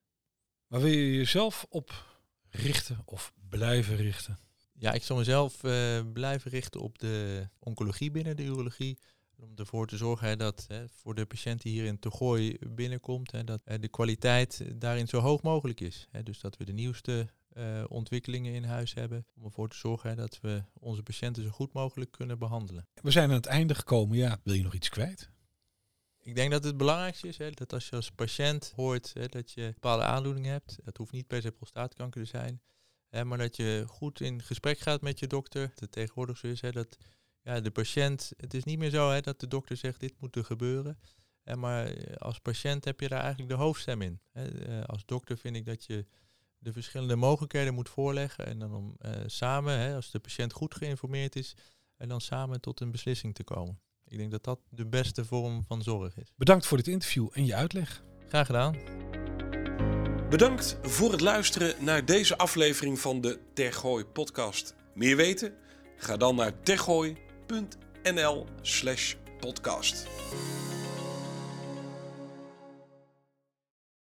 Waar 0.67 0.81
wil 0.81 0.91
je 0.91 1.17
jezelf 1.17 1.67
op 1.69 2.19
richten 2.51 3.03
of 3.05 3.33
blijven 3.49 3.97
richten? 3.97 4.38
Ja, 4.73 4.93
ik 4.93 5.03
zal 5.03 5.17
mezelf 5.17 5.62
uh, 5.62 6.01
blijven 6.12 6.51
richten 6.51 6.81
op 6.81 6.99
de 6.99 7.49
oncologie 7.59 8.11
binnen 8.11 8.37
de 8.37 8.45
urologie. 8.45 8.99
Om 9.40 9.53
ervoor 9.57 9.87
te 9.87 9.96
zorgen 9.96 10.29
hè, 10.29 10.37
dat 10.37 10.64
hè, 10.68 10.88
voor 10.88 11.14
de 11.14 11.27
patiënt 11.27 11.62
die 11.62 11.72
hier 11.72 11.85
in 11.85 11.98
Tegooi 11.98 12.59
binnenkomt, 12.68 13.33
hè, 13.33 13.44
dat 13.44 13.61
de 13.64 13.88
kwaliteit 13.88 14.81
daarin 14.81 15.09
zo 15.09 15.18
hoog 15.18 15.42
mogelijk 15.42 15.81
is. 15.81 16.09
Hè, 16.11 16.22
dus 16.22 16.40
dat 16.40 16.57
we 16.57 16.64
de 16.64 16.72
nieuwste 16.72 17.29
uh, 17.53 17.85
ontwikkelingen 17.88 18.55
in 18.55 18.64
huis 18.64 18.94
hebben. 18.94 19.27
Om 19.35 19.44
ervoor 19.44 19.68
te 19.68 19.77
zorgen 19.77 20.16
dat 20.16 20.38
we 20.40 20.62
onze 20.72 21.03
patiënten 21.03 21.42
zo 21.42 21.48
goed 21.51 21.72
mogelijk 21.72 22.11
kunnen 22.11 22.38
behandelen. 22.38 22.88
We 23.03 23.11
zijn 23.11 23.29
aan 23.29 23.35
het 23.35 23.46
einde 23.46 23.74
gekomen. 23.74 24.16
Ja, 24.16 24.40
wil 24.42 24.55
je 24.55 24.62
nog 24.62 24.74
iets 24.74 24.88
kwijt? 24.88 25.31
Ik 26.20 26.35
denk 26.35 26.51
dat 26.51 26.64
het 26.64 26.77
belangrijkste 26.77 27.29
is 27.29 27.38
hè, 27.38 27.51
dat 27.51 27.72
als 27.72 27.88
je 27.88 27.96
als 27.96 28.11
patiënt 28.11 28.72
hoort 28.77 29.12
hè, 29.14 29.27
dat 29.27 29.53
je 29.53 29.70
bepaalde 29.72 30.03
aandoeningen 30.03 30.51
hebt, 30.51 30.79
dat 30.85 30.96
hoeft 30.96 31.12
niet 31.12 31.27
per 31.27 31.42
se 31.42 31.53
prostaatkanker 31.53 32.22
te 32.22 32.29
zijn, 32.29 32.61
hè, 33.09 33.24
maar 33.24 33.38
dat 33.38 33.57
je 33.57 33.85
goed 33.87 34.20
in 34.20 34.42
gesprek 34.42 34.79
gaat 34.79 35.01
met 35.01 35.18
je 35.18 35.27
dokter. 35.27 35.72
Het 35.74 35.92
tegenwoordig 35.92 36.38
zo 36.38 36.46
is 36.46 36.61
dat 36.61 36.96
ja, 37.49 37.61
de 37.61 37.71
patiënt, 37.71 38.33
het 38.37 38.55
is 38.55 38.65
niet 38.65 38.79
meer 38.79 38.91
zo 38.91 39.11
hè, 39.11 39.21
dat 39.21 39.41
de 39.41 39.49
dokter 39.49 39.77
zegt 39.77 40.01
dit 40.01 40.15
moet 40.21 40.37
er 40.37 40.45
gebeuren. 40.45 40.99
Hè, 41.43 41.57
maar 41.57 42.17
als 42.19 42.39
patiënt 42.39 42.85
heb 42.85 43.01
je 43.01 43.09
daar 43.09 43.21
eigenlijk 43.21 43.51
de 43.51 43.57
hoofdstem 43.57 44.03
in. 44.03 44.21
Hè. 44.33 44.65
Eh, 44.65 44.85
als 44.85 45.05
dokter 45.07 45.39
vind 45.39 45.57
ik 45.57 45.67
dat 45.67 45.85
je 45.85 46.07
de 46.59 46.73
verschillende 46.73 47.17
mogelijkheden 47.17 47.75
moet 47.75 47.89
voorleggen 47.89 48.47
en 48.47 48.59
dan 48.59 48.75
om 48.75 48.97
uh, 49.01 49.11
samen, 49.27 49.79
hè, 49.79 49.95
als 49.95 50.11
de 50.11 50.19
patiënt 50.19 50.53
goed 50.53 50.75
geïnformeerd 50.75 51.37
is, 51.37 51.55
en 51.97 52.09
dan 52.09 52.21
samen 52.21 52.61
tot 52.61 52.81
een 52.81 52.91
beslissing 52.91 53.35
te 53.35 53.45
komen. 53.45 53.81
Ik 54.05 54.19
denk 54.19 54.31
dat 54.31 54.45
dat 54.45 54.61
de 54.71 54.87
beste 54.87 55.25
vorm 55.25 55.65
van 55.65 55.83
zorg 55.83 56.19
is. 56.19 56.33
Bedankt 56.37 56.67
voor 56.67 56.77
dit 56.77 56.89
interview 56.89 57.29
en 57.33 57.45
je 57.45 57.55
uitleg. 57.55 58.03
Graag 58.29 58.47
gedaan. 58.47 58.77
Bedankt 60.31 60.79
voor 60.83 61.11
het 61.11 61.21
luisteren 61.21 61.85
naar 61.85 62.05
deze 62.05 62.39
aflevering 62.39 62.99
van 62.99 63.21
de 63.21 63.41
Tergooi 63.55 64.05
podcast. 64.05 64.75
Meer 64.95 65.17
weten? 65.17 65.55
Ga 65.97 66.17
dan 66.17 66.35
naar 66.35 66.63
tergooi.nl 66.63 67.28
slash 68.63 69.17
podcast. 69.41 70.07